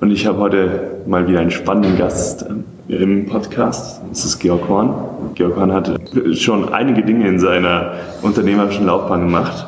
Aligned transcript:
Und 0.00 0.12
ich 0.12 0.26
habe 0.26 0.38
heute 0.38 1.02
mal 1.06 1.26
wieder 1.26 1.40
einen 1.40 1.50
spannenden 1.50 1.98
Gast 1.98 2.46
äh, 2.88 2.94
im 2.94 3.26
Podcast. 3.26 4.00
Das 4.08 4.24
ist 4.24 4.38
Georg 4.38 4.68
Horn. 4.68 4.94
Georg 5.34 5.56
Horn 5.56 5.72
hat 5.72 5.90
schon 6.34 6.72
einige 6.72 7.02
Dinge 7.02 7.26
in 7.26 7.40
seiner 7.40 7.94
unternehmerischen 8.22 8.86
Laufbahn 8.86 9.22
gemacht. 9.22 9.66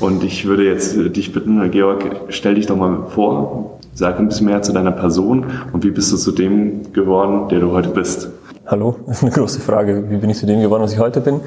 Und 0.00 0.22
ich 0.22 0.44
würde 0.44 0.64
jetzt 0.64 0.94
äh, 0.96 1.08
dich 1.08 1.32
bitten, 1.32 1.70
Georg, 1.70 2.04
stell 2.28 2.56
dich 2.56 2.66
doch 2.66 2.76
mal 2.76 3.06
vor, 3.08 3.78
sag 3.94 4.18
ein 4.18 4.28
bisschen 4.28 4.46
mehr 4.46 4.60
zu 4.60 4.74
deiner 4.74 4.92
Person 4.92 5.46
und 5.72 5.82
wie 5.82 5.90
bist 5.90 6.12
du 6.12 6.16
zu 6.18 6.32
dem 6.32 6.92
geworden, 6.92 7.48
der 7.48 7.60
du 7.60 7.72
heute 7.72 7.88
bist? 7.88 8.28
Hallo, 8.66 8.96
das 9.06 9.16
ist 9.22 9.22
eine 9.22 9.32
große 9.32 9.60
Frage. 9.60 10.04
Wie 10.10 10.18
bin 10.18 10.28
ich 10.28 10.36
zu 10.36 10.44
dem 10.44 10.60
geworden, 10.60 10.82
was 10.82 10.92
ich 10.92 10.98
heute 10.98 11.22
bin? 11.22 11.40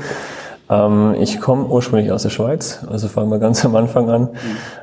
Ähm, 0.71 1.16
ich 1.20 1.41
komme 1.41 1.66
ursprünglich 1.66 2.11
aus 2.11 2.23
der 2.23 2.30
Schweiz, 2.30 2.79
also 2.89 3.09
fangen 3.09 3.29
wir 3.29 3.39
ganz 3.39 3.66
am 3.66 3.75
Anfang 3.75 4.09
an. 4.09 4.29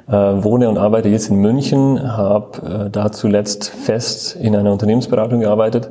Äh, 0.07 0.45
wohne 0.45 0.69
und 0.69 0.77
arbeite 0.77 1.09
jetzt 1.09 1.31
in 1.31 1.37
München, 1.37 2.17
habe 2.17 2.87
äh, 2.87 2.91
da 2.91 3.11
zuletzt 3.11 3.71
fest 3.71 4.37
in 4.37 4.55
einer 4.55 4.71
Unternehmensberatung 4.71 5.41
gearbeitet 5.41 5.91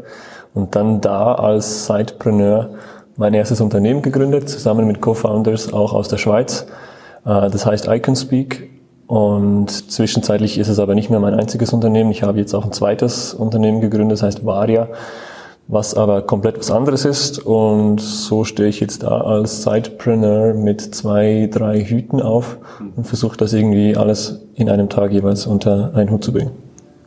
und 0.53 0.75
dann 0.75 1.01
da 1.01 1.33
als 1.33 1.87
Sidepreneur 1.87 2.69
mein 3.15 3.33
erstes 3.33 3.59
Unternehmen 3.59 4.03
gegründet, 4.03 4.47
zusammen 4.47 4.85
mit 4.85 5.01
Co-Founders 5.01 5.73
auch 5.73 5.93
aus 5.93 6.07
der 6.07 6.17
Schweiz. 6.17 6.67
Äh, 7.25 7.49
das 7.49 7.65
heißt 7.65 7.87
Iconspeak 7.87 8.69
und 9.07 9.71
zwischenzeitlich 9.71 10.59
ist 10.59 10.67
es 10.67 10.77
aber 10.77 10.93
nicht 10.93 11.09
mehr 11.09 11.19
mein 11.19 11.33
einziges 11.33 11.73
Unternehmen. 11.73 12.11
Ich 12.11 12.21
habe 12.21 12.37
jetzt 12.37 12.53
auch 12.53 12.65
ein 12.65 12.71
zweites 12.71 13.33
Unternehmen 13.33 13.81
gegründet, 13.81 14.17
das 14.17 14.23
heißt 14.23 14.45
Varia 14.45 14.89
was 15.67 15.95
aber 15.95 16.21
komplett 16.21 16.57
was 16.57 16.71
anderes 16.71 17.05
ist. 17.05 17.39
Und 17.39 17.99
so 17.99 18.43
stehe 18.43 18.69
ich 18.69 18.79
jetzt 18.79 19.03
da 19.03 19.21
als 19.21 19.63
Sidepreneur 19.63 20.53
mit 20.53 20.81
zwei, 20.95 21.49
drei 21.51 21.83
Hüten 21.83 22.21
auf 22.21 22.57
und 22.95 23.05
versuche 23.05 23.37
das 23.37 23.53
irgendwie 23.53 23.95
alles 23.95 24.41
in 24.55 24.69
einem 24.69 24.89
Tag 24.89 25.11
jeweils 25.11 25.45
unter 25.45 25.91
einen 25.93 26.09
Hut 26.09 26.23
zu 26.23 26.33
bringen. 26.33 26.51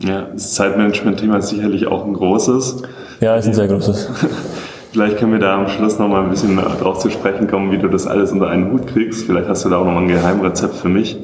Ja, 0.00 0.28
das 0.33 0.55
Zeitmanagement-Thema 0.55 1.39
ist 1.39 1.48
sicherlich 1.48 1.86
auch 1.86 2.06
ein 2.06 2.14
großes. 2.14 2.83
Ja, 3.20 3.36
ist 3.36 3.47
ein 3.47 3.55
sehr 3.55 3.69
großes. 3.69 4.08
Vielleicht 4.92 5.19
können 5.19 5.33
wir 5.33 5.39
da 5.39 5.56
am 5.56 5.69
Schluss 5.69 5.98
nochmal 5.98 6.24
ein 6.24 6.30
bisschen 6.30 6.56
drauf 6.56 6.98
zu 6.98 7.11
sprechen 7.11 7.47
kommen, 7.47 7.70
wie 7.70 7.78
du 7.78 7.89
das 7.89 8.06
alles 8.06 8.33
unter 8.33 8.48
einen 8.48 8.72
Hut 8.72 8.89
kriegst. 8.89 9.24
Vielleicht 9.24 9.48
hast 9.48 9.64
du 9.64 9.69
da 9.69 9.77
auch 9.77 9.84
nochmal 9.84 10.02
ein 10.02 10.08
Geheimrezept 10.08 10.74
für 10.74 10.89
mich. 10.89 11.17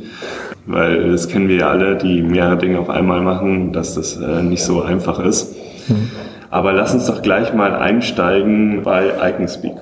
Weil 0.67 1.11
das 1.11 1.28
kennen 1.28 1.48
wir 1.48 1.56
ja 1.56 1.71
alle, 1.71 1.97
die 1.97 2.23
mehrere 2.23 2.59
Dinge 2.59 2.78
auf 2.78 2.91
einmal 2.91 3.23
machen, 3.23 3.73
dass 3.73 3.95
das 3.95 4.17
äh, 4.17 4.43
nicht 4.43 4.62
so 4.62 4.83
einfach 4.83 5.19
ist. 5.19 5.55
Hm. 5.87 6.11
Aber 6.51 6.73
lass 6.73 6.95
uns 6.95 7.07
doch 7.07 7.23
gleich 7.23 7.53
mal 7.53 7.75
einsteigen 7.75 8.83
bei 8.83 9.13
Iconspeak. 9.31 9.75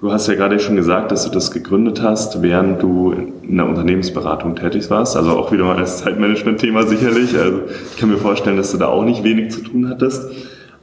Du 0.00 0.12
hast 0.12 0.28
ja 0.28 0.34
gerade 0.34 0.60
schon 0.60 0.76
gesagt, 0.76 1.10
dass 1.10 1.24
du 1.24 1.30
das 1.30 1.50
gegründet 1.50 2.02
hast, 2.02 2.40
während 2.40 2.80
du 2.80 3.12
in 3.42 3.56
der 3.56 3.66
Unternehmensberatung 3.66 4.54
tätig 4.54 4.90
warst. 4.90 5.16
Also 5.16 5.32
auch 5.32 5.50
wieder 5.50 5.64
mal 5.64 5.76
als 5.76 5.98
Zeitmanagement-Thema 5.98 6.84
sicherlich. 6.84 7.36
Also 7.36 7.62
ich 7.90 7.98
kann 7.98 8.08
mir 8.08 8.18
vorstellen, 8.18 8.56
dass 8.56 8.70
du 8.70 8.78
da 8.78 8.86
auch 8.86 9.04
nicht 9.04 9.24
wenig 9.24 9.50
zu 9.50 9.60
tun 9.60 9.88
hattest. 9.88 10.30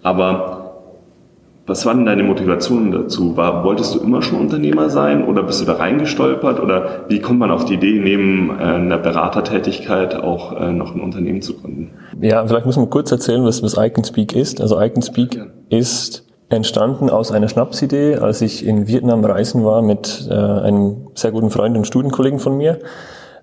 Aber 0.04 0.65
was 1.68 1.86
war 1.86 1.96
denn 1.96 2.06
deine 2.06 2.24
Motivation 2.24 2.92
dazu? 2.92 3.36
War, 3.38 3.64
wolltest 3.64 3.96
du 3.96 4.00
immer 4.00 4.22
schon 4.22 4.40
Unternehmer 4.40 4.90
sein 4.90 5.26
oder 5.26 5.42
bist 5.42 5.62
du 5.62 5.66
da 5.66 5.74
reingestolpert? 5.74 6.60
Oder 6.60 7.06
wie 7.08 7.20
kommt 7.20 7.40
man 7.40 7.50
auf 7.50 7.66
die 7.66 7.74
Idee, 7.74 8.00
neben 8.00 8.52
äh, 8.52 8.64
einer 8.64 9.00
Beratertätigkeit 9.00 10.16
auch 10.16 10.60
äh, 10.60 10.72
noch 10.72 10.94
ein 10.94 11.02
Unternehmen 11.02 11.42
zu 11.42 11.58
gründen? 11.58 11.92
Ja, 12.22 12.46
vielleicht 12.46 12.68
muss 12.68 12.78
man 12.78 12.90
kurz 12.92 13.12
erzählen, 13.12 13.44
was, 13.44 13.64
was 13.64 13.78
Iconspeak 13.78 14.36
ist. 14.36 14.62
Also 14.62 14.80
Iconspeak 14.80 15.36
ja. 15.36 15.46
ist 15.70 16.26
entstanden 16.50 17.10
aus 17.10 17.32
einer 17.32 17.48
Schnapsidee, 17.48 18.18
als 18.18 18.42
ich 18.42 18.64
in 18.66 18.88
Vietnam 18.88 19.26
reisen 19.26 19.66
war 19.66 19.82
mit 19.82 20.28
äh, 20.30 20.34
einem 20.34 21.08
sehr 21.16 21.32
guten 21.32 21.50
Freund 21.50 21.76
und 21.76 21.88
Studienkollegen 21.88 22.40
von 22.40 22.56
mir. 22.58 22.80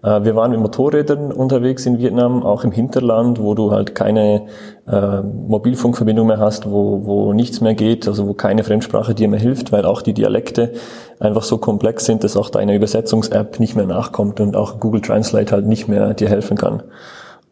Äh, 0.03 0.25
wir 0.25 0.37
waren 0.37 0.51
mit 0.51 0.61
Motorrädern 0.61 1.33
unterwegs 1.33 1.87
in 1.87 1.99
Vietnam, 1.99 2.43
auch 2.45 2.65
im 2.65 2.73
Hinterland, 2.73 3.41
wo 3.41 3.55
du 3.55 3.71
halt 3.71 3.95
keine 3.95 4.47
äh, 4.87 5.23
Mobilfunkverbindung 5.23 6.27
mehr 6.27 6.39
hast, 6.39 6.71
wo, 6.71 7.05
wo 7.05 7.33
nichts 7.33 7.61
mehr 7.61 7.75
geht, 7.75 8.09
also 8.09 8.29
wo 8.29 8.35
keine 8.35 8.65
Fremdsprache 8.65 9.15
dir 9.15 9.29
mehr 9.29 9.41
hilft, 9.41 9.73
weil 9.73 9.85
auch 9.85 10.03
die 10.03 10.15
Dialekte 10.15 10.73
einfach 11.21 11.45
so 11.45 11.59
komplex 11.59 12.05
sind, 12.05 12.25
dass 12.25 12.37
auch 12.37 12.51
deine 12.51 12.75
Übersetzungs-App 12.75 13.61
nicht 13.61 13.77
mehr 13.77 13.87
nachkommt 13.87 14.41
und 14.41 14.57
auch 14.57 14.81
Google 14.81 15.01
Translate 15.01 15.53
halt 15.53 15.67
nicht 15.67 15.89
mehr 15.89 16.15
dir 16.15 16.29
helfen 16.29 16.57
kann. 16.57 16.83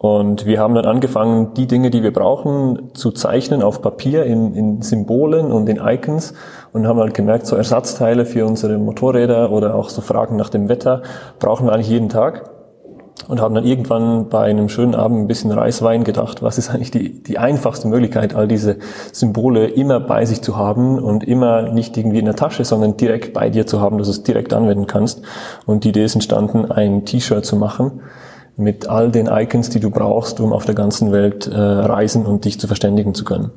Und 0.02 0.46
wir 0.46 0.58
haben 0.58 0.74
dann 0.74 0.86
angefangen, 0.86 1.52
die 1.52 1.66
Dinge, 1.66 1.90
die 1.90 2.02
wir 2.02 2.12
brauchen, 2.12 2.94
zu 2.94 3.10
zeichnen 3.10 3.62
auf 3.62 3.82
Papier 3.82 4.24
in, 4.24 4.54
in 4.54 4.80
Symbolen 4.80 5.52
und 5.52 5.68
in 5.68 5.76
Icons 5.76 6.32
und 6.72 6.86
haben 6.86 6.98
halt 7.00 7.14
gemerkt, 7.14 7.46
so 7.46 7.56
Ersatzteile 7.56 8.24
für 8.24 8.46
unsere 8.46 8.78
Motorräder 8.78 9.50
oder 9.50 9.74
auch 9.74 9.88
so 9.88 10.00
Fragen 10.00 10.36
nach 10.36 10.50
dem 10.50 10.68
Wetter 10.68 11.02
brauchen 11.38 11.66
wir 11.66 11.72
eigentlich 11.72 11.88
jeden 11.88 12.08
Tag. 12.08 12.50
Und 13.28 13.40
haben 13.40 13.54
dann 13.54 13.66
irgendwann 13.66 14.28
bei 14.30 14.44
einem 14.44 14.70
schönen 14.70 14.94
Abend 14.94 15.20
ein 15.20 15.26
bisschen 15.26 15.50
Reiswein 15.50 16.04
gedacht, 16.04 16.42
was 16.42 16.56
ist 16.56 16.70
eigentlich 16.70 16.90
die, 16.90 17.22
die 17.22 17.38
einfachste 17.38 17.86
Möglichkeit, 17.86 18.34
all 18.34 18.48
diese 18.48 18.78
Symbole 19.12 19.66
immer 19.66 20.00
bei 20.00 20.24
sich 20.24 20.40
zu 20.40 20.56
haben 20.56 20.98
und 20.98 21.22
immer 21.24 21.62
nicht 21.70 21.98
irgendwie 21.98 22.18
in 22.18 22.24
der 22.24 22.34
Tasche, 22.34 22.64
sondern 22.64 22.96
direkt 22.96 23.34
bei 23.34 23.50
dir 23.50 23.66
zu 23.66 23.80
haben, 23.80 23.98
dass 23.98 24.06
du 24.06 24.12
es 24.12 24.22
direkt 24.22 24.54
anwenden 24.54 24.86
kannst. 24.86 25.22
Und 25.66 25.84
die 25.84 25.90
Idee 25.90 26.04
ist 26.04 26.14
entstanden, 26.14 26.72
ein 26.72 27.04
T-Shirt 27.04 27.44
zu 27.44 27.56
machen, 27.56 28.00
mit 28.56 28.88
all 28.88 29.10
den 29.10 29.26
Icons, 29.26 29.70
die 29.70 29.80
du 29.80 29.90
brauchst, 29.90 30.40
um 30.40 30.52
auf 30.52 30.64
der 30.64 30.74
ganzen 30.74 31.12
Welt 31.12 31.46
äh, 31.46 31.56
reisen 31.58 32.26
und 32.26 32.44
dich 32.44 32.60
zu 32.60 32.66
verständigen 32.66 33.14
zu 33.14 33.24
können. 33.24 33.50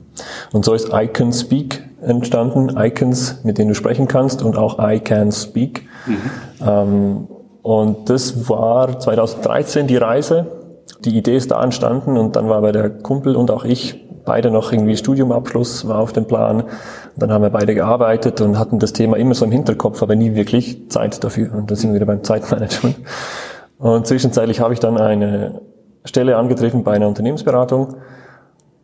Und 0.52 0.66
so 0.66 0.74
ist 0.74 0.90
Icon 0.94 1.34
Speak 1.34 1.84
entstanden, 2.02 2.76
Icons, 2.78 3.40
mit 3.44 3.58
denen 3.58 3.70
du 3.70 3.76
sprechen 3.76 4.08
kannst 4.08 4.42
und 4.42 4.58
auch 4.58 4.78
I 4.80 5.00
Can 5.00 5.32
Speak. 5.32 5.84
Mhm. 6.06 6.18
Ähm, 6.66 7.28
und 7.62 8.10
das 8.10 8.50
war 8.50 9.00
2013 9.00 9.88
die 9.88 9.98
Reise. 9.98 10.48
Die 11.06 11.18
Idee 11.18 11.38
ist 11.38 11.52
da 11.52 11.64
entstanden 11.64 12.18
und 12.18 12.36
dann 12.36 12.50
war 12.50 12.62
bei 12.62 12.72
der 12.72 12.90
Kumpel 12.90 13.36
und 13.36 13.52
auch 13.52 13.64
ich 13.64 14.04
beide 14.26 14.52
noch 14.52 14.72
irgendwie 14.72 14.96
Studiumabschluss 14.96 15.88
war 15.88 16.00
auf 16.00 16.14
dem 16.14 16.26
Plan. 16.26 16.64
Dann 17.16 17.32
haben 17.32 17.42
wir 17.42 17.50
beide 17.50 17.76
gearbeitet 17.76 18.42
und 18.42 18.58
hatten 18.58 18.80
das 18.80 18.94
Thema 18.94 19.18
immer 19.18 19.34
so 19.34 19.46
im 19.46 19.52
Hinterkopf, 19.52 20.02
aber 20.02 20.16
nie 20.16 20.36
wirklich 20.36 20.90
Zeit 20.90 21.24
dafür. 21.24 21.54
Und 21.54 21.72
da 21.72 21.76
sind 21.76 21.92
wir 21.92 21.96
wieder 21.96 22.06
beim 22.06 22.24
Zeitmanagement. 22.24 22.96
Und 23.78 24.08
zwischenzeitlich 24.08 24.60
habe 24.60 24.74
ich 24.74 24.80
dann 24.80 24.98
eine 24.98 25.62
Stelle 26.06 26.38
angetreten 26.38 26.84
bei 26.84 26.94
einer 26.94 27.08
Unternehmensberatung. 27.08 27.96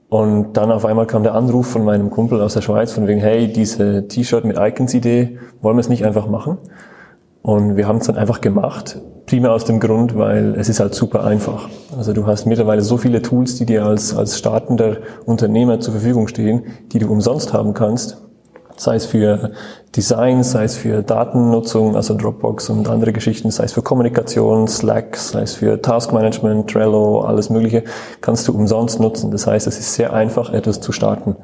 Und 0.09 0.53
dann 0.53 0.71
auf 0.71 0.85
einmal 0.85 1.05
kam 1.05 1.23
der 1.23 1.35
Anruf 1.35 1.67
von 1.67 1.85
meinem 1.85 2.09
Kumpel 2.09 2.41
aus 2.41 2.55
der 2.55 2.61
Schweiz 2.61 2.91
von 2.91 3.07
wegen, 3.07 3.19
hey, 3.19 3.51
diese 3.51 4.07
T-Shirt 4.07 4.43
mit 4.43 4.57
Icons-Idee, 4.57 5.37
wollen 5.61 5.77
wir 5.77 5.81
es 5.81 5.89
nicht 5.89 6.03
einfach 6.03 6.27
machen? 6.27 6.57
Und 7.41 7.77
wir 7.77 7.87
haben 7.87 7.97
es 7.97 8.07
dann 8.07 8.17
einfach 8.17 8.41
gemacht, 8.41 8.99
primär 9.27 9.53
aus 9.53 9.65
dem 9.65 9.79
Grund, 9.79 10.17
weil 10.17 10.55
es 10.55 10.67
ist 10.67 10.79
halt 10.79 10.95
super 10.95 11.23
einfach. 11.23 11.69
Also 11.95 12.13
du 12.13 12.25
hast 12.25 12.45
mittlerweile 12.47 12.81
so 12.81 12.97
viele 12.97 13.21
Tools, 13.21 13.55
die 13.55 13.65
dir 13.65 13.85
als, 13.85 14.15
als 14.15 14.37
startender 14.37 14.97
Unternehmer 15.25 15.79
zur 15.79 15.93
Verfügung 15.93 16.27
stehen, 16.27 16.63
die 16.91 16.99
du 16.99 17.09
umsonst 17.09 17.53
haben 17.53 17.73
kannst 17.73 18.17
sei 18.79 18.95
es 18.95 19.05
für 19.05 19.51
Design, 19.95 20.43
sei 20.43 20.65
es 20.65 20.77
für 20.77 21.01
Datennutzung, 21.01 21.95
also 21.95 22.15
Dropbox 22.15 22.69
und 22.69 22.87
andere 22.87 23.11
Geschichten, 23.11 23.49
sei 23.49 23.63
es 23.63 23.73
für 23.73 23.81
Kommunikation, 23.81 24.67
Slack, 24.67 25.17
sei 25.17 25.41
es 25.41 25.55
für 25.55 25.81
Taskmanagement, 25.81 26.69
Trello, 26.69 27.21
alles 27.21 27.49
Mögliche, 27.49 27.83
kannst 28.21 28.47
du 28.47 28.53
umsonst 28.53 28.99
nutzen. 28.99 29.31
Das 29.31 29.47
heißt, 29.47 29.65
es 29.65 29.79
ist 29.79 29.95
sehr 29.95 30.13
einfach, 30.13 30.53
etwas 30.53 30.79
zu 30.79 30.91
starten. 30.91 31.35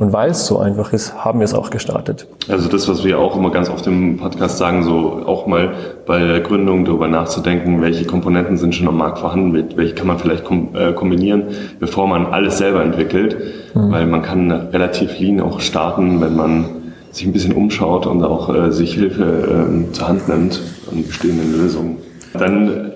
Und 0.00 0.12
weil 0.12 0.30
es 0.30 0.46
so 0.46 0.58
einfach 0.58 0.92
ist, 0.92 1.24
haben 1.24 1.38
wir 1.38 1.44
es 1.44 1.54
auch 1.54 1.70
gestartet. 1.70 2.26
Also 2.48 2.68
das, 2.68 2.88
was 2.88 3.04
wir 3.04 3.18
auch 3.18 3.36
immer 3.36 3.50
ganz 3.50 3.70
oft 3.70 3.86
im 3.86 4.18
Podcast 4.18 4.58
sagen, 4.58 4.82
so 4.82 5.22
auch 5.24 5.46
mal 5.46 5.72
bei 6.06 6.18
der 6.24 6.40
Gründung 6.40 6.84
darüber 6.84 7.08
nachzudenken, 7.08 7.80
welche 7.80 8.04
Komponenten 8.04 8.56
sind 8.56 8.74
schon 8.74 8.88
am 8.88 8.98
Markt 8.98 9.18
vorhanden, 9.18 9.52
welche 9.76 9.94
kann 9.94 10.06
man 10.06 10.18
vielleicht 10.18 10.44
äh, 10.74 10.92
kombinieren, 10.92 11.44
bevor 11.80 12.06
man 12.06 12.26
alles 12.26 12.58
selber 12.58 12.82
entwickelt. 12.82 13.36
Mhm. 13.74 13.90
Weil 13.90 14.06
man 14.06 14.22
kann 14.22 14.50
relativ 14.50 15.18
lean 15.18 15.40
auch 15.40 15.60
starten, 15.60 16.20
wenn 16.20 16.36
man 16.36 16.66
sich 17.10 17.26
ein 17.26 17.32
bisschen 17.32 17.52
umschaut 17.52 18.06
und 18.06 18.22
auch 18.24 18.54
äh, 18.54 18.72
sich 18.72 18.94
Hilfe 18.94 19.66
ähm, 19.70 19.92
zur 19.92 20.08
Hand 20.08 20.28
nimmt 20.28 20.60
an 20.90 21.04
bestehenden 21.06 21.52
Lösungen. 21.52 21.98
Dann 22.32 22.92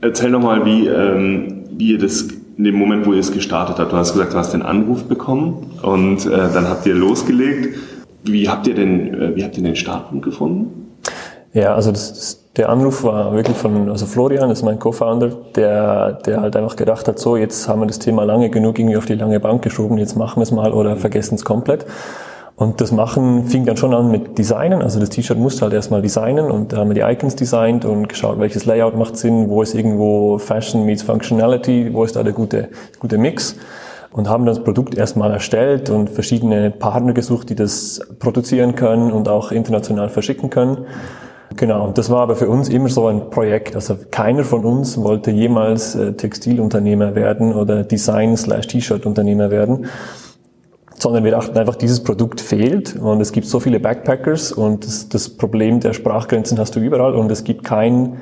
erzähl 0.00 0.32
doch 0.32 0.42
mal, 0.42 0.64
wie, 0.64 0.88
ähm, 0.88 1.64
wie 1.70 1.92
ihr 1.92 1.98
das 1.98 2.28
in 2.58 2.64
dem 2.64 2.74
Moment, 2.74 3.06
wo 3.06 3.12
ihr 3.12 3.20
es 3.20 3.32
gestartet 3.32 3.78
habt. 3.78 3.92
Du 3.92 3.96
hast 3.96 4.12
gesagt, 4.12 4.34
du 4.34 4.38
hast 4.38 4.52
den 4.52 4.62
Anruf 4.62 5.04
bekommen 5.04 5.78
und 5.82 6.26
äh, 6.26 6.30
dann 6.52 6.68
habt 6.68 6.84
ihr 6.84 6.94
losgelegt. 6.94 7.78
Wie 8.24 8.48
habt 8.48 8.66
ihr 8.66 8.74
den, 8.74 9.14
äh, 9.14 9.36
wie 9.36 9.44
habt 9.44 9.56
ihr 9.56 9.62
den 9.62 9.76
Startpunkt 9.76 10.24
gefunden? 10.24 10.90
Ja, 11.52 11.74
also 11.74 11.90
das, 11.90 12.12
das 12.12 12.39
Der 12.56 12.68
Anruf 12.68 13.04
war 13.04 13.32
wirklich 13.32 13.56
von 13.56 13.88
also 13.88 14.06
Florian, 14.06 14.48
das 14.48 14.58
ist 14.58 14.64
mein 14.64 14.80
Co-Founder, 14.80 15.30
der, 15.54 16.14
der 16.14 16.40
halt 16.40 16.56
einfach 16.56 16.74
gedacht 16.74 17.06
hat, 17.06 17.18
so 17.18 17.36
jetzt 17.36 17.68
haben 17.68 17.80
wir 17.80 17.86
das 17.86 18.00
Thema 18.00 18.24
lange 18.24 18.50
genug 18.50 18.78
irgendwie 18.78 18.96
auf 18.96 19.06
die 19.06 19.14
lange 19.14 19.38
Bank 19.38 19.62
geschoben, 19.62 19.98
jetzt 19.98 20.16
machen 20.16 20.40
wir 20.40 20.42
es 20.42 20.50
mal 20.50 20.72
oder 20.72 20.96
vergessen 20.96 21.36
es 21.36 21.44
komplett. 21.44 21.86
Und 22.56 22.82
das 22.82 22.92
Machen 22.92 23.46
fing 23.46 23.64
dann 23.64 23.78
schon 23.78 23.94
an 23.94 24.10
mit 24.10 24.36
Designen. 24.36 24.82
Also 24.82 25.00
das 25.00 25.08
T-Shirt 25.08 25.38
musste 25.38 25.62
halt 25.62 25.72
erstmal 25.72 26.02
designen 26.02 26.50
und 26.50 26.72
da 26.72 26.78
haben 26.78 26.90
wir 26.90 26.94
die 26.94 27.00
Icons 27.00 27.34
designt 27.34 27.86
und 27.86 28.08
geschaut, 28.08 28.38
welches 28.38 28.66
Layout 28.66 28.98
macht 28.98 29.16
Sinn, 29.16 29.48
wo 29.48 29.62
ist 29.62 29.74
irgendwo 29.74 30.36
Fashion 30.36 30.84
meets 30.84 31.02
Functionality, 31.02 31.94
wo 31.94 32.04
ist 32.04 32.16
da 32.16 32.22
der 32.22 32.34
gute, 32.34 32.68
gute 32.98 33.16
Mix. 33.16 33.56
Und 34.12 34.28
haben 34.28 34.44
das 34.44 34.62
Produkt 34.62 34.94
erstmal 34.94 35.30
erstellt 35.30 35.88
und 35.88 36.10
verschiedene 36.10 36.70
Partner 36.70 37.14
gesucht, 37.14 37.48
die 37.48 37.54
das 37.54 38.00
produzieren 38.18 38.74
können 38.74 39.10
und 39.12 39.28
auch 39.28 39.52
international 39.52 40.10
verschicken 40.10 40.50
können. 40.50 40.84
Genau, 41.60 41.86
und 41.86 41.98
das 41.98 42.08
war 42.08 42.22
aber 42.22 42.36
für 42.36 42.48
uns 42.48 42.70
immer 42.70 42.88
so 42.88 43.06
ein 43.08 43.28
Projekt. 43.28 43.74
Also 43.74 43.94
keiner 44.10 44.44
von 44.44 44.64
uns 44.64 44.96
wollte 44.96 45.30
jemals 45.30 45.94
äh, 45.94 46.14
Textilunternehmer 46.14 47.14
werden 47.14 47.52
oder 47.54 47.84
Design-slash-T-Shirt-Unternehmer 47.84 49.50
werden 49.50 49.86
sondern 50.94 51.24
wir 51.24 51.30
dachten 51.30 51.56
einfach, 51.56 51.76
dieses 51.76 52.02
Produkt 52.02 52.42
fehlt 52.42 52.94
und 52.96 53.22
es 53.22 53.32
gibt 53.32 53.46
so 53.46 53.58
viele 53.58 53.80
Backpackers 53.80 54.52
und 54.52 54.84
das, 54.86 55.08
das 55.08 55.30
Problem 55.30 55.80
der 55.80 55.94
Sprachgrenzen 55.94 56.58
hast 56.58 56.76
du 56.76 56.80
überall 56.80 57.14
und 57.14 57.30
es 57.32 57.42
gibt 57.42 57.64
kein 57.64 58.18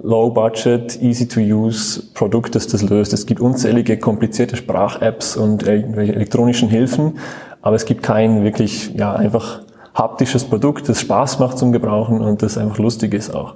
Low-Budget, 0.00 1.02
easy-to-use 1.02 2.14
Produkt, 2.14 2.54
das 2.54 2.68
das 2.68 2.82
löst. 2.82 3.12
Es 3.12 3.26
gibt 3.26 3.40
unzählige 3.40 3.98
komplizierte 3.98 4.54
Sprach-Apps 4.56 5.36
und 5.36 5.66
irgendwelche 5.66 6.14
elektronischen 6.14 6.68
Hilfen, 6.68 7.18
aber 7.60 7.74
es 7.74 7.86
gibt 7.86 8.04
kein 8.04 8.44
wirklich, 8.44 8.94
ja, 8.94 9.12
einfach 9.12 9.61
haptisches 9.94 10.44
Produkt, 10.44 10.88
das 10.88 11.00
Spaß 11.00 11.38
macht 11.38 11.58
zum 11.58 11.72
Gebrauchen 11.72 12.20
und 12.20 12.42
das 12.42 12.58
einfach 12.58 12.78
lustig 12.78 13.14
ist 13.14 13.34
auch. 13.34 13.54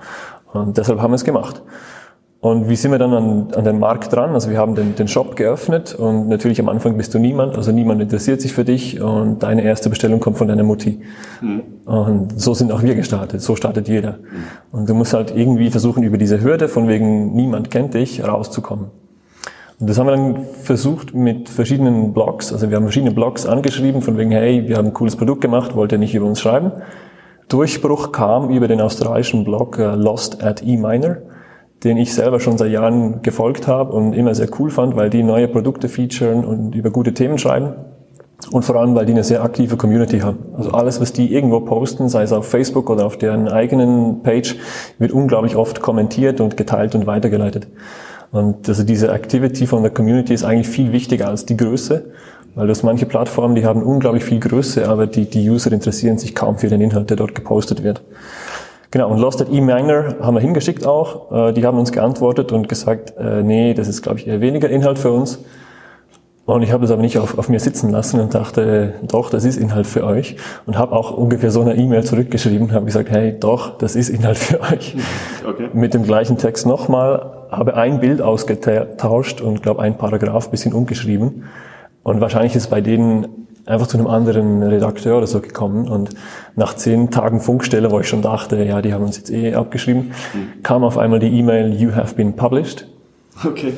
Und 0.52 0.76
deshalb 0.76 1.00
haben 1.00 1.10
wir 1.10 1.16
es 1.16 1.24
gemacht. 1.24 1.62
Und 2.40 2.68
wie 2.68 2.76
sind 2.76 2.92
wir 2.92 2.98
dann 2.98 3.12
an, 3.12 3.48
an 3.56 3.64
den 3.64 3.78
Markt 3.78 4.12
dran? 4.12 4.30
Also 4.30 4.50
wir 4.50 4.58
haben 4.58 4.74
den, 4.74 4.94
den 4.94 5.08
Shop 5.08 5.36
geöffnet 5.36 5.94
und 5.94 6.28
natürlich 6.28 6.60
am 6.60 6.68
Anfang 6.68 6.96
bist 6.96 7.14
du 7.14 7.18
niemand, 7.18 7.56
also 7.56 7.72
niemand 7.72 8.00
interessiert 8.00 8.40
sich 8.40 8.52
für 8.52 8.64
dich 8.64 9.00
und 9.00 9.42
deine 9.42 9.64
erste 9.64 9.88
Bestellung 9.88 10.20
kommt 10.20 10.38
von 10.38 10.46
deiner 10.46 10.62
Mutti. 10.62 11.00
Mhm. 11.40 11.62
Und 11.86 12.38
so 12.38 12.54
sind 12.54 12.70
auch 12.72 12.82
wir 12.82 12.94
gestartet, 12.94 13.40
so 13.40 13.56
startet 13.56 13.88
jeder. 13.88 14.12
Mhm. 14.12 14.78
Und 14.78 14.88
du 14.88 14.94
musst 14.94 15.14
halt 15.14 15.34
irgendwie 15.34 15.70
versuchen, 15.70 16.02
über 16.02 16.18
diese 16.18 16.40
Hürde 16.40 16.68
von 16.68 16.88
wegen 16.88 17.34
niemand 17.34 17.70
kennt 17.70 17.94
dich 17.94 18.22
rauszukommen. 18.22 18.90
Und 19.78 19.90
das 19.90 19.98
haben 19.98 20.06
wir 20.06 20.16
dann 20.16 20.44
versucht 20.62 21.14
mit 21.14 21.48
verschiedenen 21.48 22.14
Blogs, 22.14 22.52
also 22.52 22.70
wir 22.70 22.76
haben 22.76 22.84
verschiedene 22.84 23.12
Blogs 23.12 23.44
angeschrieben 23.44 24.00
von 24.00 24.16
wegen, 24.16 24.30
hey, 24.30 24.66
wir 24.68 24.76
haben 24.76 24.86
ein 24.86 24.94
cooles 24.94 25.16
Produkt 25.16 25.42
gemacht, 25.42 25.76
wollt 25.76 25.92
ihr 25.92 25.98
nicht 25.98 26.14
über 26.14 26.26
uns 26.26 26.40
schreiben? 26.40 26.72
Durchbruch 27.48 28.10
kam 28.10 28.50
über 28.50 28.68
den 28.68 28.80
australischen 28.80 29.44
Blog 29.44 29.78
uh, 29.78 29.94
Lost 29.94 30.42
at 30.42 30.62
eMiner 30.62 31.18
den 31.84 31.96
ich 31.98 32.14
selber 32.14 32.40
schon 32.40 32.58
seit 32.58 32.72
Jahren 32.72 33.22
gefolgt 33.22 33.66
habe 33.66 33.92
und 33.92 34.12
immer 34.12 34.34
sehr 34.34 34.48
cool 34.58 34.70
fand, 34.70 34.96
weil 34.96 35.10
die 35.10 35.22
neue 35.22 35.48
Produkte 35.48 35.88
featuren 35.88 36.44
und 36.44 36.74
über 36.74 36.90
gute 36.90 37.12
Themen 37.12 37.38
schreiben. 37.38 37.74
Und 38.50 38.64
vor 38.64 38.76
allem, 38.76 38.94
weil 38.94 39.06
die 39.06 39.12
eine 39.12 39.24
sehr 39.24 39.42
aktive 39.42 39.76
Community 39.76 40.20
haben. 40.20 40.38
Also 40.56 40.70
alles, 40.70 41.00
was 41.00 41.12
die 41.12 41.32
irgendwo 41.32 41.60
posten, 41.60 42.08
sei 42.08 42.22
es 42.22 42.32
auf 42.32 42.46
Facebook 42.46 42.90
oder 42.90 43.06
auf 43.06 43.16
deren 43.16 43.48
eigenen 43.48 44.22
Page, 44.22 44.56
wird 44.98 45.12
unglaublich 45.12 45.56
oft 45.56 45.80
kommentiert 45.80 46.40
und 46.40 46.56
geteilt 46.56 46.94
und 46.94 47.06
weitergeleitet. 47.06 47.66
Und 48.32 48.68
also 48.68 48.84
diese 48.84 49.12
Activity 49.12 49.66
von 49.66 49.82
der 49.82 49.92
Community 49.92 50.34
ist 50.34 50.44
eigentlich 50.44 50.68
viel 50.68 50.92
wichtiger 50.92 51.28
als 51.28 51.46
die 51.46 51.56
Größe, 51.56 52.12
weil 52.54 52.66
das 52.66 52.82
manche 52.82 53.06
Plattformen, 53.06 53.54
die 53.54 53.64
haben 53.64 53.82
unglaublich 53.82 54.24
viel 54.24 54.40
Größe, 54.40 54.88
aber 54.88 55.06
die, 55.06 55.28
die 55.28 55.48
User 55.48 55.72
interessieren 55.72 56.18
sich 56.18 56.34
kaum 56.34 56.58
für 56.58 56.68
den 56.68 56.80
Inhalt, 56.80 57.10
der 57.10 57.16
dort 57.16 57.34
gepostet 57.34 57.82
wird. 57.82 58.02
Genau, 58.90 59.10
und 59.10 59.18
Lost 59.18 59.42
at 59.42 59.48
E-Miner 59.52 60.16
haben 60.20 60.34
wir 60.34 60.40
hingeschickt 60.40 60.86
auch. 60.86 61.48
Äh, 61.48 61.52
die 61.52 61.66
haben 61.66 61.78
uns 61.78 61.92
geantwortet 61.92 62.52
und 62.52 62.68
gesagt, 62.68 63.14
äh, 63.18 63.42
nee, 63.42 63.74
das 63.74 63.88
ist, 63.88 64.02
glaube 64.02 64.18
ich, 64.18 64.26
eher 64.26 64.40
weniger 64.40 64.70
Inhalt 64.70 64.98
für 64.98 65.12
uns. 65.12 65.40
Und 66.46 66.62
ich 66.62 66.70
habe 66.70 66.82
das 66.82 66.92
aber 66.92 67.02
nicht 67.02 67.18
auf, 67.18 67.36
auf 67.38 67.48
mir 67.48 67.58
sitzen 67.58 67.90
lassen 67.90 68.20
und 68.20 68.32
dachte, 68.32 68.94
doch, 69.02 69.30
das 69.30 69.44
ist 69.44 69.56
Inhalt 69.56 69.86
für 69.86 70.04
euch. 70.04 70.36
Und 70.64 70.78
habe 70.78 70.94
auch 70.94 71.10
ungefähr 71.10 71.50
so 71.50 71.60
eine 71.60 71.74
E-Mail 71.74 72.04
zurückgeschrieben, 72.04 72.72
habe 72.72 72.86
gesagt, 72.86 73.10
hey, 73.10 73.36
doch, 73.38 73.76
das 73.78 73.96
ist 73.96 74.08
Inhalt 74.08 74.38
für 74.38 74.60
euch. 74.60 74.96
Okay. 75.46 75.68
Mit 75.72 75.92
dem 75.92 76.04
gleichen 76.04 76.38
Text 76.38 76.64
nochmal, 76.64 77.48
habe 77.50 77.74
ein 77.74 77.98
Bild 77.98 78.22
ausgetauscht 78.22 79.40
und 79.40 79.64
glaube 79.64 79.82
ein 79.82 79.98
Paragraph 79.98 80.48
bisschen 80.50 80.72
umgeschrieben. 80.72 81.44
Und 82.04 82.20
wahrscheinlich 82.20 82.54
ist 82.54 82.70
bei 82.70 82.80
denen 82.80 83.26
einfach 83.66 83.88
zu 83.88 83.98
einem 83.98 84.06
anderen 84.06 84.62
Redakteur 84.62 85.18
oder 85.18 85.26
so 85.26 85.40
gekommen 85.40 85.88
und 85.88 86.10
nach 86.54 86.74
zehn 86.74 87.10
Tagen 87.10 87.40
Funkstelle, 87.40 87.90
wo 87.90 87.98
ich 87.98 88.08
schon 88.08 88.22
dachte, 88.22 88.62
ja, 88.62 88.80
die 88.80 88.94
haben 88.94 89.02
uns 89.02 89.16
jetzt 89.16 89.30
eh 89.30 89.54
abgeschrieben, 89.54 90.12
mhm. 90.32 90.62
kam 90.62 90.84
auf 90.84 90.96
einmal 90.96 91.18
die 91.18 91.36
E-Mail, 91.36 91.74
you 91.74 91.92
have 91.92 92.14
been 92.14 92.36
published. 92.36 92.86
Okay. 93.44 93.72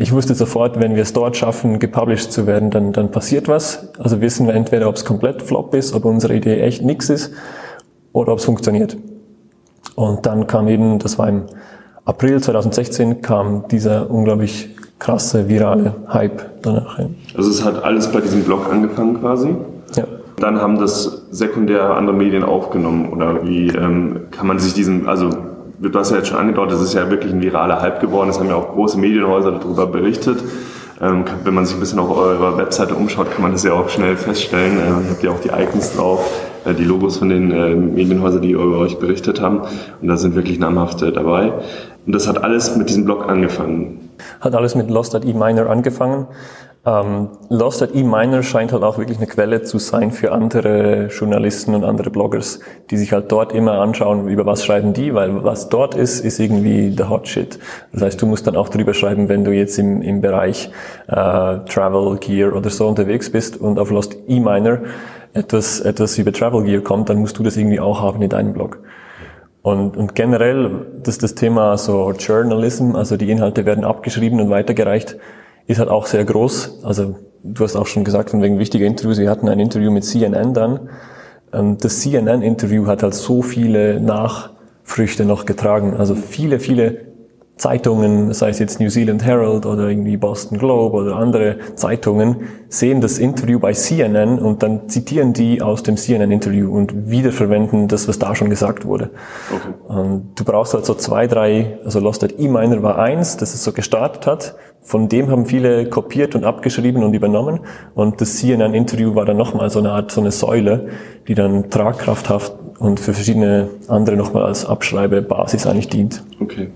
Ich 0.00 0.12
wusste 0.12 0.34
sofort, 0.34 0.80
wenn 0.80 0.94
wir 0.94 1.02
es 1.02 1.12
dort 1.12 1.36
schaffen, 1.36 1.78
gepublished 1.78 2.32
zu 2.32 2.46
werden, 2.46 2.70
dann, 2.70 2.94
dann 2.94 3.10
passiert 3.10 3.48
was. 3.48 3.90
Also 3.98 4.22
wissen 4.22 4.46
wir 4.46 4.54
entweder, 4.54 4.88
ob 4.88 4.96
es 4.96 5.04
komplett 5.04 5.42
flop 5.42 5.74
ist, 5.74 5.92
ob 5.92 6.06
unsere 6.06 6.34
Idee 6.34 6.58
echt 6.62 6.82
nix 6.82 7.10
ist 7.10 7.34
oder 8.14 8.32
ob 8.32 8.38
es 8.38 8.46
funktioniert. 8.46 8.96
Und 9.96 10.24
dann 10.24 10.46
kam 10.46 10.68
eben, 10.68 10.98
das 10.98 11.18
war 11.18 11.28
im 11.28 11.42
April 12.06 12.40
2016, 12.40 13.20
kam 13.20 13.68
dieser 13.68 14.10
unglaublich 14.10 14.70
krasse 14.98 15.50
virale 15.50 15.94
Hype 16.08 16.62
danach. 16.62 16.98
Ja. 16.98 17.10
Also 17.36 17.50
es 17.50 17.62
hat 17.62 17.84
alles 17.84 18.10
bei 18.10 18.22
diesem 18.22 18.42
Blog 18.42 18.72
angefangen 18.72 19.20
quasi? 19.20 19.54
Ja. 19.96 20.04
Dann 20.38 20.62
haben 20.62 20.78
das 20.78 21.26
sekundär 21.30 21.94
andere 21.94 22.16
Medien 22.16 22.42
aufgenommen 22.42 23.10
oder 23.10 23.46
wie 23.46 23.68
ähm, 23.68 24.28
kann 24.30 24.46
man 24.46 24.58
sich 24.58 24.72
diesen, 24.72 25.06
also 25.06 25.28
du 25.88 25.98
hast 25.98 26.10
ja 26.10 26.18
jetzt 26.18 26.28
schon 26.28 26.38
angedeutet, 26.38 26.76
es 26.76 26.82
ist 26.82 26.94
ja 26.94 27.10
wirklich 27.10 27.32
ein 27.32 27.40
viraler 27.40 27.80
Hype 27.80 28.00
geworden, 28.00 28.28
es 28.28 28.38
haben 28.38 28.48
ja 28.48 28.54
auch 28.54 28.72
große 28.72 28.98
Medienhäuser 28.98 29.52
darüber 29.52 29.86
berichtet. 29.86 30.38
Ähm, 31.00 31.24
wenn 31.44 31.54
man 31.54 31.64
sich 31.64 31.76
ein 31.76 31.80
bisschen 31.80 31.98
auf 31.98 32.14
eurer 32.14 32.58
Webseite 32.58 32.94
umschaut, 32.94 33.30
kann 33.30 33.40
man 33.40 33.52
das 33.52 33.64
ja 33.64 33.72
auch 33.72 33.88
schnell 33.88 34.16
feststellen. 34.16 34.76
Äh, 34.76 35.06
ihr 35.06 35.10
habt 35.10 35.22
ja 35.22 35.30
auch 35.30 35.40
die 35.40 35.48
Icons 35.48 35.96
drauf, 35.96 36.30
äh, 36.66 36.74
die 36.74 36.84
Logos 36.84 37.16
von 37.16 37.30
den 37.30 37.50
äh, 37.52 37.74
Medienhäusern, 37.74 38.42
die 38.42 38.50
über 38.50 38.78
euch 38.78 38.98
berichtet 38.98 39.40
haben. 39.40 39.62
Und 40.02 40.08
da 40.08 40.18
sind 40.18 40.34
wirklich 40.34 40.58
namhafte 40.58 41.10
dabei. 41.10 41.54
Und 42.04 42.14
das 42.14 42.28
hat 42.28 42.44
alles 42.44 42.76
mit 42.76 42.90
diesem 42.90 43.06
Blog 43.06 43.26
angefangen. 43.26 44.10
Hat 44.42 44.54
alles 44.54 44.74
mit 44.74 44.90
Lost 44.90 45.14
at 45.14 45.24
eMiner 45.24 45.70
angefangen. 45.70 46.26
Ähm, 46.86 47.28
Lost 47.50 47.82
at 47.82 47.94
eMiner 47.94 48.42
scheint 48.42 48.72
halt 48.72 48.82
auch 48.82 48.96
wirklich 48.96 49.18
eine 49.18 49.26
Quelle 49.26 49.62
zu 49.62 49.78
sein 49.78 50.12
für 50.12 50.32
andere 50.32 51.08
Journalisten 51.08 51.74
und 51.74 51.84
andere 51.84 52.08
Bloggers, 52.08 52.60
die 52.90 52.96
sich 52.96 53.12
halt 53.12 53.30
dort 53.30 53.52
immer 53.52 53.80
anschauen, 53.80 54.28
über 54.28 54.46
was 54.46 54.64
schreiben 54.64 54.94
die, 54.94 55.12
weil 55.12 55.44
was 55.44 55.68
dort 55.68 55.94
ist, 55.94 56.20
ist 56.24 56.40
irgendwie 56.40 56.94
the 56.96 57.04
hot 57.04 57.28
shit. 57.28 57.58
Das 57.92 58.00
heißt, 58.00 58.22
du 58.22 58.26
musst 58.26 58.46
dann 58.46 58.56
auch 58.56 58.70
drüber 58.70 58.94
schreiben, 58.94 59.28
wenn 59.28 59.44
du 59.44 59.52
jetzt 59.52 59.78
im, 59.78 60.00
im 60.00 60.22
Bereich 60.22 60.70
äh, 61.08 61.12
Travel 61.12 62.16
Gear 62.18 62.56
oder 62.56 62.70
so 62.70 62.88
unterwegs 62.88 63.30
bist 63.30 63.58
und 63.58 63.78
auf 63.78 63.90
Lost 63.90 64.16
eMiner 64.26 64.80
etwas, 65.34 65.80
etwas 65.80 66.16
über 66.16 66.32
Travel 66.32 66.64
Gear 66.64 66.80
kommt, 66.80 67.10
dann 67.10 67.18
musst 67.18 67.38
du 67.38 67.42
das 67.42 67.58
irgendwie 67.58 67.80
auch 67.80 68.00
haben 68.00 68.22
in 68.22 68.30
deinem 68.30 68.54
Blog. 68.54 68.78
Und, 69.60 69.98
und 69.98 70.14
generell, 70.14 70.86
dass 71.02 71.18
das 71.18 71.34
Thema 71.34 71.76
so 71.76 72.10
Journalism, 72.12 72.96
also 72.96 73.18
die 73.18 73.30
Inhalte 73.30 73.66
werden 73.66 73.84
abgeschrieben 73.84 74.40
und 74.40 74.48
weitergereicht, 74.48 75.18
ist 75.70 75.78
halt 75.78 75.88
auch 75.88 76.06
sehr 76.06 76.24
groß. 76.24 76.80
Also 76.82 77.14
du 77.44 77.64
hast 77.64 77.76
auch 77.76 77.86
schon 77.86 78.04
gesagt, 78.04 78.30
von 78.30 78.42
wegen 78.42 78.58
wichtiger 78.58 78.86
Interviews, 78.86 79.18
wir 79.18 79.30
hatten 79.30 79.48
ein 79.48 79.60
Interview 79.60 79.90
mit 79.90 80.04
CNN 80.04 80.52
dann. 80.52 80.90
Ähm, 81.52 81.78
das 81.78 82.00
CNN-Interview 82.00 82.86
hat 82.86 83.02
halt 83.02 83.14
so 83.14 83.42
viele 83.42 84.00
Nachfrüchte 84.00 85.24
noch 85.24 85.46
getragen. 85.46 85.94
Also 85.96 86.14
viele, 86.16 86.58
viele 86.58 87.10
Zeitungen, 87.56 88.32
sei 88.32 88.48
es 88.48 88.58
jetzt 88.58 88.80
New 88.80 88.88
Zealand 88.88 89.22
Herald 89.22 89.66
oder 89.66 89.88
irgendwie 89.88 90.16
Boston 90.16 90.56
Globe 90.56 90.96
oder 90.96 91.16
andere 91.16 91.58
Zeitungen, 91.74 92.36
sehen 92.70 93.02
das 93.02 93.18
Interview 93.18 93.60
bei 93.60 93.74
CNN 93.74 94.38
und 94.38 94.62
dann 94.62 94.88
zitieren 94.88 95.34
die 95.34 95.60
aus 95.60 95.82
dem 95.82 95.98
CNN-Interview 95.98 96.74
und 96.74 97.10
wiederverwenden 97.10 97.86
das, 97.86 98.08
was 98.08 98.18
da 98.18 98.34
schon 98.34 98.48
gesagt 98.48 98.86
wurde. 98.86 99.10
Okay. 99.54 100.20
Du 100.34 100.44
brauchst 100.44 100.72
halt 100.72 100.86
so 100.86 100.94
zwei, 100.94 101.26
drei, 101.26 101.78
also 101.84 102.00
Lost 102.00 102.24
at 102.24 102.38
E-Miner 102.38 102.82
war 102.82 102.98
eins, 102.98 103.36
das 103.36 103.52
es 103.52 103.62
so 103.62 103.72
gestartet 103.72 104.26
hat. 104.26 104.56
Von 104.82 105.08
dem 105.08 105.30
haben 105.30 105.46
viele 105.46 105.86
kopiert 105.88 106.34
und 106.34 106.44
abgeschrieben 106.44 107.02
und 107.04 107.14
übernommen. 107.14 107.60
Und 107.94 108.20
das 108.20 108.36
CNN-Interview 108.36 109.14
war 109.14 109.24
dann 109.24 109.36
nochmal 109.36 109.70
so 109.70 109.78
eine 109.78 109.92
Art, 109.92 110.10
so 110.10 110.20
eine 110.20 110.30
Säule, 110.32 110.88
die 111.28 111.34
dann 111.34 111.70
tragkrafthaft 111.70 112.54
und 112.78 112.98
für 112.98 113.12
verschiedene 113.12 113.68
andere 113.88 114.16
nochmal 114.16 114.44
als 114.44 114.64
Abschreibebasis 114.64 115.66
eigentlich 115.66 115.88
dient. 115.88 116.24
Okay. 116.40 116.68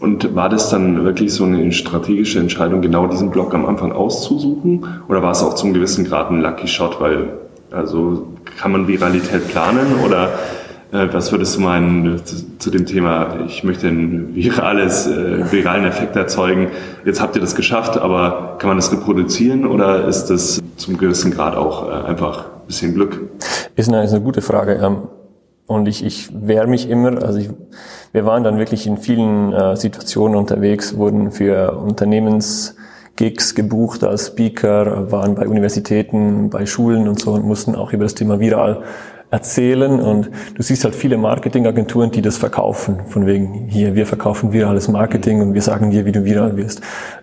Und 0.00 0.34
war 0.34 0.48
das 0.48 0.68
dann 0.68 1.04
wirklich 1.04 1.32
so 1.32 1.44
eine 1.44 1.70
strategische 1.70 2.40
Entscheidung, 2.40 2.82
genau 2.82 3.06
diesen 3.06 3.30
Block 3.30 3.54
am 3.54 3.66
Anfang 3.66 3.92
auszusuchen? 3.92 4.84
Oder 5.06 5.22
war 5.22 5.30
es 5.30 5.44
auch 5.44 5.54
zum 5.54 5.72
gewissen 5.72 6.04
Grad 6.04 6.30
ein 6.30 6.40
Lucky 6.40 6.66
Shot? 6.66 7.00
Weil, 7.00 7.28
also, 7.70 8.26
kann 8.58 8.72
man 8.72 8.88
Viralität 8.88 9.46
planen? 9.46 10.00
Oder 10.04 10.30
was 10.92 11.32
würdest 11.32 11.56
du 11.56 11.62
meinen 11.62 12.22
zu, 12.24 12.58
zu, 12.58 12.70
dem 12.70 12.84
Thema, 12.84 13.46
ich 13.46 13.64
möchte 13.64 13.88
ein 13.88 14.34
virales, 14.34 15.06
äh, 15.06 15.50
viralen 15.50 15.86
Effekt 15.86 16.14
erzeugen? 16.16 16.68
Jetzt 17.06 17.22
habt 17.22 17.34
ihr 17.34 17.40
das 17.40 17.54
geschafft, 17.54 17.96
aber 17.96 18.56
kann 18.58 18.68
man 18.68 18.76
das 18.76 18.92
reproduzieren? 18.92 19.66
Oder 19.66 20.06
ist 20.06 20.26
das 20.26 20.60
zum 20.76 20.98
gewissen 20.98 21.30
Grad 21.30 21.56
auch 21.56 21.88
äh, 21.88 21.92
einfach 22.06 22.44
ein 22.44 22.66
bisschen 22.66 22.92
Glück? 22.92 23.20
Ist 23.74 23.88
eine, 23.88 24.04
ist 24.04 24.12
eine 24.12 24.20
gute 24.22 24.42
Frage. 24.42 24.74
Ähm 24.74 25.08
Und 25.66 25.88
ich, 25.88 26.04
ich 26.04 26.28
wehre 26.34 26.66
mich 26.66 26.90
immer, 26.90 27.22
also 27.22 27.38
ich, 27.38 27.48
wir 28.12 28.26
waren 28.26 28.44
dann 28.44 28.58
wirklich 28.58 28.86
in 28.86 28.98
vielen 28.98 29.54
äh, 29.54 29.76
Situationen 29.76 30.36
unterwegs, 30.36 30.96
wurden 30.98 31.30
für 31.30 31.78
Unternehmensgigs 31.78 33.54
gebucht 33.54 34.04
als 34.04 34.26
Speaker, 34.26 35.10
waren 35.10 35.34
bei 35.34 35.48
Universitäten, 35.48 36.50
bei 36.50 36.66
Schulen 36.66 37.08
und 37.08 37.18
so 37.18 37.32
und 37.32 37.46
mussten 37.46 37.74
auch 37.76 37.94
über 37.94 38.04
das 38.04 38.14
Thema 38.14 38.38
viral 38.38 38.82
erzählen 39.32 39.98
und 39.98 40.30
du 40.54 40.62
siehst 40.62 40.84
halt 40.84 40.94
viele 40.94 41.16
Marketingagenturen, 41.16 42.10
die 42.10 42.20
das 42.20 42.36
verkaufen, 42.36 43.00
von 43.06 43.26
wegen 43.26 43.66
hier, 43.66 43.94
wir 43.94 44.06
verkaufen 44.06 44.52
virales 44.52 44.88
Marketing 44.88 45.40
und 45.40 45.54
wir 45.54 45.62
sagen 45.62 45.90
dir, 45.90 46.04
wie 46.04 46.12
du 46.12 46.24
viral 46.24 46.58
wirst. 46.58 46.82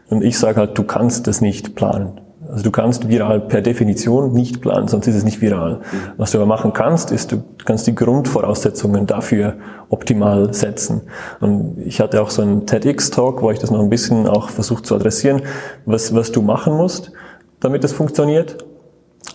Und 0.10 0.24
ich 0.24 0.40
sage 0.40 0.60
halt, 0.60 0.78
du 0.78 0.84
kannst 0.84 1.28
das 1.28 1.40
nicht 1.40 1.76
planen. 1.76 2.20
Also 2.50 2.64
du 2.64 2.72
kannst 2.72 3.10
viral 3.10 3.42
per 3.42 3.62
Definition 3.62 4.34
nicht 4.34 4.60
planen, 4.60 4.88
sonst 4.88 5.06
ist 5.06 5.14
es 5.14 5.24
nicht 5.24 5.40
viral. 5.40 5.82
Was 6.18 6.32
du 6.32 6.40
aber 6.40 6.48
machen 6.48 6.74
kannst, 6.74 7.12
ist, 7.12 7.32
du 7.32 7.44
kannst 7.64 7.86
die 7.86 7.94
Grundvoraussetzungen 7.94 9.06
dafür 9.06 9.58
optimal 9.90 10.52
setzen. 10.52 11.02
Und 11.40 11.78
ich 11.86 12.02
hatte 12.02 12.24
auch 12.24 12.32
so 12.32 12.42
einen 12.42 12.66
TEDx-Talk, 12.66 13.44
wo 13.44 13.52
ich 13.52 13.60
das 13.60 13.70
noch 13.70 13.80
ein 13.80 13.90
bisschen 13.90 14.26
auch 14.26 14.50
versucht 14.50 14.88
zu 14.88 14.96
adressieren, 14.96 15.44
was, 15.86 16.16
was 16.16 16.32
du 16.32 16.42
machen 16.42 16.74
musst, 16.74 17.12
damit 17.60 17.84
es 17.84 17.94
funktioniert. 17.94 18.66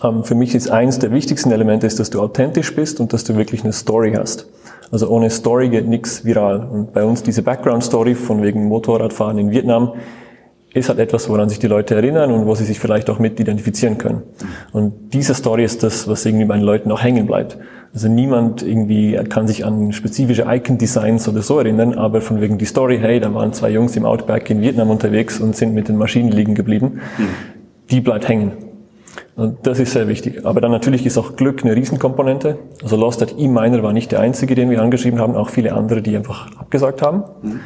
Ähm, 0.05 0.23
für 0.23 0.35
mich 0.35 0.55
ist 0.55 0.69
eins 0.69 0.99
der 0.99 1.11
wichtigsten 1.11 1.51
Elemente, 1.51 1.87
ist, 1.87 1.99
dass 1.99 2.09
du 2.09 2.21
authentisch 2.21 2.75
bist 2.75 2.99
und 2.99 3.13
dass 3.13 3.23
du 3.23 3.35
wirklich 3.35 3.63
eine 3.63 3.73
Story 3.73 4.13
hast. 4.13 4.47
Also 4.91 5.09
ohne 5.09 5.29
Story 5.29 5.69
geht 5.69 5.87
nichts 5.87 6.25
viral. 6.25 6.67
Und 6.71 6.93
bei 6.93 7.03
uns 7.03 7.23
diese 7.23 7.41
Background-Story 7.41 8.15
von 8.15 8.41
wegen 8.43 8.65
Motorradfahren 8.65 9.37
in 9.37 9.51
Vietnam, 9.51 9.93
ist 10.75 10.89
halt 10.89 10.99
etwas, 10.99 11.29
woran 11.29 11.47
sich 11.47 11.57
die 11.57 11.67
Leute 11.67 11.95
erinnern 11.95 12.31
und 12.31 12.45
wo 12.45 12.53
sie 12.53 12.65
sich 12.65 12.81
vielleicht 12.81 13.09
auch 13.09 13.17
mit 13.17 13.39
identifizieren 13.39 13.97
können. 13.97 14.23
Und 14.73 15.13
diese 15.13 15.33
Story 15.33 15.63
ist 15.63 15.83
das, 15.83 16.05
was 16.07 16.25
irgendwie 16.25 16.43
bei 16.43 16.57
den 16.57 16.65
Leuten 16.65 16.91
auch 16.91 17.01
hängen 17.01 17.25
bleibt. 17.25 17.57
Also 17.93 18.09
niemand 18.09 18.61
irgendwie 18.61 19.13
kann 19.29 19.47
sich 19.47 19.65
an 19.65 19.93
spezifische 19.93 20.45
Icon-Designs 20.45 21.29
oder 21.29 21.41
so 21.41 21.59
erinnern, 21.59 21.93
aber 21.93 22.19
von 22.19 22.41
wegen 22.41 22.57
die 22.57 22.65
Story, 22.65 22.99
hey, 22.99 23.21
da 23.21 23.33
waren 23.33 23.53
zwei 23.53 23.69
Jungs 23.69 23.95
im 23.95 24.05
Outback 24.05 24.49
in 24.49 24.61
Vietnam 24.61 24.89
unterwegs 24.89 25.39
und 25.39 25.55
sind 25.55 25.73
mit 25.73 25.87
den 25.87 25.95
Maschinen 25.95 26.29
liegen 26.29 26.55
geblieben, 26.55 26.99
mhm. 27.17 27.27
die 27.89 28.01
bleibt 28.01 28.27
hängen. 28.27 28.64
Und 29.35 29.67
das 29.67 29.79
ist 29.79 29.91
sehr 29.91 30.07
wichtig. 30.07 30.45
Aber 30.45 30.61
dann 30.61 30.71
natürlich 30.71 31.05
ist 31.05 31.17
auch 31.17 31.35
Glück 31.35 31.63
eine 31.63 31.75
Riesenkomponente. 31.75 32.57
Also 32.81 32.95
Lost 32.95 33.21
at 33.21 33.35
E-Miner 33.37 33.83
war 33.83 33.91
nicht 33.91 34.11
der 34.11 34.21
einzige, 34.21 34.55
den 34.55 34.69
wir 34.69 34.81
angeschrieben 34.81 35.19
haben, 35.19 35.35
auch 35.35 35.49
viele 35.49 35.73
andere, 35.73 36.01
die 36.01 36.15
einfach 36.15 36.55
abgesagt 36.57 37.01
haben. 37.01 37.23
Mhm. 37.41 37.59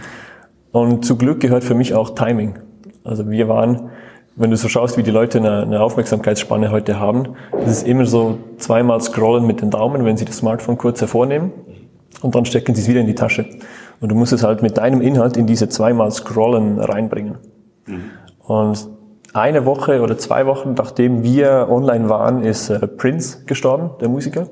Und 0.71 1.05
zu 1.05 1.15
Glück 1.15 1.39
gehört 1.39 1.63
für 1.63 1.75
mich 1.75 1.93
auch 1.93 2.11
Timing. 2.15 2.55
Also 3.03 3.29
wir 3.29 3.47
waren, 3.47 3.89
wenn 4.35 4.49
du 4.49 4.57
so 4.57 4.67
schaust, 4.67 4.97
wie 4.97 5.03
die 5.03 5.11
Leute 5.11 5.37
eine, 5.37 5.61
eine 5.61 5.81
Aufmerksamkeitsspanne 5.81 6.71
heute 6.71 6.99
haben, 6.99 7.35
das 7.51 7.69
ist 7.69 7.87
immer 7.87 8.05
so 8.05 8.39
zweimal 8.57 9.01
scrollen 9.01 9.45
mit 9.45 9.61
den 9.61 9.69
Daumen, 9.69 10.05
wenn 10.05 10.17
sie 10.17 10.25
das 10.25 10.37
Smartphone 10.37 10.77
kurz 10.77 11.01
hervornehmen 11.01 11.51
und 12.21 12.35
dann 12.35 12.45
stecken 12.45 12.73
sie 12.73 12.81
es 12.81 12.87
wieder 12.87 12.99
in 12.99 13.07
die 13.07 13.15
Tasche. 13.15 13.45
Und 14.01 14.09
du 14.09 14.15
musst 14.15 14.33
es 14.33 14.43
halt 14.43 14.61
mit 14.61 14.77
deinem 14.77 15.01
Inhalt 15.01 15.37
in 15.37 15.45
diese 15.45 15.69
zweimal 15.69 16.11
scrollen 16.11 16.79
reinbringen. 16.79 17.37
Mhm. 17.85 18.01
Und 18.39 18.87
eine 19.33 19.65
Woche 19.65 20.01
oder 20.01 20.17
zwei 20.17 20.45
Wochen 20.45 20.73
nachdem 20.73 21.23
wir 21.23 21.67
online 21.69 22.09
waren, 22.09 22.43
ist 22.43 22.69
äh, 22.69 22.87
Prince 22.87 23.45
gestorben, 23.45 23.91
der 24.01 24.09
Musiker. 24.09 24.47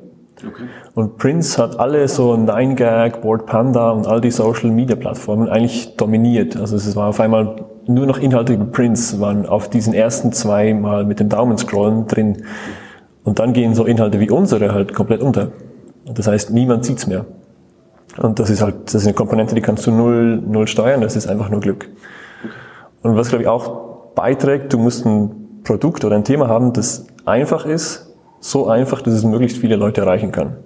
Okay. 0.45 0.65
Und 0.93 1.17
Prince 1.17 1.61
hat 1.61 1.79
alle 1.79 2.07
so 2.07 2.33
9gag, 2.33 3.21
Board 3.21 3.47
Panda 3.47 3.91
und 3.91 4.05
all 4.05 4.21
die 4.21 4.29
Social 4.29 4.69
Media 4.69 4.95
Plattformen 4.95 5.49
eigentlich 5.49 5.95
dominiert. 5.97 6.55
Also 6.57 6.75
es 6.75 6.95
war 6.95 7.09
auf 7.09 7.19
einmal 7.19 7.55
nur 7.87 8.05
noch 8.05 8.19
Inhalte 8.19 8.53
über 8.53 8.65
Prince 8.65 9.19
waren 9.19 9.45
auf 9.45 9.69
diesen 9.69 9.93
ersten 9.93 10.33
zwei 10.33 10.73
Mal 10.73 11.05
mit 11.05 11.19
dem 11.19 11.29
Daumen 11.29 11.57
scrollen 11.57 12.07
drin. 12.07 12.43
Und 13.23 13.39
dann 13.39 13.53
gehen 13.53 13.73
so 13.73 13.85
Inhalte 13.85 14.19
wie 14.19 14.29
unsere 14.29 14.73
halt 14.73 14.93
komplett 14.93 15.21
unter. 15.21 15.51
Das 16.05 16.27
heißt, 16.27 16.51
niemand 16.51 16.85
sieht's 16.85 17.07
mehr. 17.07 17.25
Und 18.17 18.39
das 18.39 18.49
ist 18.49 18.61
halt, 18.61 18.75
das 18.85 18.95
ist 18.95 19.05
eine 19.05 19.13
Komponente, 19.13 19.55
die 19.55 19.61
kannst 19.61 19.85
du 19.87 19.91
null, 19.91 20.37
null 20.37 20.67
steuern, 20.67 21.01
das 21.01 21.15
ist 21.15 21.27
einfach 21.27 21.49
nur 21.49 21.59
Glück. 21.61 21.89
Und 23.03 23.15
was, 23.15 23.29
glaube 23.29 23.43
ich, 23.43 23.47
auch 23.47 23.86
beiträgt, 24.17 24.73
du 24.73 24.79
musst 24.79 25.05
ein 25.05 25.61
Produkt 25.63 26.03
oder 26.03 26.15
ein 26.15 26.25
Thema 26.25 26.49
haben, 26.49 26.73
das 26.73 27.05
einfach 27.25 27.65
ist, 27.65 28.13
so 28.39 28.67
einfach, 28.67 29.01
dass 29.01 29.13
es 29.13 29.23
möglichst 29.23 29.59
viele 29.59 29.75
Leute 29.75 30.01
erreichen 30.01 30.31
kann. 30.31 30.57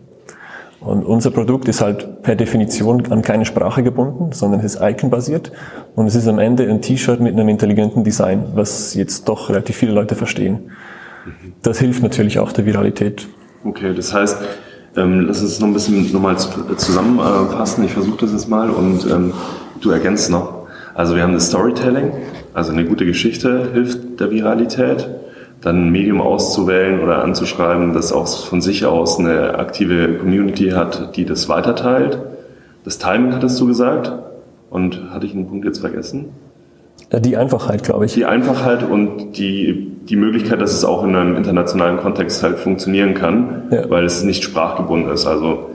Und 0.79 1.05
unser 1.05 1.29
Produkt 1.29 1.67
ist 1.67 1.81
halt 1.81 2.23
per 2.23 2.35
Definition 2.35 3.11
an 3.11 3.21
keine 3.21 3.45
Sprache 3.45 3.83
gebunden, 3.83 4.31
sondern 4.31 4.61
es 4.61 4.75
ist 4.75 4.81
Icon-basiert 4.81 5.51
und 5.95 6.07
es 6.07 6.15
ist 6.15 6.27
am 6.27 6.39
Ende 6.39 6.67
ein 6.67 6.81
T-Shirt 6.81 7.19
mit 7.19 7.33
einem 7.33 7.49
intelligenten 7.49 8.03
Design, 8.03 8.45
was 8.55 8.95
jetzt 8.95 9.29
doch 9.29 9.49
relativ 9.49 9.75
viele 9.75 9.91
Leute 9.91 10.15
verstehen. 10.15 10.71
Das 11.61 11.77
hilft 11.77 12.01
natürlich 12.01 12.39
auch 12.39 12.51
der 12.51 12.65
Viralität. 12.65 13.27
Okay, 13.63 13.93
das 13.93 14.11
heißt, 14.11 14.37
ähm, 14.97 15.25
lass 15.27 15.41
uns 15.41 15.59
noch 15.59 15.67
ein 15.67 15.73
bisschen 15.73 16.11
nochmal 16.11 16.37
zusammenfassen. 16.37 17.83
Ich 17.83 17.91
versuche 17.91 18.21
das 18.21 18.31
jetzt 18.31 18.49
mal 18.49 18.71
und 18.71 19.05
ähm, 19.05 19.33
du 19.81 19.91
ergänzt 19.91 20.31
noch. 20.31 20.61
Also 20.95 21.15
wir 21.15 21.21
haben 21.21 21.33
das 21.33 21.47
Storytelling, 21.47 22.11
also 22.53 22.71
eine 22.71 22.85
gute 22.85 23.05
Geschichte 23.05 23.69
hilft 23.73 24.19
der 24.19 24.31
Viralität 24.31 25.09
dann 25.61 25.87
ein 25.87 25.91
Medium 25.91 26.21
auszuwählen 26.21 26.99
oder 27.01 27.23
anzuschreiben, 27.23 27.93
das 27.93 28.11
auch 28.11 28.27
von 28.27 28.61
sich 28.61 28.85
aus 28.85 29.19
eine 29.19 29.59
aktive 29.59 30.15
Community 30.15 30.71
hat, 30.71 31.15
die 31.15 31.23
das 31.23 31.49
weiterteilt. 31.49 32.19
Das 32.83 32.97
Timing 32.97 33.33
hattest 33.33 33.59
du 33.59 33.67
gesagt. 33.67 34.11
Und 34.71 35.11
hatte 35.11 35.25
ich 35.25 35.33
einen 35.33 35.47
Punkt 35.47 35.65
jetzt 35.65 35.79
vergessen? 35.79 36.29
Die 37.11 37.35
Einfachheit, 37.35 37.83
glaube 37.83 38.05
ich. 38.05 38.13
Die 38.13 38.23
Einfachheit 38.23 38.89
und 38.89 39.33
die, 39.33 39.91
die 40.07 40.15
Möglichkeit, 40.15 40.61
dass 40.61 40.71
es 40.71 40.85
auch 40.85 41.03
in 41.03 41.13
einem 41.13 41.35
internationalen 41.35 41.97
Kontext 41.97 42.41
halt 42.41 42.57
funktionieren 42.57 43.13
kann, 43.13 43.63
ja. 43.69 43.89
weil 43.89 44.05
es 44.05 44.23
nicht 44.23 44.43
sprachgebunden 44.45 45.11
ist. 45.11 45.27
Also 45.27 45.71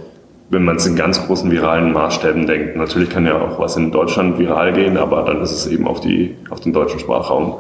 wenn 0.49 0.65
man 0.65 0.77
es 0.77 0.87
in 0.87 0.97
ganz 0.97 1.25
großen 1.27 1.51
viralen 1.51 1.93
Maßstäben 1.93 2.47
denkt. 2.47 2.77
Natürlich 2.77 3.11
kann 3.11 3.27
ja 3.27 3.41
auch 3.41 3.59
was 3.59 3.77
in 3.77 3.91
Deutschland 3.91 4.39
viral 4.39 4.73
gehen, 4.73 4.97
aber 4.97 5.23
dann 5.23 5.43
ist 5.43 5.53
es 5.53 5.67
eben 5.67 5.89
auf, 5.89 6.01
die, 6.01 6.37
auf 6.51 6.61
den 6.61 6.73
deutschen 6.73 7.01
Sprachraum 7.01 7.57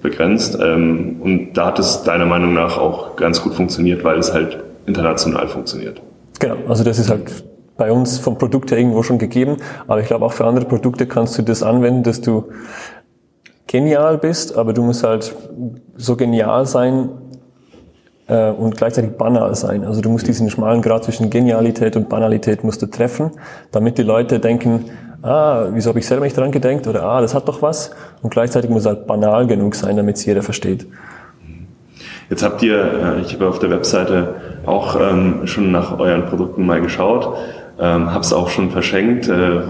begrenzt. 0.00 0.58
Ähm, 0.60 1.16
und 1.20 1.52
da 1.54 1.66
hat 1.66 1.78
es 1.78 2.02
deiner 2.02 2.26
Meinung 2.26 2.54
nach 2.54 2.78
auch 2.78 3.16
ganz 3.16 3.42
gut 3.42 3.54
funktioniert, 3.54 4.04
weil 4.04 4.18
es 4.18 4.32
halt 4.32 4.62
international 4.86 5.48
funktioniert. 5.48 6.00
Genau, 6.38 6.56
also 6.68 6.84
das 6.84 6.98
ist 6.98 7.10
halt 7.10 7.44
bei 7.76 7.90
uns 7.90 8.18
vom 8.18 8.38
Produkt 8.38 8.70
her 8.70 8.78
irgendwo 8.78 9.02
schon 9.02 9.18
gegeben, 9.18 9.56
aber 9.86 10.00
ich 10.00 10.06
glaube 10.06 10.24
auch 10.24 10.32
für 10.32 10.46
andere 10.46 10.66
Produkte 10.66 11.06
kannst 11.06 11.36
du 11.38 11.42
das 11.42 11.62
anwenden, 11.62 12.02
dass 12.02 12.20
du 12.20 12.44
genial 13.66 14.18
bist, 14.18 14.56
aber 14.56 14.72
du 14.72 14.82
musst 14.82 15.02
halt 15.02 15.34
so 15.96 16.16
genial 16.16 16.66
sein 16.66 17.08
äh, 18.30 18.50
und 18.50 18.76
gleichzeitig 18.76 19.12
banal 19.18 19.54
sein. 19.54 19.84
Also 19.84 20.00
du 20.00 20.08
musst 20.08 20.26
diesen 20.28 20.48
schmalen 20.48 20.80
Grad 20.82 21.04
zwischen 21.04 21.28
Genialität 21.30 21.96
und 21.96 22.08
Banalität 22.08 22.62
musst 22.62 22.80
du 22.80 22.86
treffen, 22.86 23.32
damit 23.72 23.98
die 23.98 24.02
Leute 24.02 24.38
denken, 24.38 24.84
ah, 25.22 25.66
wieso 25.72 25.90
habe 25.90 25.98
ich 25.98 26.06
selber 26.06 26.24
nicht 26.24 26.36
dran 26.36 26.52
gedenkt 26.52 26.86
oder 26.86 27.02
ah, 27.02 27.20
das 27.20 27.34
hat 27.34 27.48
doch 27.48 27.60
was. 27.60 27.90
Und 28.22 28.30
gleichzeitig 28.30 28.70
muss 28.70 28.86
halt 28.86 29.06
banal 29.06 29.46
genug 29.46 29.74
sein, 29.74 29.96
damit 29.96 30.16
es 30.16 30.24
jeder 30.24 30.42
versteht. 30.42 30.86
Jetzt 32.30 32.44
habt 32.44 32.62
ihr, 32.62 32.78
äh, 32.78 33.20
ich 33.22 33.34
habe 33.34 33.48
auf 33.48 33.58
der 33.58 33.70
Webseite 33.70 34.34
auch 34.64 34.98
ähm, 35.00 35.46
schon 35.46 35.72
nach 35.72 35.98
euren 35.98 36.26
Produkten 36.26 36.64
mal 36.64 36.80
geschaut, 36.80 37.36
ähm, 37.80 38.12
habe 38.12 38.20
es 38.20 38.32
auch 38.32 38.50
schon 38.50 38.70
verschenkt, 38.70 39.28
äh, 39.28 39.62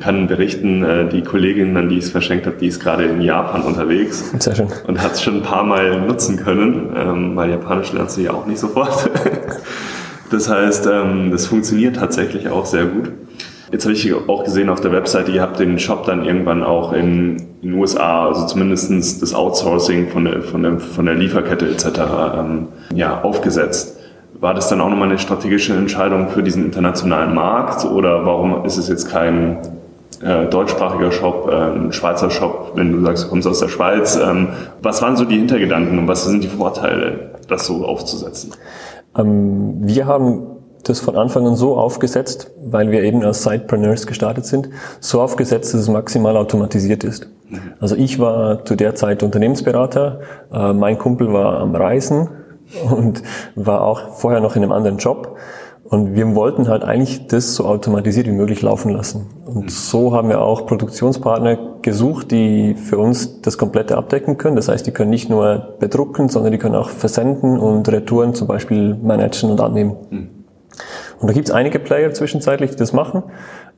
kann 0.00 0.26
berichten, 0.26 0.82
äh, 0.82 1.08
die 1.08 1.22
Kollegin, 1.22 1.76
an 1.76 1.90
die 1.90 1.98
ich 1.98 2.04
es 2.04 2.10
verschenkt 2.10 2.46
habe, 2.46 2.56
die 2.58 2.68
ist 2.68 2.80
gerade 2.80 3.04
in 3.04 3.20
Japan 3.20 3.62
unterwegs 3.62 4.32
Sehr 4.38 4.54
schön. 4.54 4.68
und 4.86 5.02
hat 5.02 5.12
es 5.12 5.22
schon 5.22 5.36
ein 5.36 5.42
paar 5.42 5.64
Mal 5.64 6.00
nutzen 6.00 6.36
können, 6.36 6.94
ähm, 6.96 7.36
weil 7.36 7.50
Japanisch 7.50 7.92
lernst 7.92 8.16
du 8.16 8.22
ja 8.22 8.32
auch 8.32 8.46
nicht 8.46 8.58
sofort. 8.58 9.10
das 10.30 10.48
heißt, 10.48 10.88
ähm, 10.90 11.30
das 11.32 11.46
funktioniert 11.46 11.96
tatsächlich 11.96 12.48
auch 12.48 12.64
sehr 12.64 12.86
gut. 12.86 13.10
Jetzt 13.70 13.84
habe 13.84 13.94
ich 13.94 14.14
auch 14.14 14.44
gesehen 14.44 14.70
auf 14.70 14.80
der 14.80 14.92
Webseite, 14.92 15.32
ihr 15.32 15.42
habt 15.42 15.58
den 15.58 15.78
Shop 15.78 16.06
dann 16.06 16.24
irgendwann 16.24 16.62
auch 16.62 16.92
in, 16.92 17.36
in 17.60 17.70
den 17.70 17.74
USA, 17.74 18.28
also 18.28 18.46
zumindestens 18.46 19.18
das 19.18 19.34
Outsourcing 19.34 20.08
von 20.08 20.24
der, 20.24 20.42
von 20.42 20.62
der, 20.62 20.78
von 20.78 21.04
der 21.04 21.14
Lieferkette 21.16 21.68
etc. 21.68 21.86
Ähm, 22.38 22.68
ja, 22.94 23.20
aufgesetzt. 23.22 23.93
War 24.44 24.52
das 24.52 24.68
dann 24.68 24.82
auch 24.82 24.90
nochmal 24.90 25.08
eine 25.08 25.18
strategische 25.18 25.72
Entscheidung 25.72 26.28
für 26.28 26.42
diesen 26.42 26.66
internationalen 26.66 27.34
Markt 27.34 27.86
oder 27.86 28.26
warum 28.26 28.62
ist 28.66 28.76
es 28.76 28.88
jetzt 28.88 29.08
kein 29.08 29.56
äh, 30.22 30.44
deutschsprachiger 30.44 31.12
Shop, 31.12 31.48
äh, 31.50 31.54
ein 31.54 31.92
Schweizer 31.94 32.28
Shop, 32.28 32.72
wenn 32.74 32.92
du 32.92 33.00
sagst, 33.00 33.24
du 33.24 33.28
kommst 33.30 33.48
aus 33.48 33.60
der 33.60 33.68
Schweiz? 33.68 34.16
Ähm, 34.22 34.48
was 34.82 35.00
waren 35.00 35.16
so 35.16 35.24
die 35.24 35.38
Hintergedanken 35.38 35.98
und 35.98 36.08
was 36.08 36.26
sind 36.26 36.44
die 36.44 36.48
Vorteile, 36.48 37.30
das 37.48 37.64
so 37.64 37.86
aufzusetzen? 37.86 38.52
Ähm, 39.16 39.76
wir 39.80 40.04
haben 40.04 40.42
das 40.82 41.00
von 41.00 41.16
Anfang 41.16 41.46
an 41.46 41.56
so 41.56 41.78
aufgesetzt, 41.78 42.50
weil 42.62 42.90
wir 42.90 43.02
eben 43.02 43.22
als 43.22 43.44
Sidepreneurs 43.44 44.06
gestartet 44.06 44.44
sind, 44.44 44.68
so 45.00 45.22
aufgesetzt, 45.22 45.72
dass 45.72 45.80
es 45.80 45.88
maximal 45.88 46.36
automatisiert 46.36 47.02
ist. 47.02 47.30
Also 47.80 47.96
ich 47.96 48.18
war 48.18 48.62
zu 48.66 48.76
der 48.76 48.94
Zeit 48.94 49.22
Unternehmensberater, 49.22 50.20
äh, 50.52 50.74
mein 50.74 50.98
Kumpel 50.98 51.32
war 51.32 51.60
am 51.60 51.74
Reisen 51.74 52.28
und 52.90 53.22
war 53.54 53.82
auch 53.82 54.16
vorher 54.16 54.40
noch 54.40 54.56
in 54.56 54.62
einem 54.62 54.72
anderen 54.72 54.98
Job. 54.98 55.36
Und 55.84 56.14
wir 56.14 56.34
wollten 56.34 56.68
halt 56.68 56.82
eigentlich 56.82 57.26
das 57.26 57.54
so 57.54 57.66
automatisiert 57.66 58.26
wie 58.26 58.32
möglich 58.32 58.62
laufen 58.62 58.90
lassen. 58.90 59.26
Und 59.44 59.70
so 59.70 60.14
haben 60.14 60.30
wir 60.30 60.40
auch 60.40 60.66
Produktionspartner 60.66 61.58
gesucht, 61.82 62.30
die 62.30 62.74
für 62.74 62.98
uns 62.98 63.42
das 63.42 63.58
komplette 63.58 63.96
abdecken 63.98 64.38
können. 64.38 64.56
Das 64.56 64.68
heißt, 64.68 64.86
die 64.86 64.92
können 64.92 65.10
nicht 65.10 65.28
nur 65.28 65.76
bedrucken, 65.78 66.30
sondern 66.30 66.52
die 66.52 66.58
können 66.58 66.74
auch 66.74 66.88
versenden 66.88 67.58
und 67.58 67.86
Retouren 67.90 68.34
zum 68.34 68.48
Beispiel 68.48 68.94
managen 68.94 69.50
und 69.50 69.60
annehmen. 69.60 69.96
Und 71.20 71.28
da 71.28 71.32
gibt 71.34 71.48
es 71.48 71.54
einige 71.54 71.78
Player 71.78 72.12
zwischenzeitlich, 72.12 72.70
die 72.72 72.76
das 72.76 72.92
machen. 72.92 73.22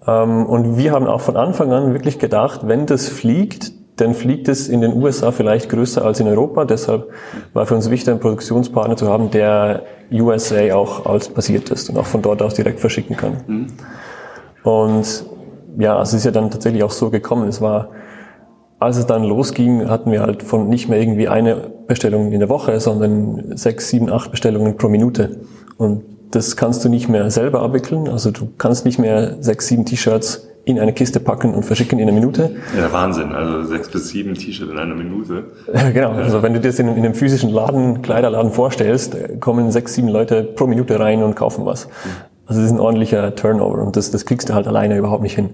Ähm, 0.07 0.47
und 0.47 0.79
wir 0.79 0.93
haben 0.93 1.07
auch 1.07 1.21
von 1.21 1.37
Anfang 1.37 1.73
an 1.73 1.93
wirklich 1.93 2.19
gedacht, 2.19 2.63
wenn 2.69 2.87
das 2.87 3.09
fliegt, 3.09 3.73
dann 3.97 4.15
fliegt 4.15 4.49
es 4.49 4.69
in 4.69 4.83
den 4.83 4.95
USA 4.95 5.33
vielleicht 5.33 5.71
größer 5.71 6.05
als 6.05 6.21
in 6.21 6.29
Europa. 6.29 6.65
Deshalb 6.67 7.09
war 7.55 7.67
für 7.67 7.75
uns 7.75 7.91
wichtig, 7.91 8.11
einen 8.11 8.21
Produktionspartner 8.21 8.97
zu 8.97 9.09
haben, 9.09 9.31
der 9.31 9.85
USA 10.13 10.75
auch 10.75 11.07
als 11.07 11.29
basiert 11.29 11.71
ist 11.71 11.89
und 11.89 11.99
auch 11.99 12.07
von 12.07 12.23
dort 12.23 12.43
aus 12.43 12.55
direkt 12.55 12.79
verschicken 12.79 13.17
kann. 13.17 13.37
Mhm. 13.47 13.67
Und 14.63 15.25
ja, 15.79 16.01
es 16.01 16.13
ist 16.13 16.25
ja 16.25 16.31
dann 16.31 16.51
tatsächlich 16.51 16.83
auch 16.83 16.91
so 16.91 17.11
gekommen. 17.11 17.49
Es 17.49 17.61
war, 17.61 17.91
als 18.79 18.99
es 18.99 19.07
dann 19.07 19.25
losging, 19.25 19.89
hatten 19.89 20.13
wir 20.13 20.21
halt 20.21 20.43
von 20.43 20.69
nicht 20.69 20.89
mehr 20.89 21.01
irgendwie 21.01 21.29
eine 21.29 21.71
Bestellung 21.87 22.33
in 22.33 22.41
der 22.41 22.49
Woche, 22.51 22.79
sondern 22.81 23.57
sechs, 23.57 23.89
sieben, 23.89 24.11
acht 24.11 24.31
Bestellungen 24.31 24.77
pro 24.77 24.89
Minute. 24.89 25.41
Und 25.79 26.05
das 26.33 26.57
kannst 26.57 26.85
du 26.85 26.91
nicht 26.91 27.09
mehr 27.09 27.31
selber 27.31 27.63
abwickeln. 27.63 28.09
Also 28.09 28.31
du 28.31 28.49
kannst 28.59 28.85
nicht 28.85 28.99
mehr 28.99 29.43
sechs, 29.43 29.69
sieben 29.69 29.87
T-Shirts 29.87 30.49
in 30.67 30.81
eine 30.81 30.93
Kiste 30.93 31.21
packen 31.21 31.55
und 31.55 31.65
verschicken 31.65 32.01
in 32.01 32.09
einer 32.09 32.13
Minute. 32.13 32.57
Ja, 32.77 32.93
Wahnsinn. 32.93 33.33
Also 33.33 33.63
sechs 33.69 33.89
bis 33.89 34.09
sieben 34.09 34.35
T-Shirts 34.35 34.73
in 34.73 34.79
einer 34.79 34.97
Minute. 34.97 35.45
genau. 35.95 36.11
Also 36.11 36.43
wenn 36.43 36.55
du 36.55 36.61
dir 36.61 36.69
das 36.69 36.81
in, 36.81 36.89
in, 36.89 36.97
einem 36.97 37.15
physischen 37.15 37.51
Laden, 37.51 38.03
Kleiderladen 38.03 38.51
vorstellst, 38.51 39.17
kommen 39.39 39.71
sechs, 39.71 39.95
sieben 39.95 40.09
Leute 40.09 40.43
pro 40.43 40.67
Minute 40.67 40.99
rein 40.99 41.23
und 41.23 41.37
kaufen 41.37 41.65
was. 41.65 41.89
Also 42.47 42.61
das 42.61 42.71
ist 42.71 42.77
ein 42.77 42.81
ordentlicher 42.81 43.37
Turnover 43.37 43.79
und 43.79 43.97
das, 43.97 44.11
das 44.11 44.27
kriegst 44.27 44.49
du 44.49 44.55
halt 44.55 44.67
alleine 44.67 44.97
überhaupt 44.97 45.23
nicht 45.23 45.37
hin. 45.37 45.51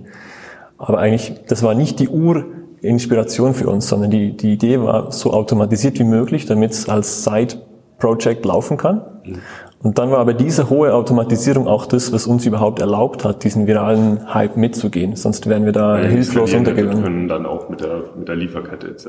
Aber 0.78 0.98
eigentlich, 0.98 1.34
das 1.46 1.62
war 1.62 1.74
nicht 1.74 2.00
die 2.00 2.08
Urinspiration 2.08 3.52
für 3.52 3.68
uns, 3.68 3.88
sondern 3.88 4.10
die, 4.10 4.34
die 4.34 4.54
Idee 4.54 4.80
war 4.80 5.12
so 5.12 5.34
automatisiert 5.34 5.98
wie 5.98 6.04
möglich, 6.04 6.46
damit 6.46 6.70
es 6.70 6.88
als 6.88 7.22
Side-Project 7.22 8.46
laufen 8.46 8.78
kann. 8.78 9.02
Mhm. 9.24 9.38
Und 9.82 9.98
dann 9.98 10.12
war 10.12 10.18
aber 10.18 10.32
diese 10.32 10.70
hohe 10.70 10.94
Automatisierung 10.94 11.66
auch 11.66 11.86
das, 11.86 12.12
was 12.12 12.28
uns 12.28 12.46
überhaupt 12.46 12.80
erlaubt 12.80 13.24
hat, 13.24 13.42
diesen 13.42 13.66
viralen 13.66 14.32
Hype 14.32 14.56
mitzugehen. 14.56 15.16
Sonst 15.16 15.48
wären 15.48 15.64
wir 15.64 15.72
da 15.72 16.00
ja, 16.00 16.08
hilflos 16.08 16.54
untergegangen. 16.54 16.98
Wir 16.98 17.02
können 17.02 17.28
dann 17.28 17.46
auch 17.46 17.68
mit 17.68 17.80
der, 17.80 18.04
mit 18.16 18.28
der 18.28 18.36
Lieferkette 18.36 18.86
etc. 18.86 19.08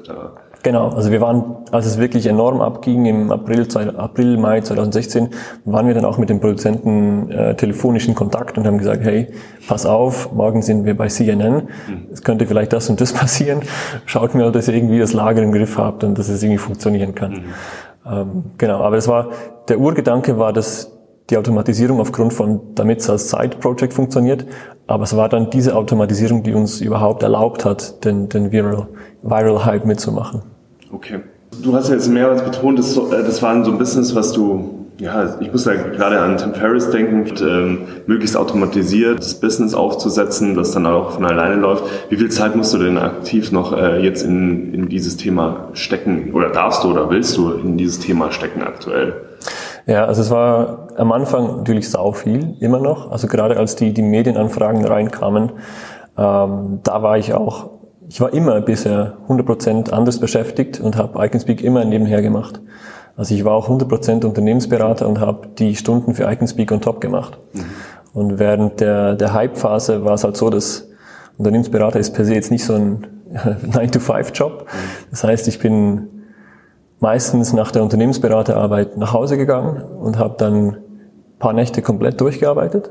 Genau, 0.64 0.90
also 0.90 1.12
wir 1.12 1.22
waren, 1.22 1.44
als 1.72 1.86
es 1.86 2.00
wirklich 2.00 2.26
enorm 2.26 2.60
abging 2.62 3.06
im 3.06 3.32
April, 3.32 3.68
April 3.98 4.38
Mai 4.38 4.62
2016, 4.62 5.30
waren 5.66 5.88
wir 5.88 5.94
dann 5.94 6.06
auch 6.06 6.18
mit 6.18 6.30
den 6.30 6.40
Produzenten 6.40 7.30
äh, 7.30 7.56
telefonisch 7.56 8.08
in 8.08 8.16
Kontakt 8.16 8.58
und 8.58 8.66
haben 8.66 8.80
gesagt, 8.80 9.04
hey, 9.04 9.28
pass 9.68 9.86
auf, 9.86 10.34
morgen 10.34 10.64
sind 10.64 10.86
wir 10.86 10.98
bei 10.98 11.08
CNN, 11.08 11.54
mhm. 11.54 11.64
es 12.12 12.24
könnte 12.24 12.48
vielleicht 12.48 12.74
das 12.74 12.90
und 12.90 13.00
das 13.00 13.14
passieren, 13.14 13.62
schaut 14.06 14.34
mir, 14.34 14.50
dass 14.52 14.68
ihr 14.68 14.74
irgendwie 14.74 15.00
das 15.00 15.14
Lager 15.14 15.44
im 15.44 15.52
Griff 15.52 15.78
habt 15.78 16.04
und 16.04 16.18
dass 16.18 16.30
es 16.30 16.42
irgendwie 16.42 16.58
funktionieren 16.58 17.14
kann. 17.14 17.32
Mhm. 17.32 17.44
Ähm, 18.06 18.44
genau, 18.58 18.80
aber 18.82 18.96
das 18.96 19.08
war, 19.08 19.30
der 19.68 19.80
Urgedanke 19.80 20.38
war, 20.38 20.54
dass 20.54 20.92
die 21.30 21.38
Automatisierung 21.38 22.00
aufgrund 22.00 22.34
von, 22.34 22.62
damit 22.76 23.00
es 23.00 23.10
als 23.10 23.30
Side-Project 23.30 23.94
funktioniert, 23.94 24.46
aber 24.88 25.04
es 25.04 25.16
war 25.16 25.30
dann 25.30 25.50
diese 25.50 25.76
Automatisierung, 25.76 26.44
die 26.44 26.54
uns 26.54 26.82
überhaupt 26.82 27.24
erlaubt 27.24 27.64
hat, 27.64 28.04
den, 28.04 28.28
den 28.28 28.52
Viral, 28.52 28.88
Viral 29.22 29.66
Hype 29.66 29.86
mitzumachen. 29.86 30.42
Okay. 30.92 31.22
Du 31.62 31.74
hast 31.76 31.90
ja 31.90 31.96
jetzt 31.96 32.10
mehrmals 32.10 32.44
betont, 32.44 32.80
das, 32.80 32.98
äh, 32.98 33.02
das 33.10 33.42
war 33.42 33.64
so 33.64 33.72
ein 33.72 33.78
Business, 33.78 34.16
was 34.16 34.34
du 34.34 34.83
ja, 35.00 35.40
ich 35.40 35.52
muss 35.52 35.64
da 35.64 35.74
gerade 35.74 36.20
an 36.20 36.38
Tim 36.38 36.54
Ferriss 36.54 36.90
denken, 36.92 37.34
ähm, 37.42 37.80
möglichst 38.06 38.38
automatisiert 38.38 39.20
das 39.20 39.40
Business 39.40 39.74
aufzusetzen, 39.74 40.56
das 40.56 40.72
dann 40.72 40.86
auch 40.86 41.12
von 41.12 41.26
alleine 41.26 41.56
läuft. 41.56 41.86
Wie 42.10 42.18
viel 42.18 42.30
Zeit 42.30 42.56
musst 42.56 42.74
du 42.74 42.78
denn 42.78 42.98
aktiv 42.98 43.52
noch 43.52 43.76
äh, 43.76 44.04
jetzt 44.04 44.24
in, 44.24 44.74
in 44.74 44.90
dieses 44.90 45.18
Thema 45.18 45.70
stecken 45.74 46.32
oder 46.34 46.50
darfst 46.50 46.84
du 46.84 46.92
oder 46.92 47.10
willst 47.10 47.36
du 47.38 47.54
in 47.54 47.78
dieses 47.78 48.00
Thema 48.00 48.32
stecken 48.32 48.62
aktuell? 48.62 49.16
Ja, 49.86 50.06
also 50.06 50.22
es 50.22 50.30
war 50.30 50.88
am 50.96 51.12
Anfang 51.12 51.58
natürlich 51.58 51.90
sau 51.90 52.14
viel, 52.14 52.56
immer 52.60 52.80
noch. 52.80 53.12
Also 53.12 53.28
gerade 53.28 53.58
als 53.58 53.76
die, 53.76 53.94
die 53.94 54.02
Medienanfragen 54.02 54.86
reinkamen, 54.86 55.54
ähm, 56.18 56.80
da 56.84 57.02
war 57.02 57.18
ich 57.18 57.34
auch, 57.34 57.72
ich 58.08 58.22
war 58.22 58.32
immer 58.32 58.62
bisher 58.62 59.18
100% 59.28 59.92
anders 59.92 60.20
beschäftigt 60.20 60.80
und 60.80 60.98
habe 60.98 61.26
IconSpeak 61.26 61.62
immer 61.64 61.84
nebenher 61.84 62.22
gemacht. 62.22 62.62
Also 63.16 63.36
ich 63.36 63.46
war 63.46 63.54
auch 63.54 63.70
100% 63.70 64.26
Unternehmensberater 64.26 65.08
und 65.08 65.20
habe 65.20 65.48
die 65.60 65.76
Stunden 65.76 66.16
für 66.16 66.24
IconSpeak 66.24 66.72
on 66.72 66.82
top 66.82 67.00
gemacht. 67.00 67.38
Mhm. 67.54 67.66
Und 68.14 68.40
während 68.40 68.80
der, 68.80 69.16
der 69.16 69.34
Hype-Phase 69.34 70.04
war 70.04 70.14
es 70.14 70.24
halt 70.24 70.38
so, 70.38 70.50
dass 70.50 70.88
Unternehmensberater 71.38 72.00
ist 72.00 72.14
per 72.14 72.26
se 72.26 72.34
jetzt 72.34 72.52
nicht 72.52 72.66
so 72.66 72.74
ein 72.74 73.08
9-to-5-Job. 73.34 74.64
Mhm. 74.64 74.68
Das 75.12 75.24
heißt, 75.24 75.48
ich 75.48 75.60
bin 75.60 76.08
meistens 77.00 77.54
nach 77.54 77.72
der 77.72 77.84
Unternehmensberaterarbeit 77.84 78.98
nach 78.98 79.14
Hause 79.14 79.38
gegangen 79.38 79.82
und 79.82 80.18
habe 80.18 80.36
dann 80.38 80.78
paar 81.38 81.54
Nächte 81.54 81.82
komplett 81.82 82.22
durchgearbeitet. 82.22 82.90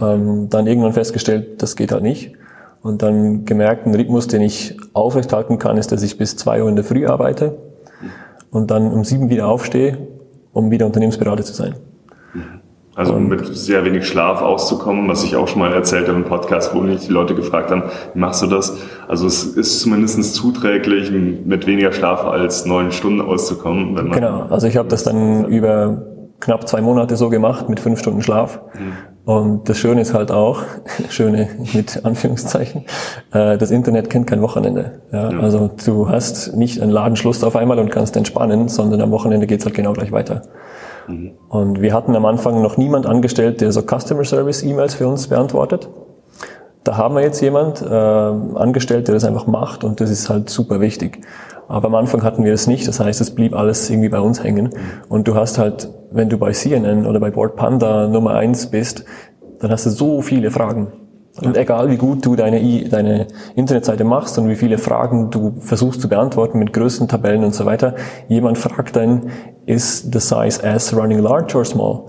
Ähm, 0.00 0.48
dann 0.50 0.66
irgendwann 0.66 0.92
festgestellt, 0.92 1.62
das 1.62 1.76
geht 1.76 1.92
halt 1.92 2.02
nicht. 2.02 2.34
Und 2.82 3.02
dann 3.02 3.46
gemerkt, 3.46 3.86
ein 3.86 3.94
Rhythmus, 3.94 4.28
den 4.28 4.42
ich 4.42 4.76
aufrechthalten 4.92 5.58
kann, 5.58 5.78
ist, 5.78 5.90
dass 5.90 6.02
ich 6.02 6.18
bis 6.18 6.36
zwei 6.36 6.62
Uhr 6.62 6.68
in 6.68 6.76
der 6.76 6.84
Früh 6.84 7.06
arbeite 7.06 7.56
und 8.56 8.70
dann 8.70 8.92
um 8.92 9.04
sieben 9.04 9.30
wieder 9.30 9.46
aufstehe, 9.46 9.98
um 10.52 10.70
wieder 10.70 10.86
Unternehmensberater 10.86 11.44
zu 11.44 11.52
sein. 11.52 11.74
Also 12.96 13.12
um 13.12 13.28
mit 13.28 13.46
sehr 13.54 13.84
wenig 13.84 14.08
Schlaf 14.08 14.40
auszukommen, 14.40 15.06
was 15.06 15.22
ich 15.22 15.36
auch 15.36 15.46
schon 15.48 15.58
mal 15.58 15.70
erzählt 15.70 16.08
habe 16.08 16.16
im 16.16 16.24
Podcast, 16.24 16.74
wo 16.74 16.80
mich 16.80 17.06
die 17.06 17.12
Leute 17.12 17.34
gefragt 17.34 17.70
haben, 17.70 17.82
wie 18.14 18.18
machst 18.18 18.42
du 18.42 18.46
das? 18.46 18.74
Also 19.06 19.26
es 19.26 19.44
ist 19.44 19.80
zumindest 19.80 20.34
zuträglich, 20.34 21.10
mit 21.10 21.66
weniger 21.66 21.92
Schlaf 21.92 22.24
als 22.24 22.64
neun 22.64 22.92
Stunden 22.92 23.20
auszukommen. 23.20 23.94
Wenn 23.96 24.08
man 24.08 24.18
genau, 24.18 24.46
also 24.48 24.66
ich 24.66 24.78
habe 24.78 24.88
das 24.88 25.04
dann 25.04 25.44
über 25.44 26.06
knapp 26.40 26.66
zwei 26.66 26.80
Monate 26.80 27.16
so 27.16 27.28
gemacht 27.28 27.68
mit 27.68 27.80
fünf 27.80 27.98
Stunden 27.98 28.22
Schlaf. 28.22 28.60
Mhm. 28.72 29.15
Und 29.26 29.68
das 29.68 29.76
Schöne 29.76 30.00
ist 30.00 30.14
halt 30.14 30.30
auch, 30.30 30.62
Schöne 31.10 31.48
mit 31.74 32.04
Anführungszeichen, 32.04 32.84
äh, 33.32 33.58
das 33.58 33.72
Internet 33.72 34.08
kennt 34.08 34.28
kein 34.28 34.40
Wochenende. 34.40 35.00
Ja? 35.12 35.32
ja? 35.32 35.40
Also 35.40 35.68
du 35.84 36.08
hast 36.08 36.56
nicht 36.56 36.80
einen 36.80 36.92
Ladenschluss 36.92 37.42
auf 37.42 37.56
einmal 37.56 37.80
und 37.80 37.90
kannst 37.90 38.16
entspannen, 38.16 38.68
sondern 38.68 39.00
am 39.00 39.10
Wochenende 39.10 39.48
geht's 39.48 39.64
halt 39.64 39.74
genau 39.74 39.94
gleich 39.94 40.12
weiter. 40.12 40.42
Mhm. 41.08 41.32
Und 41.48 41.82
wir 41.82 41.92
hatten 41.92 42.14
am 42.14 42.24
Anfang 42.24 42.62
noch 42.62 42.76
niemand 42.76 43.06
angestellt, 43.06 43.60
der 43.60 43.72
so 43.72 43.82
Customer 43.82 44.22
Service 44.22 44.62
E-Mails 44.62 44.94
für 44.94 45.08
uns 45.08 45.26
beantwortet. 45.26 45.88
Da 46.84 46.96
haben 46.96 47.16
wir 47.16 47.22
jetzt 47.22 47.40
jemand 47.40 47.82
äh, 47.82 47.84
angestellt, 47.94 49.08
der 49.08 49.14
das 49.16 49.24
einfach 49.24 49.48
macht 49.48 49.82
und 49.82 50.00
das 50.00 50.08
ist 50.08 50.30
halt 50.30 50.48
super 50.50 50.80
wichtig. 50.80 51.20
Aber 51.68 51.88
am 51.88 51.94
Anfang 51.94 52.22
hatten 52.22 52.44
wir 52.44 52.52
es 52.52 52.66
nicht, 52.66 52.86
das 52.86 53.00
heißt, 53.00 53.20
es 53.20 53.34
blieb 53.34 53.54
alles 53.54 53.90
irgendwie 53.90 54.08
bei 54.08 54.20
uns 54.20 54.42
hängen. 54.42 54.70
Und 55.08 55.26
du 55.26 55.34
hast 55.34 55.58
halt, 55.58 55.90
wenn 56.10 56.28
du 56.28 56.38
bei 56.38 56.52
CNN 56.52 57.06
oder 57.06 57.20
bei 57.20 57.30
Board 57.30 57.56
Panda 57.56 58.06
Nummer 58.06 58.34
eins 58.34 58.70
bist, 58.70 59.04
dann 59.60 59.70
hast 59.70 59.86
du 59.86 59.90
so 59.90 60.22
viele 60.22 60.50
Fragen. 60.50 60.92
Und 61.42 61.56
egal 61.56 61.90
wie 61.90 61.96
gut 61.96 62.24
du 62.24 62.34
deine, 62.34 62.60
deine 62.88 63.26
Internetseite 63.56 64.04
machst 64.04 64.38
und 64.38 64.48
wie 64.48 64.54
viele 64.54 64.78
Fragen 64.78 65.30
du 65.30 65.56
versuchst 65.58 66.00
zu 66.00 66.08
beantworten 66.08 66.58
mit 66.58 66.72
größten 66.72 67.08
Tabellen 67.08 67.44
und 67.44 67.54
so 67.54 67.66
weiter, 67.66 67.94
jemand 68.28 68.56
fragt 68.56 68.96
dann, 68.96 69.28
is 69.66 70.08
the 70.10 70.18
size 70.18 70.62
S 70.62 70.96
running 70.96 71.18
large 71.18 71.56
or 71.56 71.64
small? 71.64 72.06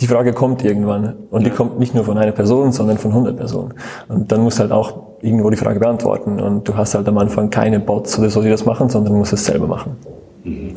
Die 0.00 0.06
Frage 0.06 0.32
kommt 0.32 0.64
irgendwann. 0.64 1.14
Und 1.30 1.44
die 1.44 1.50
kommt 1.50 1.78
nicht 1.78 1.94
nur 1.94 2.04
von 2.04 2.18
einer 2.18 2.32
Person, 2.32 2.72
sondern 2.72 2.98
von 2.98 3.10
100 3.10 3.36
Personen. 3.36 3.74
Und 4.08 4.30
dann 4.30 4.42
musst 4.42 4.58
du 4.58 4.62
halt 4.62 4.72
auch 4.72 5.09
irgendwo 5.22 5.50
die 5.50 5.56
Frage 5.56 5.80
beantworten. 5.80 6.40
Und 6.40 6.68
du 6.68 6.76
hast 6.76 6.94
halt 6.94 7.08
am 7.08 7.18
Anfang 7.18 7.50
keine 7.50 7.80
Bots 7.80 8.18
oder 8.18 8.30
so, 8.30 8.42
die 8.42 8.48
das 8.48 8.64
machen, 8.64 8.88
sondern 8.88 9.14
musst 9.14 9.32
es 9.32 9.44
selber 9.44 9.66
machen. 9.66 9.96
Mhm. 10.44 10.74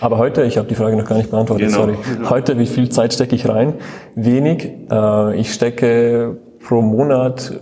Aber 0.00 0.18
heute, 0.18 0.44
ich 0.44 0.56
habe 0.56 0.68
die 0.68 0.74
Frage 0.74 0.96
noch 0.96 1.06
gar 1.06 1.16
nicht 1.16 1.30
beantwortet, 1.30 1.68
genau. 1.68 1.80
sorry. 1.80 1.96
Heute, 2.28 2.58
wie 2.58 2.66
viel 2.66 2.90
Zeit 2.90 3.12
stecke 3.12 3.34
ich 3.34 3.48
rein? 3.48 3.74
Wenig. 4.14 4.70
Äh, 4.90 5.40
ich 5.40 5.52
stecke 5.52 6.36
pro 6.64 6.82
Monat 6.82 7.60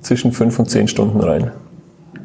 zwischen 0.00 0.32
fünf 0.32 0.58
und 0.58 0.70
zehn 0.70 0.88
Stunden 0.88 1.20
rein. 1.20 1.50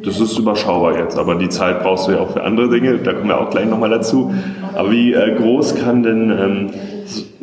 Das 0.03 0.19
ist 0.19 0.37
überschaubar 0.37 0.97
jetzt, 0.99 1.17
aber 1.17 1.35
die 1.35 1.49
Zeit 1.49 1.81
brauchst 1.81 2.07
du 2.07 2.11
ja 2.11 2.19
auch 2.19 2.31
für 2.31 2.43
andere 2.43 2.69
Dinge, 2.69 2.99
da 2.99 3.13
kommen 3.13 3.29
wir 3.29 3.39
auch 3.39 3.49
gleich 3.49 3.65
nochmal 3.65 3.89
dazu. 3.89 4.31
Aber 4.75 4.91
wie 4.91 5.13
äh, 5.13 5.35
groß 5.35 5.75
kann 5.75 6.03
denn 6.03 6.29
ähm, 6.29 6.69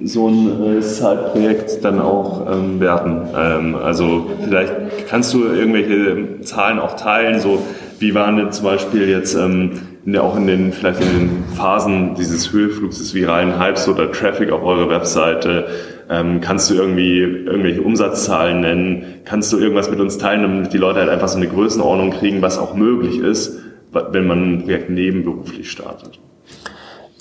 so 0.05 0.29
ein 0.29 0.79
äh, 0.79 0.83
Side-Projekt 0.83 1.85
dann 1.85 2.01
auch 2.01 2.51
ähm, 2.51 2.81
werden? 2.81 3.22
Ähm, 3.37 3.75
also 3.77 4.27
vielleicht 4.42 4.72
kannst 5.09 5.33
du 5.35 5.44
irgendwelche 5.44 6.40
Zahlen 6.42 6.79
auch 6.79 6.96
teilen, 6.96 7.40
so 7.40 7.62
wie 7.98 8.14
waren 8.14 8.37
denn 8.37 8.53
zum 8.53 8.64
Beispiel 8.64 9.09
jetzt 9.09 9.35
ähm, 9.35 9.72
in 10.05 10.12
der, 10.12 10.25
auch 10.25 10.37
in 10.37 10.46
den, 10.46 10.72
vielleicht 10.72 11.01
in 11.01 11.09
den 11.09 11.44
Phasen 11.55 12.14
dieses 12.16 12.53
Höheflugs 12.53 12.98
des 12.98 13.14
viralen 13.14 13.61
Hypes 13.61 13.88
oder 13.88 14.11
Traffic 14.11 14.51
auf 14.51 14.64
eurer 14.64 14.90
Webseite, 14.90 15.66
ähm, 16.11 16.40
kannst 16.40 16.68
du 16.68 16.75
irgendwie 16.75 17.20
irgendwelche 17.20 17.83
Umsatzzahlen 17.83 18.61
nennen? 18.61 19.05
Kannst 19.25 19.53
du 19.53 19.59
irgendwas 19.59 19.90
mit 19.90 20.01
uns 20.01 20.18
teilen, 20.18 20.42
damit 20.42 20.72
die 20.72 20.79
Leute 20.79 21.01
halt 21.01 21.09
einfach 21.09 21.29
so 21.29 21.37
eine 21.37 21.46
Größenordnung 21.46 22.11
kriegen, 22.11 22.42
was 22.42 22.59
auch 22.59 22.75
möglich 22.75 23.18
ist, 23.18 23.61
wenn 23.92 24.27
man 24.27 24.55
ein 24.55 24.62
Projekt 24.64 24.90
nebenberuflich 24.90 25.70
startet? 25.70 26.18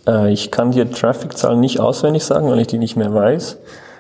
Äh, 0.07 0.31
ich 0.31 0.51
kann 0.51 0.71
dir 0.71 0.89
Traffic-Zahlen 0.89 1.59
nicht 1.59 1.79
auswendig 1.79 2.23
sagen, 2.23 2.49
weil 2.49 2.59
ich 2.59 2.67
die 2.67 2.77
nicht 2.77 2.95
mehr 2.95 3.13
weiß. 3.13 3.57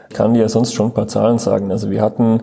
Ich 0.09 0.15
kann 0.15 0.33
dir 0.33 0.49
sonst 0.49 0.73
schon 0.73 0.87
ein 0.87 0.93
paar 0.93 1.07
Zahlen 1.07 1.39
sagen. 1.39 1.71
Also 1.71 1.89
wir 1.89 2.01
hatten 2.01 2.41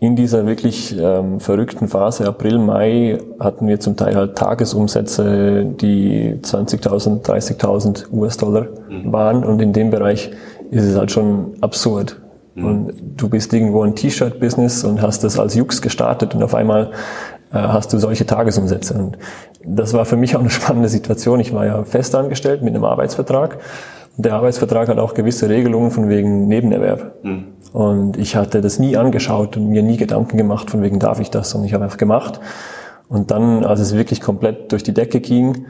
in 0.00 0.14
dieser 0.14 0.46
wirklich 0.46 0.96
ähm, 0.96 1.40
verrückten 1.40 1.88
Phase, 1.88 2.26
April, 2.26 2.58
Mai, 2.58 3.18
hatten 3.40 3.66
wir 3.66 3.80
zum 3.80 3.96
Teil 3.96 4.14
halt 4.14 4.36
Tagesumsätze, 4.36 5.64
die 5.64 6.38
20.000, 6.40 7.22
30.000 7.22 8.12
US-Dollar 8.12 8.68
mhm. 8.88 9.12
waren 9.12 9.44
und 9.44 9.60
in 9.60 9.72
dem 9.72 9.90
Bereich 9.90 10.30
ist 10.70 10.84
es 10.84 10.96
halt 10.96 11.10
schon 11.10 11.54
absurd. 11.60 12.20
Mhm. 12.54 12.64
Und 12.64 12.94
du 13.16 13.28
bist 13.28 13.52
irgendwo 13.52 13.82
ein 13.82 13.96
T-Shirt-Business 13.96 14.84
und 14.84 15.02
hast 15.02 15.24
das 15.24 15.36
als 15.38 15.56
Jux 15.56 15.82
gestartet 15.82 16.32
und 16.34 16.44
auf 16.44 16.54
einmal 16.54 16.92
hast 17.52 17.92
du 17.92 17.98
solche 17.98 18.26
Tagesumsätze. 18.26 18.94
Und 18.94 19.18
das 19.64 19.94
war 19.94 20.04
für 20.04 20.16
mich 20.16 20.36
auch 20.36 20.40
eine 20.40 20.50
spannende 20.58 20.88
Situation. 20.88 21.40
Ich 21.40 21.52
war 21.52 21.66
ja 21.66 21.84
festangestellt 21.84 22.62
mit 22.62 22.74
einem 22.74 22.84
Arbeitsvertrag. 22.84 23.58
Und 24.16 24.26
der 24.26 24.34
Arbeitsvertrag 24.34 24.88
hat 24.88 24.98
auch 24.98 25.14
gewisse 25.14 25.48
Regelungen 25.48 25.90
von 25.90 26.08
wegen 26.08 26.48
Nebenerwerb. 26.48 27.24
Mhm. 27.24 27.44
Und 27.72 28.16
ich 28.16 28.36
hatte 28.36 28.60
das 28.60 28.78
nie 28.78 28.96
angeschaut 28.96 29.56
und 29.56 29.68
mir 29.68 29.82
nie 29.82 29.96
Gedanken 29.96 30.36
gemacht, 30.36 30.70
von 30.70 30.82
wegen 30.82 30.98
darf 30.98 31.20
ich 31.20 31.30
das. 31.30 31.54
Und 31.54 31.64
ich 31.64 31.74
habe 31.74 31.84
einfach 31.84 31.98
gemacht. 31.98 32.40
Und 33.08 33.30
dann, 33.30 33.64
als 33.64 33.80
es 33.80 33.94
wirklich 33.94 34.20
komplett 34.20 34.72
durch 34.72 34.82
die 34.82 34.92
Decke 34.92 35.20
ging, 35.20 35.66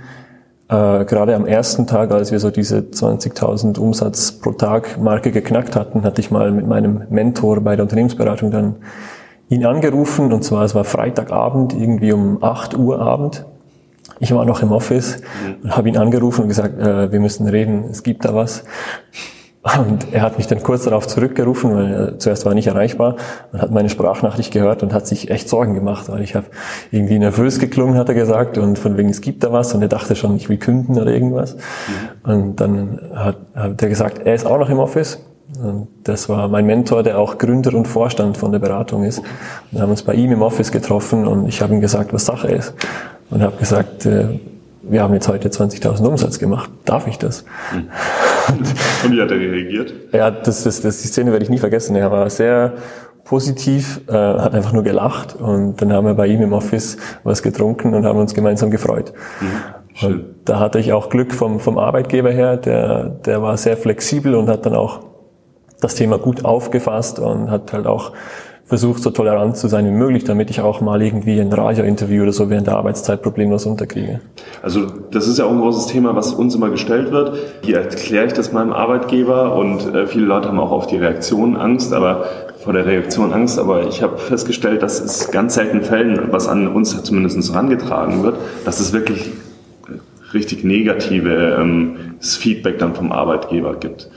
äh, 0.68 1.04
gerade 1.04 1.34
am 1.34 1.46
ersten 1.46 1.86
Tag, 1.86 2.10
als 2.10 2.30
wir 2.30 2.40
so 2.40 2.50
diese 2.50 2.78
20.000 2.78 3.78
Umsatz 3.78 4.32
pro 4.32 4.52
Tag 4.52 5.00
Marke 5.00 5.30
geknackt 5.30 5.76
hatten, 5.76 6.02
hatte 6.02 6.20
ich 6.20 6.30
mal 6.30 6.50
mit 6.50 6.66
meinem 6.66 7.02
Mentor 7.10 7.60
bei 7.60 7.76
der 7.76 7.84
Unternehmensberatung 7.84 8.50
dann 8.50 8.76
ihn 9.48 9.64
angerufen. 9.64 10.32
Und 10.32 10.44
zwar, 10.44 10.64
es 10.64 10.74
war 10.74 10.84
Freitagabend, 10.84 11.72
irgendwie 11.72 12.12
um 12.12 12.42
8 12.42 12.76
Uhr 12.76 13.00
Abend. 13.00 13.44
Ich 14.20 14.34
war 14.34 14.44
noch 14.44 14.62
im 14.62 14.72
Office 14.72 15.18
mhm. 15.18 15.64
und 15.64 15.76
habe 15.76 15.88
ihn 15.88 15.96
angerufen 15.96 16.42
und 16.42 16.48
gesagt, 16.48 16.78
äh, 16.78 17.12
wir 17.12 17.20
müssen 17.20 17.46
reden, 17.46 17.84
es 17.90 18.02
gibt 18.02 18.24
da 18.24 18.34
was. 18.34 18.64
Und 19.76 20.12
er 20.12 20.22
hat 20.22 20.38
mich 20.38 20.46
dann 20.46 20.62
kurz 20.62 20.84
darauf 20.84 21.06
zurückgerufen, 21.06 21.74
weil 21.74 21.92
er 21.92 22.18
zuerst 22.18 22.46
war 22.46 22.54
nicht 22.54 22.68
erreichbar 22.68 23.16
und 23.52 23.60
hat 23.60 23.70
meine 23.70 23.90
Sprachnachricht 23.90 24.52
gehört 24.52 24.82
und 24.82 24.94
hat 24.94 25.06
sich 25.06 25.30
echt 25.30 25.48
Sorgen 25.48 25.74
gemacht, 25.74 26.08
weil 26.08 26.22
ich 26.22 26.34
habe 26.34 26.46
irgendwie 26.90 27.18
nervös 27.18 27.58
geklungen, 27.58 27.98
hat 27.98 28.08
er 28.08 28.14
gesagt, 28.14 28.56
und 28.56 28.78
von 28.78 28.96
wegen 28.96 29.10
es 29.10 29.20
gibt 29.20 29.44
da 29.44 29.52
was 29.52 29.74
und 29.74 29.82
er 29.82 29.88
dachte 29.88 30.16
schon, 30.16 30.36
ich 30.36 30.48
will 30.48 30.58
künden 30.58 30.96
oder 30.96 31.12
irgendwas. 31.12 31.56
Mhm. 31.56 32.30
Und 32.30 32.56
dann 32.60 33.00
hat, 33.14 33.36
hat 33.54 33.82
er 33.82 33.88
gesagt, 33.88 34.24
er 34.24 34.34
ist 34.34 34.46
auch 34.46 34.58
noch 34.58 34.70
im 34.70 34.78
Office. 34.78 35.18
Und 35.62 35.88
das 36.04 36.28
war 36.28 36.48
mein 36.48 36.66
Mentor, 36.66 37.02
der 37.02 37.18
auch 37.18 37.38
Gründer 37.38 37.74
und 37.74 37.88
Vorstand 37.88 38.36
von 38.36 38.52
der 38.52 38.58
Beratung 38.60 39.04
ist. 39.04 39.22
Wir 39.70 39.82
haben 39.82 39.90
uns 39.90 40.02
bei 40.02 40.14
ihm 40.14 40.32
im 40.32 40.42
Office 40.42 40.70
getroffen 40.70 41.26
und 41.26 41.48
ich 41.48 41.60
habe 41.60 41.74
ihm 41.74 41.80
gesagt, 41.80 42.12
was 42.12 42.26
Sache 42.26 42.48
ist. 42.48 42.74
Und 43.30 43.42
habe 43.42 43.56
gesagt, 43.56 44.06
äh, 44.06 44.38
wir 44.82 45.02
haben 45.02 45.14
jetzt 45.14 45.28
heute 45.28 45.48
20.000 45.48 46.06
Umsatz 46.06 46.38
gemacht. 46.38 46.70
Darf 46.84 47.06
ich 47.06 47.18
das? 47.18 47.44
Mhm. 47.72 47.88
Und 49.04 49.12
wie 49.12 49.20
hat 49.20 49.30
er 49.30 49.38
reagiert? 49.38 49.92
Ja, 50.12 50.30
das, 50.30 50.62
das, 50.62 50.80
das, 50.80 51.02
die 51.02 51.08
Szene 51.08 51.32
werde 51.32 51.44
ich 51.44 51.50
nie 51.50 51.58
vergessen. 51.58 51.96
Er 51.96 52.10
war 52.10 52.30
sehr 52.30 52.74
positiv, 53.24 54.00
äh, 54.08 54.12
hat 54.12 54.54
einfach 54.54 54.72
nur 54.72 54.84
gelacht 54.84 55.36
und 55.36 55.82
dann 55.82 55.92
haben 55.92 56.06
wir 56.06 56.14
bei 56.14 56.28
ihm 56.28 56.40
im 56.40 56.54
Office 56.54 56.96
was 57.24 57.42
getrunken 57.42 57.92
und 57.92 58.06
haben 58.06 58.18
uns 58.18 58.32
gemeinsam 58.32 58.70
gefreut. 58.70 59.12
Mhm. 59.40 60.08
Und 60.08 60.24
da 60.44 60.60
hatte 60.60 60.78
ich 60.78 60.92
auch 60.92 61.10
Glück 61.10 61.34
vom, 61.34 61.60
vom 61.60 61.76
Arbeitgeber 61.76 62.30
her, 62.30 62.56
der, 62.56 63.10
der 63.26 63.42
war 63.42 63.56
sehr 63.56 63.76
flexibel 63.76 64.34
und 64.34 64.48
hat 64.48 64.64
dann 64.64 64.74
auch 64.74 65.00
das 65.80 65.94
Thema 65.94 66.18
gut 66.18 66.44
aufgefasst 66.44 67.18
und 67.18 67.50
hat 67.50 67.72
halt 67.72 67.86
auch 67.86 68.12
versucht, 68.68 69.02
so 69.02 69.10
tolerant 69.10 69.56
zu 69.56 69.66
sein 69.66 69.86
wie 69.86 69.90
möglich, 69.90 70.24
damit 70.24 70.50
ich 70.50 70.60
auch 70.60 70.82
mal 70.82 71.00
irgendwie 71.00 71.40
ein 71.40 71.50
Radiointerview 71.50 72.24
oder 72.24 72.32
so 72.32 72.50
während 72.50 72.66
der 72.66 72.76
Arbeitszeit 72.76 73.22
problemlos 73.22 73.64
unterkriege. 73.64 74.20
Also 74.62 74.84
das 75.10 75.26
ist 75.26 75.38
ja 75.38 75.46
auch 75.46 75.50
ein 75.50 75.60
großes 75.60 75.86
Thema, 75.86 76.14
was 76.14 76.34
uns 76.34 76.54
immer 76.54 76.68
gestellt 76.68 77.10
wird. 77.10 77.38
Wie 77.62 77.72
erkläre 77.72 78.26
ich 78.26 78.34
das 78.34 78.52
meinem 78.52 78.72
Arbeitgeber? 78.72 79.56
Und 79.56 79.94
äh, 79.94 80.06
viele 80.06 80.26
Leute 80.26 80.48
haben 80.48 80.60
auch 80.60 80.70
auf 80.70 80.86
die 80.86 80.98
Reaktion 80.98 81.56
Angst, 81.56 81.94
aber 81.94 82.26
vor 82.62 82.74
der 82.74 82.84
Reaktion 82.84 83.32
Angst. 83.32 83.58
Aber 83.58 83.88
ich 83.88 84.02
habe 84.02 84.18
festgestellt, 84.18 84.82
dass 84.82 85.00
es 85.00 85.30
ganz 85.30 85.54
selten 85.54 85.82
Fällen, 85.82 86.30
was 86.30 86.46
an 86.46 86.68
uns 86.68 87.02
zumindest 87.02 87.50
herangetragen 87.50 88.22
wird, 88.22 88.36
dass 88.66 88.80
es 88.80 88.92
wirklich 88.92 89.30
richtig 90.34 90.62
negative 90.62 91.56
ähm, 91.58 91.96
Feedback 92.20 92.78
dann 92.78 92.94
vom 92.94 93.12
Arbeitgeber 93.12 93.76
gibt. 93.76 94.10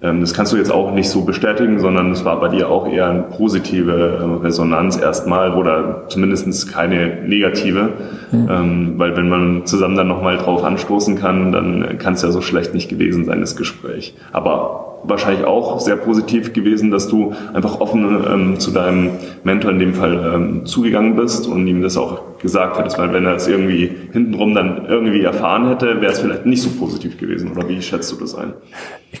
Ähm, 0.00 0.20
das 0.20 0.32
kannst 0.32 0.52
du 0.52 0.56
jetzt 0.56 0.72
auch 0.72 0.92
nicht 0.92 1.10
so 1.10 1.22
bestätigen, 1.22 1.80
sondern 1.80 2.12
es 2.12 2.24
war 2.24 2.38
bei 2.40 2.48
dir 2.48 2.68
auch 2.68 2.86
eher 2.88 3.08
eine 3.08 3.22
positive 3.22 4.20
ähm, 4.22 4.36
Resonanz 4.36 4.96
erstmal 4.96 5.54
oder 5.54 6.04
zumindest 6.08 6.72
keine 6.72 7.22
negative. 7.26 7.90
Mhm. 8.30 8.94
Weil 8.98 9.16
wenn 9.16 9.28
man 9.28 9.66
zusammen 9.66 9.96
dann 9.96 10.08
nochmal 10.08 10.36
drauf 10.36 10.62
anstoßen 10.62 11.16
kann, 11.16 11.52
dann 11.52 11.98
kann 11.98 12.14
es 12.14 12.22
ja 12.22 12.30
so 12.30 12.42
schlecht 12.42 12.74
nicht 12.74 12.88
gewesen 12.88 13.24
sein, 13.24 13.40
das 13.40 13.56
Gespräch. 13.56 14.14
Aber 14.32 14.97
wahrscheinlich 15.04 15.44
auch 15.44 15.80
sehr 15.80 15.96
positiv 15.96 16.52
gewesen, 16.52 16.90
dass 16.90 17.08
du 17.08 17.32
einfach 17.54 17.80
offen 17.80 18.24
ähm, 18.30 18.60
zu 18.60 18.70
deinem 18.70 19.10
Mentor 19.44 19.70
in 19.72 19.78
dem 19.78 19.94
Fall 19.94 20.32
ähm, 20.34 20.66
zugegangen 20.66 21.16
bist 21.16 21.46
und 21.46 21.66
ihm 21.66 21.82
das 21.82 21.96
auch 21.96 22.20
gesagt 22.40 22.78
hättest, 22.78 22.98
weil 22.98 23.12
wenn 23.12 23.26
er 23.26 23.34
es 23.34 23.48
irgendwie 23.48 23.90
hintenrum 24.12 24.54
dann 24.54 24.86
irgendwie 24.86 25.22
erfahren 25.22 25.68
hätte, 25.68 26.00
wäre 26.00 26.12
es 26.12 26.20
vielleicht 26.20 26.46
nicht 26.46 26.62
so 26.62 26.70
positiv 26.70 27.18
gewesen. 27.18 27.50
Oder 27.52 27.68
wie 27.68 27.82
schätzt 27.82 28.12
du 28.12 28.16
das 28.16 28.34
ein? 28.34 28.54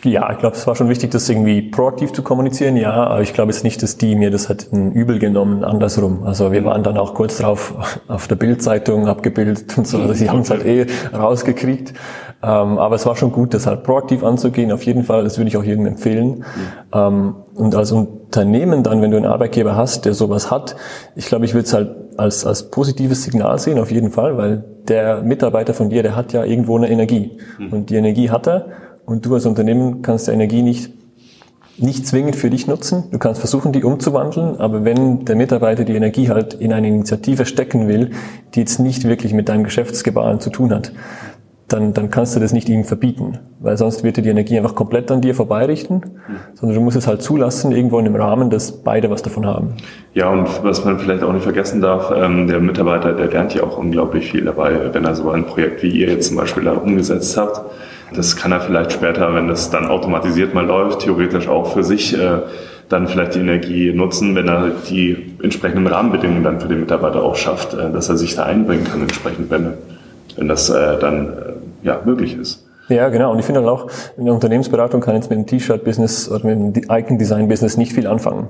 Ja, 0.04 0.30
ich 0.30 0.38
glaube, 0.38 0.54
es 0.54 0.66
war 0.66 0.76
schon 0.76 0.88
wichtig, 0.88 1.10
das 1.10 1.28
irgendwie 1.28 1.62
proaktiv 1.62 2.12
zu 2.12 2.22
kommunizieren, 2.22 2.76
ja, 2.76 2.92
aber 2.92 3.22
ich 3.22 3.32
glaube 3.32 3.52
jetzt 3.52 3.64
nicht, 3.64 3.82
dass 3.82 3.96
die 3.96 4.14
mir 4.16 4.30
das 4.30 4.48
hätten 4.48 4.92
übel 4.92 5.18
genommen, 5.18 5.64
andersrum. 5.64 6.24
Also 6.24 6.52
wir 6.52 6.64
waren 6.64 6.82
dann 6.82 6.98
auch 6.98 7.14
kurz 7.14 7.38
drauf 7.38 7.74
auf 8.06 8.28
der 8.28 8.36
Bildzeitung 8.36 9.08
abgebildet 9.08 9.76
und 9.78 9.86
so, 9.86 9.98
also 9.98 10.12
sie 10.12 10.28
haben 10.28 10.40
es 10.40 10.50
halt 10.50 10.64
eh 10.66 10.86
rausgekriegt. 11.14 11.94
Ähm, 12.40 12.78
aber 12.78 12.94
es 12.94 13.04
war 13.04 13.16
schon 13.16 13.32
gut, 13.32 13.52
das 13.52 13.66
halt 13.66 13.82
proaktiv 13.82 14.22
anzugehen, 14.22 14.70
auf 14.70 14.84
jeden 14.84 15.02
Fall, 15.02 15.24
das 15.24 15.38
würde 15.38 15.48
ich 15.48 15.56
auch 15.56 15.64
jedem 15.64 15.86
empfehlen. 15.86 16.28
Mhm. 16.28 16.44
Ähm, 16.92 17.34
und 17.54 17.74
als 17.74 17.90
Unternehmen 17.90 18.84
dann, 18.84 19.02
wenn 19.02 19.10
du 19.10 19.16
einen 19.16 19.26
Arbeitgeber 19.26 19.74
hast, 19.74 20.04
der 20.04 20.14
sowas 20.14 20.50
hat, 20.50 20.76
ich 21.16 21.26
glaube, 21.26 21.44
ich 21.46 21.54
würde 21.54 21.66
es 21.66 21.74
halt 21.74 21.90
als, 22.16 22.46
als 22.46 22.70
positives 22.70 23.24
Signal 23.24 23.58
sehen, 23.58 23.80
auf 23.80 23.90
jeden 23.90 24.12
Fall, 24.12 24.36
weil 24.36 24.64
der 24.86 25.22
Mitarbeiter 25.22 25.74
von 25.74 25.90
dir, 25.90 26.04
der 26.04 26.14
hat 26.14 26.32
ja 26.32 26.44
irgendwo 26.44 26.76
eine 26.76 26.88
Energie. 26.88 27.38
Mhm. 27.58 27.72
Und 27.72 27.90
die 27.90 27.96
Energie 27.96 28.30
hat 28.30 28.46
er 28.46 28.66
und 29.04 29.26
du 29.26 29.34
als 29.34 29.44
Unternehmen 29.44 30.02
kannst 30.02 30.28
die 30.28 30.32
Energie 30.32 30.62
nicht 30.62 30.92
nicht 31.80 32.06
zwingend 32.06 32.34
für 32.34 32.50
dich 32.50 32.66
nutzen. 32.66 33.04
Du 33.12 33.18
kannst 33.18 33.40
versuchen, 33.40 33.72
die 33.72 33.84
umzuwandeln, 33.84 34.56
aber 34.58 34.84
wenn 34.84 35.24
der 35.24 35.36
Mitarbeiter 35.36 35.84
die 35.84 35.94
Energie 35.94 36.28
halt 36.28 36.54
in 36.54 36.72
eine 36.72 36.88
Initiative 36.88 37.46
stecken 37.46 37.88
will, 37.88 38.10
die 38.54 38.60
jetzt 38.60 38.80
nicht 38.80 39.04
wirklich 39.04 39.32
mit 39.32 39.48
deinem 39.48 39.64
Geschäftsgebaren 39.64 40.40
zu 40.40 40.50
tun 40.50 40.74
hat, 40.74 40.92
dann, 41.68 41.92
dann 41.92 42.10
kannst 42.10 42.34
du 42.34 42.40
das 42.40 42.52
nicht 42.52 42.68
ihm 42.68 42.84
verbieten, 42.84 43.38
weil 43.60 43.76
sonst 43.76 44.02
wird 44.02 44.16
er 44.16 44.22
die 44.22 44.30
Energie 44.30 44.56
einfach 44.56 44.74
komplett 44.74 45.10
an 45.10 45.20
dir 45.20 45.34
vorbeirichten, 45.34 46.02
sondern 46.54 46.76
du 46.76 46.82
musst 46.82 46.96
es 46.96 47.06
halt 47.06 47.22
zulassen, 47.22 47.72
irgendwo 47.72 47.98
in 47.98 48.06
einem 48.06 48.16
Rahmen, 48.16 48.48
dass 48.48 48.72
beide 48.72 49.10
was 49.10 49.22
davon 49.22 49.44
haben. 49.44 49.74
Ja, 50.14 50.30
und 50.30 50.48
was 50.64 50.84
man 50.84 50.98
vielleicht 50.98 51.22
auch 51.22 51.32
nicht 51.32 51.42
vergessen 51.42 51.82
darf, 51.82 52.10
ähm, 52.16 52.48
der 52.48 52.60
Mitarbeiter, 52.60 53.12
der 53.12 53.28
lernt 53.28 53.54
ja 53.54 53.64
auch 53.64 53.76
unglaublich 53.76 54.30
viel 54.30 54.44
dabei, 54.44 54.92
wenn 54.92 55.04
er 55.04 55.14
so 55.14 55.30
ein 55.30 55.44
Projekt 55.44 55.82
wie 55.82 55.90
ihr 55.90 56.08
jetzt 56.08 56.28
zum 56.28 56.38
Beispiel 56.38 56.64
da 56.64 56.72
umgesetzt 56.72 57.36
habt. 57.36 57.60
Das 58.14 58.36
kann 58.36 58.52
er 58.52 58.60
vielleicht 58.60 58.92
später, 58.92 59.34
wenn 59.34 59.48
das 59.48 59.68
dann 59.68 59.86
automatisiert 59.86 60.54
mal 60.54 60.64
läuft, 60.64 61.00
theoretisch 61.00 61.48
auch 61.48 61.74
für 61.74 61.84
sich 61.84 62.18
äh, 62.18 62.38
dann 62.88 63.06
vielleicht 63.06 63.34
die 63.34 63.40
Energie 63.40 63.92
nutzen, 63.92 64.34
wenn 64.34 64.48
er 64.48 64.70
die 64.88 65.34
entsprechenden 65.42 65.86
Rahmenbedingungen 65.86 66.42
dann 66.42 66.58
für 66.58 66.68
den 66.68 66.80
Mitarbeiter 66.80 67.22
auch 67.22 67.36
schafft, 67.36 67.74
äh, 67.74 67.90
dass 67.92 68.08
er 68.08 68.16
sich 68.16 68.34
da 68.34 68.44
einbringen 68.44 68.84
kann 68.84 69.02
entsprechend, 69.02 69.50
wenn, 69.50 69.74
wenn 70.38 70.48
das 70.48 70.70
äh, 70.70 70.98
dann 70.98 71.28
äh, 71.28 71.86
ja, 71.86 72.00
möglich 72.04 72.36
ist. 72.36 72.64
Ja, 72.88 73.08
genau. 73.10 73.32
Und 73.32 73.38
ich 73.38 73.44
finde 73.44 73.60
halt 73.60 73.68
auch, 73.68 73.90
in 74.16 74.24
der 74.24 74.34
Unternehmensberatung 74.34 75.00
kann 75.00 75.14
jetzt 75.14 75.28
mit 75.28 75.38
dem 75.38 75.46
T-Shirt-Business 75.46 76.30
oder 76.30 76.46
mit 76.46 76.76
dem 76.76 76.84
Icon-Design-Business 76.90 77.76
nicht 77.76 77.92
viel 77.92 78.06
anfangen. 78.06 78.48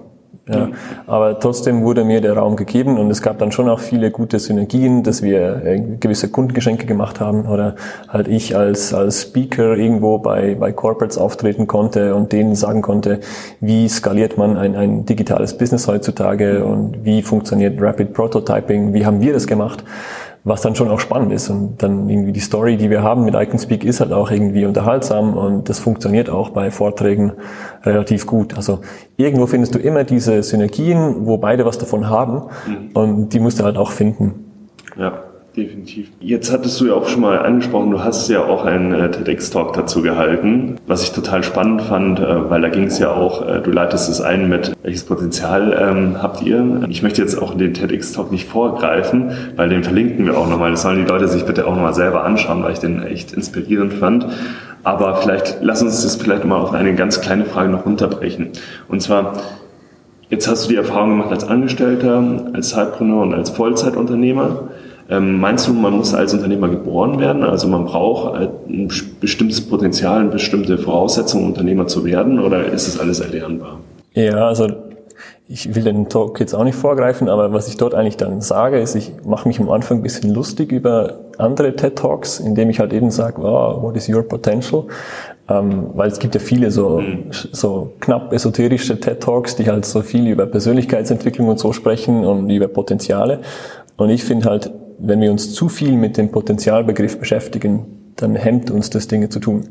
Ja. 0.49 0.69
Aber 1.07 1.39
trotzdem 1.41 1.83
wurde 1.83 2.05
mir 2.05 2.21
der 2.21 2.35
Raum 2.35 2.57
gegeben 2.57 2.99
und 2.99 3.11
es 3.11 3.21
gab 3.21 3.39
dann 3.39 3.53
schon 3.53 3.69
auch 3.69 3.81
viele 3.81 4.11
gute 4.11 4.39
Synergien, 4.39 5.03
dass 5.03 5.23
wir 5.23 5.63
äh, 5.65 5.81
gewisse 6.01 6.31
Kundengeschenke 6.31 6.87
gemacht 6.87 7.21
haben 7.21 7.47
oder 7.47 7.75
halt 8.09 8.29
ich 8.29 8.57
als, 8.57 8.95
als 8.95 9.23
Speaker 9.23 9.77
irgendwo 9.77 10.19
bei, 10.19 10.57
bei 10.59 10.73
Corporates 10.73 11.19
auftreten 11.19 11.67
konnte 11.67 12.15
und 12.15 12.33
denen 12.33 12.55
sagen 12.55 12.81
konnte, 12.81 13.21
wie 13.61 13.89
skaliert 13.89 14.39
man 14.39 14.57
ein, 14.57 14.75
ein 14.75 15.05
digitales 15.05 15.57
Business 15.59 15.87
heutzutage 15.87 16.65
und 16.65 17.05
wie 17.05 17.23
funktioniert 17.23 17.81
Rapid 17.81 18.15
Prototyping, 18.15 18.95
wie 18.95 19.05
haben 19.05 19.21
wir 19.21 19.35
das 19.35 19.47
gemacht 19.47 19.85
was 20.45 20.63
dann 20.63 20.75
schon 20.75 20.89
auch 20.89 21.01
spannend 21.01 21.33
ist. 21.33 21.51
Und 21.51 21.83
dann 21.83 22.09
irgendwie 22.09 22.33
die 22.33 22.41
Story, 22.41 22.77
die 22.77 22.91
wir 22.91 23.03
haben 23.03 23.25
mit 23.25 23.35
Iconspeak, 23.35 23.85
ist 23.85 24.01
halt 24.01 24.13
auch 24.13 24.31
irgendwie 24.31 24.65
unterhaltsam 24.67 25.37
und 25.37 25.69
das 25.69 25.79
funktioniert 25.79 26.31
auch 26.31 26.51
bei 26.51 26.71
Vorträgen 26.71 27.33
relativ 27.85 28.27
gut. 28.27 28.57
Also 28.57 28.81
irgendwo 29.17 29.47
findest 29.47 29.75
du 29.75 29.79
immer 29.79 30.05
diese 30.05 30.43
Synergien, 30.43 31.27
wo 31.27 31.39
beide 31.39 31.65
was 31.65 31.79
davon 31.79 32.09
haben 32.09 32.49
mhm. 32.67 32.91
und 32.95 33.29
die 33.31 33.41
musst 33.41 33.61
du 33.61 33.65
halt 33.65 33.77
auch 33.77 33.91
finden. 33.91 34.45
Ja 34.97 35.28
definitiv. 35.59 36.09
Jetzt 36.21 36.53
hattest 36.53 36.81
du 36.81 36.87
ja 36.87 36.95
auch 36.95 37.09
schon 37.09 37.21
mal 37.21 37.41
angesprochen, 37.41 37.91
du 37.91 38.03
hast 38.03 38.29
ja 38.29 38.45
auch 38.45 38.65
einen 38.65 38.93
äh, 38.93 39.11
TEDx-Talk 39.11 39.73
dazu 39.75 40.01
gehalten, 40.03 40.77
was 40.87 41.03
ich 41.03 41.13
total 41.13 41.43
spannend 41.43 41.83
fand, 41.83 42.21
äh, 42.21 42.51
weil 42.51 42.63
da 42.63 42.69
ging 42.69 42.85
es 42.85 42.99
ja 42.99 43.13
auch, 43.13 43.47
äh, 43.47 43.61
du 43.61 43.71
leitest 43.71 44.09
es 44.09 44.21
ein 44.21 44.49
mit, 44.49 44.73
welches 44.83 45.05
Potenzial 45.05 45.77
ähm, 45.79 46.23
habt 46.23 46.43
ihr? 46.43 46.87
Ich 46.89 47.03
möchte 47.03 47.21
jetzt 47.21 47.41
auch 47.41 47.55
den 47.55 47.75
TEDx-Talk 47.75 48.31
nicht 48.31 48.49
vorgreifen, 48.49 49.33
weil 49.57 49.69
den 49.69 49.83
verlinken 49.83 50.25
wir 50.27 50.39
auch 50.39 50.49
nochmal. 50.49 50.71
Das 50.71 50.83
sollen 50.83 51.05
die 51.05 51.11
Leute 51.11 51.29
sich 51.29 51.45
bitte 51.45 51.67
auch 51.67 51.75
nochmal 51.75 51.95
selber 51.95 52.25
anschauen, 52.25 52.63
weil 52.63 52.73
ich 52.73 52.79
den 52.79 53.03
echt 53.03 53.33
inspirierend 53.33 53.93
fand. 53.95 54.27
Aber 54.85 55.17
vielleicht, 55.17 55.59
lass 55.61 55.83
uns 55.83 56.03
das 56.03 56.17
vielleicht 56.17 56.45
mal 56.45 56.57
auf 56.57 56.73
eine 56.73 56.95
ganz 56.95 57.21
kleine 57.21 57.45
Frage 57.45 57.69
noch 57.69 57.85
runterbrechen. 57.85 58.51
Und 58.89 59.03
zwar, 59.03 59.35
Jetzt 60.31 60.47
hast 60.47 60.67
du 60.67 60.69
die 60.69 60.77
Erfahrung 60.77 61.09
gemacht 61.09 61.31
als 61.31 61.45
Angestellter, 61.49 62.23
als 62.53 62.69
Zeitpreneur 62.69 63.23
und 63.23 63.33
als 63.33 63.49
Vollzeitunternehmer. 63.49 64.69
Ähm, 65.11 65.41
meinst 65.41 65.67
du, 65.67 65.73
man 65.73 65.97
muss 65.97 66.13
als 66.13 66.35
Unternehmer 66.35 66.69
geboren 66.69 67.19
werden? 67.19 67.43
Also 67.43 67.67
man 67.67 67.87
braucht 67.87 68.35
ein 68.35 68.89
bestimmtes 69.21 69.61
Potenzial, 69.61 70.21
eine 70.21 70.29
bestimmte 70.29 70.77
Voraussetzung, 70.77 71.47
Unternehmer 71.47 71.87
zu 71.87 72.05
werden? 72.05 72.39
Oder 72.39 72.67
ist 72.67 72.89
es 72.89 73.01
alles 73.01 73.21
erlernbar? 73.21 73.81
Ja, 74.13 74.47
also 74.49 74.67
ich 75.51 75.75
will 75.75 75.83
den 75.83 76.11
Talk 76.11 76.41
jetzt 76.41 76.55
auch 76.55 76.65
nicht 76.65 76.75
vorgreifen, 76.75 77.31
aber 77.31 77.55
was 77.55 77.69
ich 77.69 77.79
dort 77.79 77.95
eigentlich 77.95 78.19
dann 78.19 78.43
sage, 78.43 78.79
ist, 78.81 78.95
ich 78.95 79.13
mache 79.25 79.49
mich 79.49 79.59
am 79.59 79.71
Anfang 79.71 79.99
ein 79.99 80.03
bisschen 80.03 80.35
lustig 80.35 80.73
über 80.73 81.21
andere 81.39 81.75
TED 81.75 81.97
Talks, 81.97 82.39
indem 82.39 82.69
ich 82.69 82.81
halt 82.81 82.93
eben 82.93 83.11
sage, 83.11 83.41
oh, 83.41 83.83
what 83.83 83.97
is 83.97 84.11
your 84.11 84.23
potential? 84.23 84.85
Ähm, 85.49 85.87
weil 85.95 86.09
es 86.09 86.19
gibt 86.19 86.35
ja 86.35 86.41
viele 86.41 86.71
so, 86.71 87.01
mhm. 87.01 87.31
so 87.31 87.93
knapp 88.01 88.31
esoterische 88.35 89.01
TED 89.01 89.21
Talks, 89.21 89.57
die 89.57 89.71
halt 89.71 89.87
so 89.87 90.03
viel 90.03 90.27
über 90.27 90.45
Persönlichkeitsentwicklung 90.45 91.49
und 91.49 91.59
so 91.59 91.73
sprechen 91.73 92.27
und 92.27 92.51
über 92.51 92.69
Potenziale. 92.69 93.41
Und 93.97 94.11
ich 94.11 94.25
finde 94.25 94.51
halt, 94.51 94.71
wenn 94.99 95.21
wir 95.21 95.31
uns 95.31 95.55
zu 95.55 95.69
viel 95.69 95.93
mit 95.93 96.17
dem 96.17 96.31
Potenzialbegriff 96.31 97.19
beschäftigen, 97.19 97.87
dann 98.17 98.35
hemmt 98.35 98.71
uns 98.71 98.91
das 98.91 99.09
Dinge 99.09 99.29
zu 99.29 99.41
tun. 99.41 99.65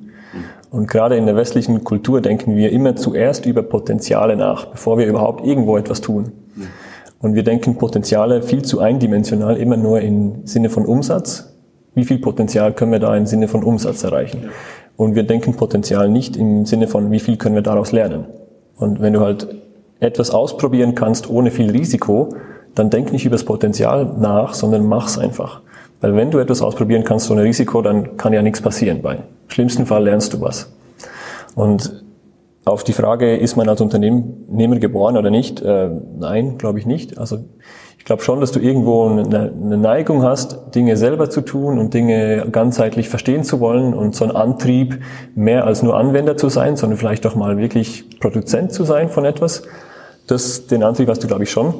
Und 0.70 0.88
gerade 0.88 1.16
in 1.16 1.26
der 1.26 1.36
westlichen 1.36 1.84
Kultur 1.84 2.22
denken 2.22 2.56
wir 2.56 2.72
immer 2.72 2.96
zuerst 2.96 3.46
über 3.46 3.64
Potenziale 3.64 4.36
nach, 4.36 4.66
bevor 4.66 4.98
wir 4.98 5.08
überhaupt 5.08 5.46
irgendwo 5.46 5.78
etwas 5.78 6.02
tun. 6.02 6.32
Und 7.20 7.36
wir 7.36 7.44
denken 7.44 7.78
Potenziale 7.78 8.42
viel 8.42 8.62
zu 8.62 8.80
eindimensional, 8.80 9.58
immer 9.58 9.78
nur 9.78 10.02
im 10.02 10.46
Sinne 10.46 10.70
von 10.70 10.86
Umsatz. 10.86 11.54
Wie 11.96 12.06
viel 12.06 12.20
Potenzial 12.20 12.74
können 12.74 12.92
wir 12.92 13.00
da 13.00 13.16
im 13.16 13.26
Sinne 13.26 13.48
von 13.48 13.64
Umsatz 13.64 14.04
erreichen? 14.04 14.50
Und 14.98 15.16
wir 15.16 15.24
denken 15.24 15.56
Potenzial 15.56 16.10
nicht 16.10 16.38
im 16.38 16.66
Sinne 16.66 16.88
von, 16.88 17.12
wie 17.12 17.20
viel 17.20 17.38
können 17.38 17.56
wir 17.56 17.62
daraus 17.62 17.92
lernen. 17.92 18.26
Und 18.76 19.02
wenn 19.02 19.14
du 19.14 19.22
halt 19.22 19.48
etwas 20.00 20.30
ausprobieren 20.32 20.94
kannst 20.94 21.30
ohne 21.30 21.50
viel 21.50 21.72
Risiko, 21.72 22.36
dann 22.78 22.90
denk 22.90 23.12
nicht 23.12 23.26
über 23.26 23.36
das 23.36 23.46
Potenzial 23.46 24.06
nach, 24.20 24.54
sondern 24.54 24.88
mach's 24.88 25.18
einfach. 25.18 25.62
Weil 26.00 26.16
wenn 26.16 26.30
du 26.30 26.38
etwas 26.38 26.62
ausprobieren 26.62 27.04
kannst 27.04 27.30
ohne 27.32 27.44
Risiko, 27.44 27.82
dann 27.82 28.18
kann 28.18 28.34
ja 28.34 28.42
nichts 28.42 28.62
passieren. 28.62 29.02
Bei 29.02 29.20
schlimmsten 29.48 29.86
Fall 29.86 30.04
lernst 30.04 30.34
du 30.34 30.42
was. 30.42 30.72
Und 31.56 32.04
auf 32.66 32.84
die 32.84 32.94
Frage, 32.94 33.38
ist 33.38 33.56
man 33.56 33.68
als 33.70 33.82
Unternehmer 33.82 34.76
geboren 34.78 35.18
oder 35.18 35.30
nicht? 35.30 35.62
Äh, 35.62 35.90
nein, 36.20 36.58
glaube 36.58 36.80
ich 36.80 36.86
nicht. 36.86 37.18
Also 37.18 37.40
ich 37.98 38.06
glaube 38.06 38.22
schon, 38.22 38.42
dass 38.42 38.52
du 38.52 38.60
irgendwo 38.60 39.08
eine, 39.08 39.52
eine, 39.52 39.78
Neigung 39.78 40.24
hast, 40.24 40.76
Dinge 40.76 40.98
selber 40.98 41.30
zu 41.30 41.42
tun 41.42 41.80
und 41.80 41.94
Dinge 41.94 42.48
ganzheitlich 42.52 43.10
verstehen 43.10 43.44
zu 43.44 43.60
wollen 43.60 43.94
und 43.94 44.16
so 44.16 44.26
ein 44.26 44.32
Antrieb, 44.32 45.00
mehr 45.36 45.66
als 45.66 45.82
nur 45.82 45.98
Anwender 45.98 46.38
zu 46.38 46.50
sein, 46.50 46.78
sondern 46.78 46.98
vielleicht 46.98 47.26
auch 47.26 47.36
mal 47.36 47.58
wirklich 47.58 48.20
Produzent 48.20 48.72
zu 48.72 48.84
sein 48.84 49.10
von 49.10 49.26
etwas. 49.26 49.64
Das, 50.28 50.68
den 50.68 50.84
Antrieb 50.84 51.10
hast 51.10 51.24
du, 51.24 51.28
glaube 51.28 51.44
ich, 51.44 51.52
schon. 51.52 51.74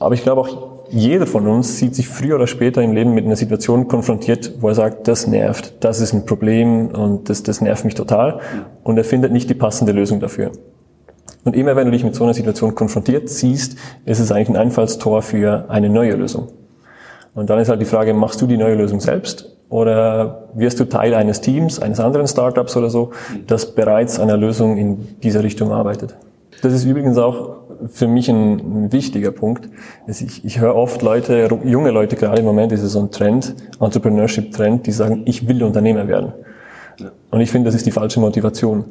Aber 0.00 0.14
ich 0.14 0.22
glaube 0.22 0.40
auch, 0.40 0.80
jeder 0.90 1.26
von 1.26 1.46
uns 1.46 1.76
sieht 1.76 1.94
sich 1.94 2.08
früher 2.08 2.34
oder 2.34 2.48
später 2.48 2.82
im 2.82 2.92
Leben 2.92 3.14
mit 3.14 3.26
einer 3.26 3.36
Situation 3.36 3.86
konfrontiert, 3.86 4.54
wo 4.58 4.68
er 4.68 4.74
sagt, 4.74 5.06
das 5.06 5.28
nervt, 5.28 5.74
das 5.84 6.00
ist 6.00 6.12
ein 6.12 6.26
Problem 6.26 6.88
und 6.88 7.28
das, 7.28 7.44
das 7.44 7.60
nervt 7.60 7.84
mich 7.84 7.94
total. 7.94 8.40
Und 8.82 8.96
er 8.96 9.04
findet 9.04 9.30
nicht 9.30 9.48
die 9.48 9.54
passende 9.54 9.92
Lösung 9.92 10.18
dafür. 10.18 10.50
Und 11.44 11.54
immer 11.54 11.76
wenn 11.76 11.84
du 11.84 11.92
dich 11.92 12.02
mit 12.02 12.14
so 12.14 12.24
einer 12.24 12.34
Situation 12.34 12.74
konfrontiert 12.74 13.28
siehst, 13.28 13.76
ist 14.04 14.18
es 14.18 14.32
eigentlich 14.32 14.48
ein 14.48 14.56
Einfallstor 14.56 15.22
für 15.22 15.66
eine 15.68 15.88
neue 15.88 16.14
Lösung. 16.14 16.48
Und 17.34 17.50
dann 17.50 17.58
ist 17.60 17.68
halt 17.68 17.80
die 17.80 17.86
Frage, 17.86 18.12
machst 18.14 18.40
du 18.42 18.46
die 18.46 18.56
neue 18.56 18.74
Lösung 18.74 19.00
selbst 19.00 19.56
oder 19.68 20.48
wirst 20.54 20.80
du 20.80 20.86
Teil 20.86 21.14
eines 21.14 21.40
Teams, 21.40 21.78
eines 21.78 22.00
anderen 22.00 22.26
Startups 22.26 22.76
oder 22.76 22.90
so, 22.90 23.10
das 23.46 23.74
bereits 23.74 24.18
an 24.18 24.28
einer 24.28 24.38
Lösung 24.38 24.76
in 24.76 25.20
dieser 25.22 25.44
Richtung 25.44 25.70
arbeitet? 25.72 26.16
Das 26.62 26.72
ist 26.72 26.84
übrigens 26.84 27.16
auch 27.18 27.56
für 27.88 28.06
mich 28.06 28.28
ein, 28.28 28.92
wichtiger 28.92 29.30
Punkt. 29.30 29.68
Ich, 30.06 30.44
ich 30.44 30.60
höre 30.60 30.74
oft 30.74 31.02
Leute, 31.02 31.48
junge 31.64 31.90
Leute, 31.90 32.16
gerade 32.16 32.40
im 32.40 32.44
Moment 32.44 32.72
ist 32.72 32.82
es 32.82 32.92
so 32.92 33.00
ein 33.00 33.10
Trend, 33.10 33.54
Entrepreneurship-Trend, 33.80 34.86
die 34.86 34.92
sagen, 34.92 35.22
ich 35.24 35.48
will 35.48 35.62
Unternehmer 35.62 36.06
werden. 36.08 36.32
Und 37.30 37.40
ich 37.40 37.50
finde, 37.50 37.68
das 37.68 37.74
ist 37.74 37.86
die 37.86 37.90
falsche 37.90 38.20
Motivation. 38.20 38.84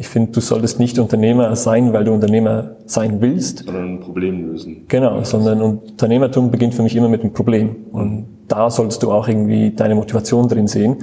Ich 0.00 0.08
finde, 0.08 0.32
du 0.32 0.40
solltest 0.40 0.80
nicht 0.80 0.98
Unternehmer 0.98 1.54
sein, 1.56 1.92
weil 1.92 2.04
du 2.04 2.12
Unternehmer 2.12 2.76
sein 2.86 3.20
willst. 3.20 3.64
Sondern 3.66 3.96
ein 3.96 4.00
Problem 4.00 4.46
lösen. 4.46 4.86
Genau, 4.88 5.22
sondern 5.24 5.60
Unternehmertum 5.60 6.50
beginnt 6.50 6.74
für 6.74 6.82
mich 6.82 6.96
immer 6.96 7.08
mit 7.08 7.20
einem 7.20 7.34
Problem. 7.34 7.76
Und 7.92 8.26
da 8.48 8.70
solltest 8.70 9.02
du 9.02 9.12
auch 9.12 9.28
irgendwie 9.28 9.70
deine 9.70 9.94
Motivation 9.94 10.48
drin 10.48 10.66
sehen. 10.66 10.96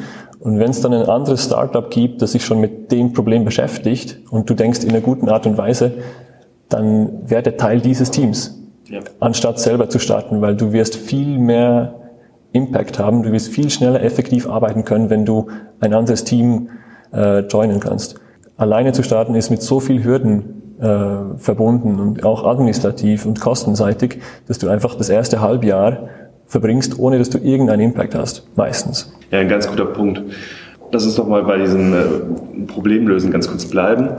Und 0.48 0.60
wenn 0.60 0.70
es 0.70 0.80
dann 0.80 0.94
ein 0.94 1.10
anderes 1.10 1.44
Startup 1.44 1.90
gibt, 1.90 2.22
das 2.22 2.32
sich 2.32 2.46
schon 2.46 2.62
mit 2.62 2.90
dem 2.94 3.12
Problem 3.12 3.44
beschäftigt 3.44 4.22
und 4.32 4.50
du 4.50 4.54
denkst 4.54 4.82
in 4.86 4.92
einer 4.92 5.02
guten 5.02 5.28
Art 5.28 5.46
und 5.46 5.58
Weise, 5.58 5.92
dann 6.70 7.30
werde 7.30 7.58
Teil 7.58 7.82
dieses 7.82 8.12
Teams, 8.12 8.58
ja. 8.86 9.02
anstatt 9.20 9.60
selber 9.60 9.90
zu 9.90 10.00
starten, 10.00 10.40
weil 10.40 10.56
du 10.56 10.72
wirst 10.72 10.96
viel 10.96 11.38
mehr 11.38 11.96
Impact 12.54 12.98
haben, 12.98 13.24
du 13.24 13.34
wirst 13.34 13.50
viel 13.50 13.70
schneller 13.70 14.02
effektiv 14.02 14.50
arbeiten 14.50 14.86
können, 14.86 15.10
wenn 15.10 15.26
du 15.26 15.48
ein 15.82 15.94
anderes 15.94 16.24
Team 16.24 16.70
äh, 17.12 17.40
joinen 17.40 17.82
kannst. 17.82 18.16
Alleine 18.56 18.94
zu 18.94 19.04
starten 19.04 19.36
ist 19.36 19.50
mit 19.50 19.62
so 19.62 19.82
viel 19.82 20.02
Hürden 20.06 20.78
äh, 20.80 21.38
verbunden 21.38 22.00
und 22.00 22.24
auch 22.24 22.46
administrativ 22.46 23.26
und 23.26 23.42
kostenseitig, 23.42 24.22
dass 24.48 24.60
du 24.60 24.70
einfach 24.70 24.96
das 24.96 25.10
erste 25.10 25.42
Halbjahr 25.42 26.08
verbringst, 26.48 26.98
ohne 27.00 27.18
dass 27.18 27.30
du 27.30 27.38
irgendeinen 27.38 27.82
Impact 27.82 28.16
hast, 28.16 28.44
meistens. 28.56 29.12
Ja, 29.32 29.40
ein 29.40 29.50
ganz 29.50 29.68
guter 29.68 29.86
Punkt. 29.86 30.22
Lass 30.92 31.06
uns 31.06 31.16
doch 31.16 31.28
mal 31.28 31.44
bei 31.44 31.58
diesem 31.58 31.94
äh, 31.94 31.98
Problemlösen 32.68 33.32
ganz 33.32 33.50
kurz 33.50 33.66
bleiben 33.66 34.10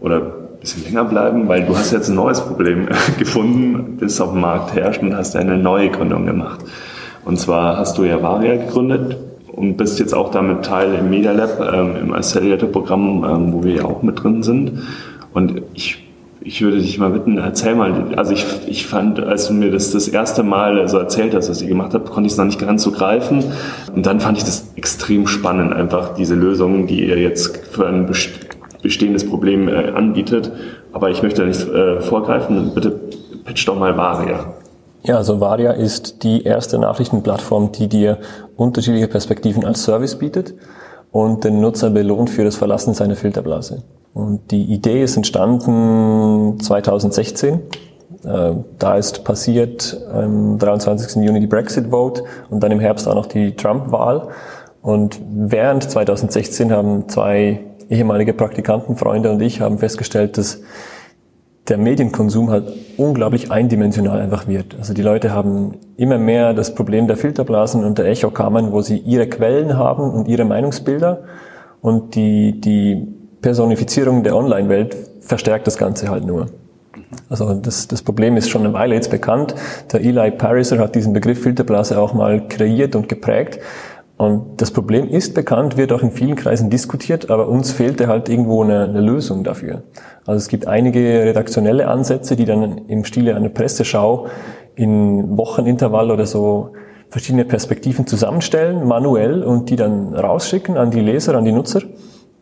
oder 0.00 0.42
bisschen 0.62 0.84
länger 0.84 1.04
bleiben, 1.04 1.48
weil 1.48 1.64
du 1.66 1.76
hast 1.76 1.92
jetzt 1.92 2.08
ein 2.08 2.14
neues 2.14 2.40
Problem 2.40 2.88
gefunden, 3.18 3.98
das 4.00 4.20
auf 4.20 4.30
dem 4.30 4.40
Markt 4.40 4.74
herrscht 4.74 5.02
und 5.02 5.14
hast 5.16 5.36
eine 5.36 5.58
neue 5.58 5.90
Gründung 5.90 6.24
gemacht. 6.24 6.60
Und 7.24 7.38
zwar 7.38 7.76
hast 7.76 7.98
du 7.98 8.04
ja 8.04 8.22
Varia 8.22 8.56
gegründet 8.56 9.16
und 9.48 9.76
bist 9.76 9.98
jetzt 9.98 10.14
auch 10.14 10.30
damit 10.30 10.64
Teil 10.64 10.94
im 10.94 11.10
Media 11.10 11.32
Lab, 11.32 11.60
ähm, 11.60 11.96
im 11.96 12.14
Accelerator-Programm, 12.14 13.24
ähm, 13.24 13.52
wo 13.52 13.64
wir 13.64 13.74
ja 13.74 13.84
auch 13.84 14.02
mit 14.02 14.22
drin 14.22 14.42
sind. 14.42 14.82
Und 15.34 15.62
ich, 15.74 16.02
ich 16.44 16.62
würde 16.62 16.78
dich 16.78 16.98
mal 16.98 17.10
bitten, 17.10 17.38
erzähl 17.38 17.74
mal, 17.74 18.14
also 18.16 18.32
ich, 18.32 18.44
ich 18.66 18.86
fand, 18.86 19.20
als 19.20 19.48
du 19.48 19.54
mir 19.54 19.70
das 19.70 19.92
das 19.92 20.08
erste 20.08 20.42
Mal 20.42 20.86
so 20.88 20.98
erzählt 20.98 21.34
hast, 21.34 21.48
was 21.48 21.62
ihr 21.62 21.68
gemacht 21.68 21.94
habt, 21.94 22.10
konnte 22.10 22.26
ich 22.26 22.32
es 22.32 22.38
noch 22.38 22.44
nicht 22.44 22.60
ganz 22.60 22.82
so 22.82 22.90
greifen. 22.90 23.44
Und 23.94 24.06
dann 24.06 24.20
fand 24.20 24.38
ich 24.38 24.44
das 24.44 24.72
extrem 24.76 25.26
spannend, 25.26 25.72
einfach 25.72 26.14
diese 26.14 26.34
Lösungen, 26.34 26.86
die 26.86 27.06
ihr 27.06 27.18
jetzt 27.18 27.56
für 27.68 27.86
ein 27.86 28.10
bestehendes 28.82 29.28
Problem 29.28 29.68
äh, 29.68 29.90
anbietet. 29.90 30.52
Aber 30.92 31.10
ich 31.10 31.22
möchte 31.22 31.44
nicht 31.44 31.66
äh, 31.68 32.00
vorgreifen. 32.00 32.72
Bitte 32.74 32.90
pitch 33.44 33.66
doch 33.68 33.78
mal 33.78 33.96
Varia. 33.96 34.54
Ja, 35.04 35.16
also 35.16 35.40
Varia 35.40 35.72
ist 35.72 36.22
die 36.22 36.44
erste 36.44 36.78
Nachrichtenplattform, 36.78 37.72
die 37.72 37.88
dir 37.88 38.18
unterschiedliche 38.56 39.08
Perspektiven 39.08 39.64
als 39.64 39.82
Service 39.82 40.16
bietet 40.16 40.54
und 41.12 41.44
den 41.44 41.60
Nutzer 41.60 41.90
belohnt 41.90 42.30
für 42.30 42.42
das 42.42 42.56
Verlassen 42.56 42.94
seiner 42.94 43.16
Filterblase. 43.16 43.82
Und 44.14 44.50
die 44.50 44.64
Idee 44.64 45.02
ist 45.04 45.16
entstanden 45.16 46.58
2016. 46.60 47.60
Äh, 48.24 48.52
da 48.78 48.96
ist 48.96 49.24
passiert 49.24 50.00
am 50.12 50.58
23. 50.58 51.22
Juni 51.22 51.40
die 51.40 51.46
Brexit-Vote 51.46 52.24
und 52.50 52.62
dann 52.62 52.72
im 52.72 52.80
Herbst 52.80 53.06
auch 53.06 53.14
noch 53.14 53.26
die 53.26 53.54
Trump-Wahl. 53.54 54.28
Und 54.80 55.20
während 55.30 55.88
2016 55.88 56.72
haben 56.72 57.08
zwei 57.08 57.60
ehemalige 57.88 58.32
Praktikantenfreunde 58.32 59.30
und 59.30 59.40
ich 59.40 59.60
haben 59.60 59.78
festgestellt, 59.78 60.38
dass 60.38 60.60
der 61.68 61.78
Medienkonsum 61.78 62.50
halt 62.50 62.72
unglaublich 62.96 63.52
eindimensional 63.52 64.20
einfach 64.20 64.48
wird. 64.48 64.76
Also 64.78 64.94
die 64.94 65.02
Leute 65.02 65.32
haben 65.32 65.76
immer 65.96 66.18
mehr 66.18 66.54
das 66.54 66.74
Problem 66.74 67.06
der 67.06 67.16
Filterblasen 67.16 67.84
und 67.84 67.98
der 67.98 68.06
Echokammern, 68.06 68.72
wo 68.72 68.80
sie 68.80 68.98
ihre 68.98 69.28
Quellen 69.28 69.76
haben 69.76 70.10
und 70.10 70.26
ihre 70.26 70.44
Meinungsbilder 70.44 71.22
und 71.80 72.14
die, 72.16 72.60
die 72.60 73.06
Personifizierung 73.40 74.22
der 74.24 74.36
Online-Welt 74.36 74.96
verstärkt 75.20 75.66
das 75.66 75.78
Ganze 75.78 76.08
halt 76.08 76.24
nur. 76.24 76.46
Also 77.28 77.54
das, 77.54 77.88
das 77.88 78.02
Problem 78.02 78.36
ist 78.36 78.50
schon 78.50 78.64
eine 78.64 78.72
Weile 78.72 78.94
jetzt 78.94 79.10
bekannt. 79.10 79.54
Der 79.92 80.00
Eli 80.00 80.30
Pariser 80.30 80.78
hat 80.78 80.94
diesen 80.94 81.12
Begriff 81.12 81.42
Filterblase 81.42 81.98
auch 81.98 82.14
mal 82.14 82.46
kreiert 82.48 82.96
und 82.96 83.08
geprägt. 83.08 83.58
Und 84.22 84.60
das 84.62 84.70
Problem 84.70 85.08
ist 85.08 85.34
bekannt, 85.34 85.76
wird 85.76 85.92
auch 85.92 86.00
in 86.00 86.12
vielen 86.12 86.36
Kreisen 86.36 86.70
diskutiert, 86.70 87.28
aber 87.28 87.48
uns 87.48 87.72
fehlte 87.72 88.06
halt 88.06 88.28
irgendwo 88.28 88.62
eine, 88.62 88.84
eine, 88.84 89.00
Lösung 89.00 89.42
dafür. 89.42 89.82
Also 90.24 90.38
es 90.38 90.46
gibt 90.46 90.68
einige 90.68 91.24
redaktionelle 91.24 91.88
Ansätze, 91.88 92.36
die 92.36 92.44
dann 92.44 92.86
im 92.86 93.04
Stile 93.04 93.34
einer 93.34 93.48
Presseschau 93.48 94.28
in 94.76 95.36
Wochenintervall 95.36 96.12
oder 96.12 96.24
so 96.24 96.70
verschiedene 97.10 97.44
Perspektiven 97.44 98.06
zusammenstellen, 98.06 98.86
manuell, 98.86 99.42
und 99.42 99.70
die 99.70 99.76
dann 99.76 100.14
rausschicken 100.14 100.76
an 100.76 100.92
die 100.92 101.00
Leser, 101.00 101.34
an 101.34 101.44
die 101.44 101.50
Nutzer. 101.50 101.80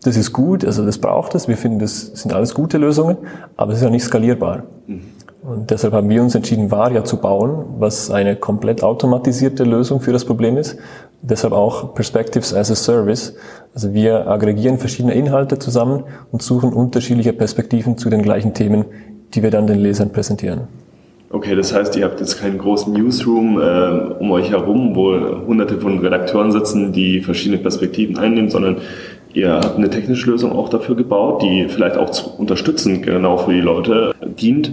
Das 0.03 0.19
ist 0.19 0.35
gut, 0.35 0.67
also 0.67 0.85
das 0.85 0.99
braucht 0.99 1.35
es. 1.35 1.49
Wir 1.49 1.57
finden, 1.57 1.79
das 1.79 2.09
sind 2.09 2.35
alles 2.35 2.55
gute 2.55 2.77
Lösungen, 2.77 3.17
aber 3.57 3.73
es 3.73 3.79
ist 3.79 3.85
ja 3.85 3.91
nicht 3.91 4.05
skalierbar. 4.05 4.65
Mhm. 4.87 5.01
Und 5.43 5.71
deshalb 5.71 5.95
haben 5.95 6.11
wir 6.11 6.23
uns 6.23 6.35
entschieden, 6.35 6.71
Varia 6.71 7.03
zu 7.03 7.17
bauen, 7.17 7.65
was 7.79 8.11
eine 8.11 8.37
komplett 8.37 8.83
automatisierte 8.83 9.65
Lösung 9.65 10.01
für 10.01 10.13
das 10.13 10.27
Problem 10.27 10.59
ist. 10.59 10.77
Deshalb 11.23 11.53
auch 11.53 11.95
Perspectives 11.95 12.55
as 12.55 12.71
a 12.71 12.75
Service. 12.75 13.35
Also 13.75 13.93
wir 13.93 14.27
aggregieren 14.27 14.79
verschiedene 14.79 15.15
Inhalte 15.15 15.59
zusammen 15.59 16.05
und 16.33 16.43
suchen 16.43 16.73
unterschiedliche 16.73 17.33
Perspektiven 17.33 17.99
zu 17.99 18.09
den 18.09 18.23
gleichen 18.23 18.55
Themen, 18.55 18.87
die 19.35 19.43
wir 19.43 19.51
dann 19.51 19.67
den 19.67 19.79
Lesern 19.79 20.13
präsentieren. 20.13 20.69
Okay, 21.33 21.55
das 21.55 21.73
heißt, 21.73 21.95
ihr 21.97 22.05
habt 22.07 22.19
jetzt 22.19 22.41
keinen 22.41 22.59
großen 22.59 22.93
Newsroom 22.93 23.61
äh, 23.61 24.15
um 24.19 24.33
euch 24.33 24.51
herum, 24.51 24.97
wo 24.97 25.13
hunderte 25.47 25.79
von 25.79 26.01
Redakteuren 26.01 26.51
sitzen, 26.51 26.93
die 26.93 27.21
verschiedene 27.21 27.59
Perspektiven 27.59 28.19
einnehmen, 28.19 28.51
sondern 28.51 28.79
ihr 29.33 29.53
habt 29.53 29.77
eine 29.77 29.89
technische 29.89 30.29
Lösung 30.29 30.51
auch 30.51 30.69
dafür 30.69 30.97
gebaut, 30.97 31.43
die 31.43 31.69
vielleicht 31.69 31.97
auch 31.97 32.11
zu 32.11 32.31
unterstützen 32.31 33.03
genau 33.03 33.37
für 33.37 33.53
die 33.53 33.61
Leute 33.61 34.13
dient. 34.21 34.73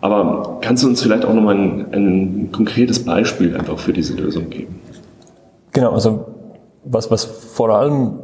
Aber 0.00 0.58
kannst 0.60 0.82
du 0.82 0.88
uns 0.88 1.00
vielleicht 1.00 1.24
auch 1.24 1.34
nochmal 1.34 1.54
ein, 1.54 1.86
ein 1.92 2.48
konkretes 2.50 3.04
Beispiel 3.04 3.56
einfach 3.56 3.78
für 3.78 3.92
diese 3.92 4.14
Lösung 4.14 4.50
geben? 4.50 4.80
Genau, 5.72 5.92
also 5.92 6.26
was, 6.84 7.10
was 7.10 7.24
vor 7.24 7.70
allem 7.70 8.20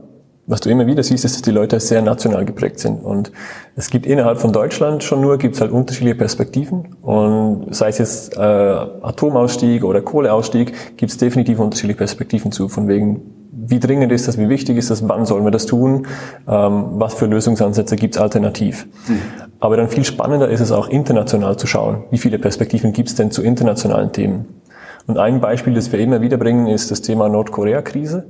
was 0.49 0.63
du 0.63 0.71
immer 0.71 0.87
wieder 0.87 1.03
siehst, 1.03 1.27
ist, 1.27 1.35
dass 1.35 1.43
die 1.43 1.51
Leute 1.51 1.79
sehr 1.79 2.01
national 2.01 2.47
geprägt 2.47 2.81
sind. 2.81 3.05
Und 3.05 3.31
es 3.77 3.91
gibt 3.91 4.07
innerhalb 4.07 4.39
von 4.39 4.51
Deutschland 4.51 5.05
schon 5.05 5.21
nur, 5.21 5.37
gibt 5.37 5.55
es 5.57 5.61
halt 5.61 5.71
unterschiedliche 5.71 6.17
Perspektiven. 6.17 6.97
Und 7.03 7.67
sei 7.75 7.89
es 7.89 7.99
jetzt 7.99 8.37
äh, 8.37 8.41
Atomausstieg 8.41 9.85
oder 9.85 10.01
Kohleausstieg, 10.01 10.97
gibt 10.97 11.13
es 11.13 11.19
definitiv 11.19 11.59
unterschiedliche 11.59 11.99
Perspektiven 11.99 12.51
zu. 12.51 12.71
Von 12.71 12.89
wegen, 12.89 13.21
wie 13.53 13.79
dringend 13.79 14.11
ist 14.11 14.27
das, 14.27 14.39
wie 14.39 14.49
wichtig 14.49 14.79
ist 14.79 14.91
das, 14.91 15.07
wann 15.07 15.27
sollen 15.27 15.45
wir 15.45 15.51
das 15.51 15.67
tun, 15.67 16.07
ähm, 16.49 16.85
was 16.93 17.13
für 17.13 17.27
Lösungsansätze 17.27 17.97
gibt 17.97 18.17
es 18.17 18.21
alternativ. 18.21 18.87
Mhm. 19.07 19.21
Aber 19.61 19.77
dann 19.77 19.91
viel 19.91 20.05
spannender 20.05 20.49
ist 20.49 20.61
es 20.61 20.73
auch 20.73 20.89
international 20.89 21.59
zu 21.59 21.67
schauen, 21.67 22.05
wie 22.11 22.19
viele 22.19 22.39
Perspektiven 22.39 22.95
gibt 22.95 23.11
es 23.11 23.17
denn 23.17 23.31
zu 23.31 23.43
internationalen 23.43 24.13
Themen. 24.13 24.47
Und 25.09 25.17
ein 25.17 25.41
Beispiel, 25.41 25.73
das 25.73 25.91
wir 25.91 25.99
immer 26.01 26.21
wieder 26.21 26.37
bringen, 26.37 26.67
ist 26.67 26.91
das 26.91 27.01
Thema 27.01 27.31
Nordkorea-Krise. 27.31 28.27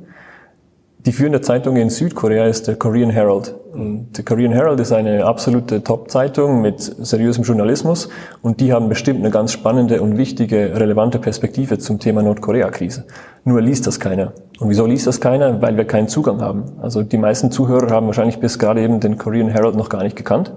Die 1.07 1.13
führende 1.13 1.41
Zeitung 1.41 1.77
in 1.77 1.91
Südkorea 1.91 2.47
ist 2.47 2.67
der 2.67 2.75
Korean 2.75 3.11
Herald. 3.11 3.55
Und 3.73 4.19
der 4.19 4.25
Korean 4.25 4.51
Herald 4.51 4.81
ist 4.81 4.91
eine 4.93 5.25
absolute 5.25 5.85
Top-Zeitung 5.85 6.61
mit 6.61 6.81
seriösem 6.81 7.45
Journalismus 7.45 8.09
und 8.43 8.59
die 8.61 8.73
haben 8.73 8.89
bestimmt 8.89 9.21
eine 9.21 9.31
ganz 9.31 9.53
spannende 9.53 10.03
und 10.03 10.19
wichtige, 10.19 10.73
relevante 10.75 11.21
Perspektive 11.21 11.79
zum 11.79 12.01
Thema 12.01 12.23
Nordkorea-Krise. 12.25 13.05
Nur 13.45 13.63
liest 13.63 13.87
das 13.87 14.01
keiner. 14.01 14.33
Und 14.59 14.71
wieso 14.71 14.87
liest 14.87 15.07
das 15.07 15.21
keiner? 15.21 15.63
Weil 15.63 15.77
wir 15.77 15.85
keinen 15.85 16.09
Zugang 16.09 16.41
haben. 16.41 16.65
Also 16.83 17.05
die 17.05 17.17
meisten 17.17 17.53
Zuhörer 17.53 17.91
haben 17.91 18.07
wahrscheinlich 18.07 18.41
bis 18.41 18.59
gerade 18.59 18.83
eben 18.83 18.99
den 18.99 19.19
Korean 19.19 19.49
Herald 19.49 19.77
noch 19.77 19.91
gar 19.91 20.03
nicht 20.03 20.17
gekannt. 20.17 20.53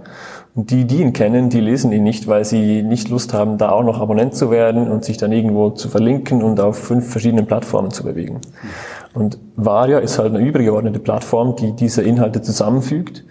Und 0.55 0.71
die, 0.71 0.85
die 0.85 1.01
ihn 1.01 1.13
kennen, 1.13 1.49
die 1.49 1.61
lesen 1.61 1.91
ihn 1.91 2.03
nicht, 2.03 2.27
weil 2.27 2.43
sie 2.43 2.81
nicht 2.81 3.09
Lust 3.09 3.33
haben, 3.33 3.57
da 3.57 3.69
auch 3.69 3.83
noch 3.83 4.01
Abonnent 4.01 4.35
zu 4.35 4.49
werden 4.49 4.91
und 4.91 5.05
sich 5.05 5.17
dann 5.17 5.31
irgendwo 5.31 5.69
zu 5.69 5.87
verlinken 5.87 6.41
und 6.41 6.59
auf 6.59 6.77
fünf 6.77 7.09
verschiedenen 7.09 7.45
Plattformen 7.45 7.91
zu 7.91 8.03
bewegen. 8.03 8.41
Und 9.13 9.37
Varia 9.55 9.99
ist 9.99 10.19
halt 10.19 10.33
eine 10.33 10.45
übergeordnete 10.45 10.99
Plattform, 10.99 11.55
die 11.55 11.73
diese 11.73 12.01
Inhalte 12.01 12.41
zusammenfügt, 12.41 13.23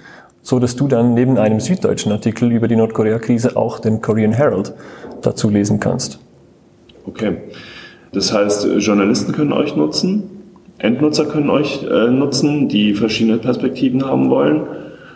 so 0.42 0.58
dass 0.58 0.76
du 0.76 0.88
dann 0.88 1.14
neben 1.14 1.38
einem 1.38 1.60
süddeutschen 1.60 2.12
Artikel 2.12 2.52
über 2.52 2.68
die 2.68 2.76
Nordkorea-Krise 2.76 3.56
auch 3.56 3.78
den 3.78 4.00
Korean 4.00 4.32
Herald 4.32 4.74
dazu 5.22 5.48
lesen 5.48 5.80
kannst. 5.80 6.18
Okay. 7.06 7.36
Das 8.12 8.32
heißt, 8.32 8.66
Journalisten 8.78 9.32
können 9.32 9.52
euch 9.52 9.76
nutzen, 9.76 10.24
Endnutzer 10.78 11.26
können 11.26 11.50
euch 11.50 11.84
äh, 11.84 12.08
nutzen, 12.08 12.68
die 12.68 12.94
verschiedene 12.94 13.38
Perspektiven 13.38 14.04
haben 14.04 14.30
wollen. 14.30 14.62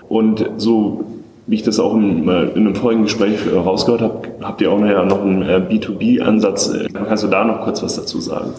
Und 0.09 0.49
so 0.59 1.05
wie 1.47 1.57
ich 1.57 1.63
das 1.63 1.79
auch 1.79 1.95
in, 1.95 2.29
äh, 2.29 2.45
in 2.51 2.67
einem 2.67 2.75
vorigen 2.75 3.03
Gespräch 3.03 3.39
äh, 3.47 3.57
rausgehört 3.57 4.03
habe, 4.03 4.29
habt 4.43 4.61
ihr 4.61 4.71
auch 4.71 4.79
noch 4.79 5.23
einen 5.23 5.43
äh, 5.43 5.61
B2B-Ansatz. 5.69 6.73
Kannst 6.93 7.25
du 7.25 7.29
da 7.29 7.45
noch 7.45 7.63
kurz 7.63 7.83
was 7.83 7.97
dazu 7.97 8.21
sagen? 8.21 8.53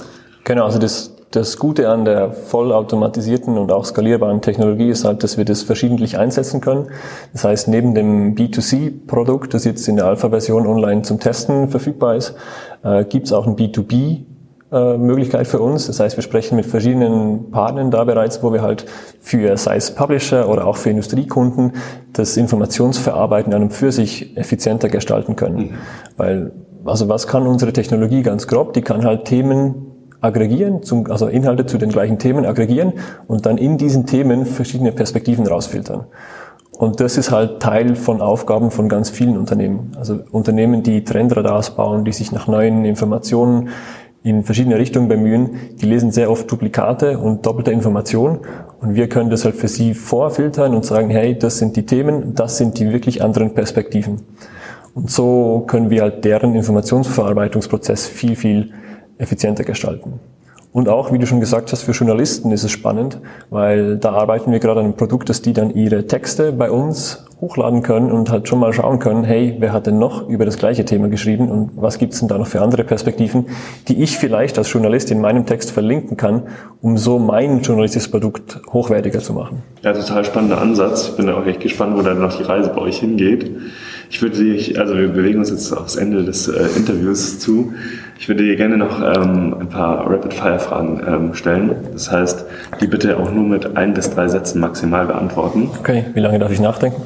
Genau, 0.43 0.65
also 0.65 0.77
das, 0.77 1.14
das 1.35 1.57
Gute 1.57 1.89
an 1.89 2.05
der 2.05 2.31
vollautomatisierten 2.31 3.57
und 3.57 3.71
auch 3.71 3.85
skalierbaren 3.85 4.41
Technologie 4.41 4.89
ist 4.89 5.03
halt, 5.03 5.23
dass 5.23 5.37
wir 5.37 5.45
das 5.45 5.63
verschiedentlich 5.63 6.17
einsetzen 6.17 6.61
können. 6.61 6.87
Das 7.33 7.43
heißt, 7.43 7.67
neben 7.67 7.93
dem 7.93 8.35
B2C-Produkt, 8.35 9.53
das 9.53 9.65
jetzt 9.65 9.87
in 9.87 9.97
der 9.97 10.05
Alpha-Version 10.05 10.65
online 10.65 11.01
zum 11.01 11.19
Testen 11.19 11.69
verfügbar 11.69 12.15
ist, 12.15 12.35
äh, 12.83 13.03
gibt 13.05 13.25
es 13.25 13.33
auch 13.33 13.47
ein 13.47 13.55
B2B 13.55 14.25
äh, 14.71 14.97
Möglichkeit 14.97 15.47
für 15.47 15.59
uns. 15.59 15.87
Das 15.87 15.99
heißt, 15.99 16.17
wir 16.17 16.23
sprechen 16.23 16.55
mit 16.55 16.65
verschiedenen 16.65 17.51
Partnern 17.51 17.91
da 17.91 18.03
bereits, 18.03 18.41
wo 18.41 18.51
wir 18.51 18.61
halt 18.61 18.85
für, 19.19 19.55
sei 19.57 19.75
es 19.75 19.91
Publisher 19.91 20.49
oder 20.49 20.65
auch 20.65 20.77
für 20.77 20.89
Industriekunden, 20.89 21.73
das 22.13 22.35
Informationsverarbeiten 22.37 23.53
an 23.53 23.63
und 23.63 23.73
für 23.73 23.91
sich 23.91 24.35
effizienter 24.37 24.89
gestalten 24.89 25.35
können. 25.35 25.57
Mhm. 25.57 25.73
Weil, 26.17 26.51
also 26.85 27.09
was 27.09 27.27
kann 27.27 27.45
unsere 27.47 27.73
Technologie 27.73 28.21
ganz 28.21 28.47
grob? 28.47 28.73
Die 28.73 28.81
kann 28.81 29.05
halt 29.05 29.25
Themen 29.25 29.94
aggregieren, 30.25 30.83
zum, 30.83 31.09
also 31.09 31.27
Inhalte 31.27 31.65
zu 31.65 31.77
den 31.77 31.89
gleichen 31.89 32.19
Themen 32.19 32.45
aggregieren 32.45 32.93
und 33.27 33.45
dann 33.45 33.57
in 33.57 33.77
diesen 33.77 34.05
Themen 34.05 34.45
verschiedene 34.45 34.91
Perspektiven 34.91 35.47
rausfiltern. 35.47 36.05
Und 36.77 36.99
das 36.99 37.17
ist 37.17 37.31
halt 37.31 37.61
Teil 37.61 37.95
von 37.95 38.21
Aufgaben 38.21 38.69
von 38.69 38.89
ganz 38.89 39.09
vielen 39.09 39.38
Unternehmen. 39.38 39.91
Also 39.97 40.19
Unternehmen, 40.31 40.83
die 40.83 41.05
Trendradars 41.05 41.75
bauen, 41.75 42.03
die 42.03 42.11
sich 42.11 42.33
nach 42.33 42.47
neuen 42.47 42.83
Informationen 42.83 43.69
in 44.23 44.43
verschiedene 44.43 44.77
Richtungen 44.77 45.07
bemühen, 45.07 45.51
die 45.79 45.85
lesen 45.85 46.11
sehr 46.11 46.31
oft 46.31 46.51
Duplikate 46.51 47.19
und 47.19 47.45
doppelte 47.45 47.71
Informationen. 47.71 48.39
Und 48.81 48.95
wir 48.95 49.07
können 49.07 49.29
das 49.29 49.45
halt 49.45 49.55
für 49.55 49.67
sie 49.67 49.93
vorfiltern 49.93 50.75
und 50.75 50.83
sagen, 50.83 51.09
hey, 51.11 51.38
das 51.38 51.59
sind 51.59 51.75
die 51.77 51.85
Themen, 51.85 52.33
das 52.33 52.57
sind 52.57 52.79
die 52.79 52.91
wirklich 52.91 53.23
anderen 53.23 53.53
Perspektiven. 53.53 54.23
Und 54.95 55.11
so 55.11 55.63
können 55.67 55.89
wir 55.91 56.01
halt 56.01 56.25
deren 56.25 56.55
Informationsverarbeitungsprozess 56.55 58.07
viel, 58.07 58.35
viel 58.35 58.71
effizienter 59.17 59.63
gestalten. 59.63 60.19
Und 60.75 60.89
auch, 60.89 61.13
wie 61.13 61.19
du 61.19 61.25
schon 61.25 61.39
gesagt 61.39 61.71
hast, 61.71 61.84
für 61.84 61.93
Journalisten 61.93 62.51
ist 62.51 62.65
es 62.65 62.71
spannend, 62.71 63.21
weil 63.49 63.95
da 63.95 64.12
arbeiten 64.12 64.51
wir 64.51 64.60
gerade 64.60 64.82
an 64.82 64.88
einem 64.88 64.95
Produkt, 64.97 65.30
dass 65.30 65.41
die 65.41 65.54
dann 65.54 65.73
ihre 65.73 66.06
Texte 66.06 66.51
bei 66.51 66.69
uns 66.69 67.23
hochladen 67.39 67.82
können 67.82 68.12
und 68.12 68.30
halt 68.30 68.49
schon 68.49 68.60
mal 68.60 68.73
schauen 68.73 68.99
können, 68.99 69.23
hey, 69.23 69.56
wer 69.60 69.71
hat 69.71 69.88
denn 69.88 69.99
noch 69.99 70.28
über 70.28 70.43
das 70.43 70.58
gleiche 70.58 70.84
Thema 70.84 71.08
geschrieben 71.08 71.49
und 71.49 71.71
was 71.75 71.97
gibt's 71.97 72.19
denn 72.19 72.28
da 72.28 72.38
noch 72.38 72.47
für 72.47 72.62
andere 72.62 72.84
Perspektiven, 72.84 73.45
die 73.88 74.04
ich 74.04 74.17
vielleicht 74.17 74.58
als 74.58 74.69
Journalist 74.69 75.12
in 75.12 75.21
meinem 75.21 75.45
Text 75.45 75.71
verlinken 75.71 76.17
kann, 76.17 76.43
um 76.82 76.97
so 76.97 77.19
mein 77.19 77.62
journalistisches 77.62 78.12
Produkt 78.12 78.60
hochwertiger 78.73 79.19
zu 79.19 79.32
machen. 79.32 79.63
Ja, 79.82 79.93
total 79.93 80.25
spannender 80.25 80.60
Ansatz. 80.60 81.15
Bin 81.15 81.30
auch 81.30 81.45
echt 81.45 81.62
gespannt, 81.62 81.97
wo 81.97 82.01
dann 82.01 82.19
noch 82.19 82.38
die 82.38 82.43
Reise 82.43 82.69
bei 82.75 82.82
euch 82.82 82.99
hingeht. 82.99 83.49
Ich 84.09 84.21
würde 84.21 84.37
dich, 84.37 84.79
also 84.79 84.95
wir 84.97 85.07
bewegen 85.07 85.39
uns 85.39 85.49
jetzt 85.49 85.71
aufs 85.73 85.95
Ende 85.95 86.23
des 86.23 86.47
äh, 86.47 86.67
Interviews 86.75 87.39
zu. 87.39 87.73
Ich 88.17 88.27
würde 88.27 88.43
dir 88.43 88.55
gerne 88.55 88.77
noch 88.77 89.01
ähm, 89.01 89.55
ein 89.59 89.69
paar 89.69 90.09
Rapid-Fire-Fragen 90.09 91.01
ähm, 91.05 91.33
stellen. 91.33 91.75
Das 91.91 92.11
heißt, 92.11 92.45
die 92.81 92.87
bitte 92.87 93.17
auch 93.17 93.31
nur 93.31 93.43
mit 93.43 93.75
ein 93.75 93.93
bis 93.93 94.09
drei 94.09 94.27
Sätzen 94.27 94.61
maximal 94.61 95.05
beantworten. 95.05 95.69
Okay, 95.79 96.05
wie 96.13 96.19
lange 96.19 96.39
darf 96.39 96.51
ich 96.51 96.59
nachdenken? 96.59 97.01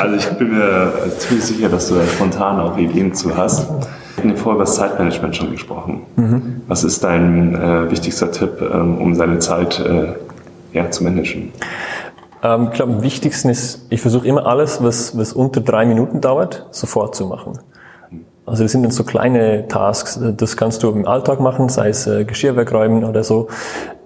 also 0.00 0.16
ich 0.16 0.26
bin 0.38 0.56
mir 0.56 0.92
ziemlich 1.18 1.44
sicher, 1.44 1.68
dass 1.68 1.88
du 1.88 1.94
da 1.94 2.06
spontan 2.06 2.60
auch 2.60 2.76
Ideen 2.76 3.14
zu 3.14 3.36
hast. 3.36 3.68
Wir 4.16 4.30
haben 4.30 4.36
vorher 4.36 4.56
über 4.56 4.64
das 4.64 4.74
Zeitmanagement 4.74 5.36
schon 5.36 5.52
gesprochen. 5.52 6.02
Mhm. 6.16 6.62
Was 6.66 6.84
ist 6.84 7.04
dein 7.04 7.54
äh, 7.54 7.90
wichtigster 7.90 8.30
Tipp, 8.32 8.60
ähm, 8.60 8.98
um 8.98 9.14
seine 9.14 9.38
Zeit 9.38 9.80
äh, 9.80 10.14
ja, 10.76 10.90
zu 10.90 11.04
managen? 11.04 11.52
Ähm, 12.42 12.68
ich 12.70 12.72
glaube, 12.72 12.92
am 12.94 13.02
wichtigsten 13.02 13.48
ist, 13.48 13.86
ich 13.90 14.00
versuche 14.00 14.26
immer 14.26 14.46
alles, 14.46 14.82
was, 14.82 15.16
was 15.16 15.32
unter 15.32 15.60
drei 15.60 15.86
Minuten 15.86 16.20
dauert, 16.20 16.66
sofort 16.70 17.14
zu 17.14 17.26
machen. 17.26 17.58
Also 18.46 18.62
das 18.62 18.72
sind 18.72 18.82
dann 18.82 18.92
so 18.92 19.04
kleine 19.04 19.68
Tasks, 19.68 20.18
das 20.36 20.56
kannst 20.56 20.82
du 20.82 20.90
im 20.90 21.06
Alltag 21.06 21.40
machen, 21.40 21.68
sei 21.68 21.90
es 21.90 22.06
äh, 22.06 22.24
Geschirr 22.24 22.56
wegräumen 22.56 23.04
oder 23.04 23.22
so. 23.22 23.48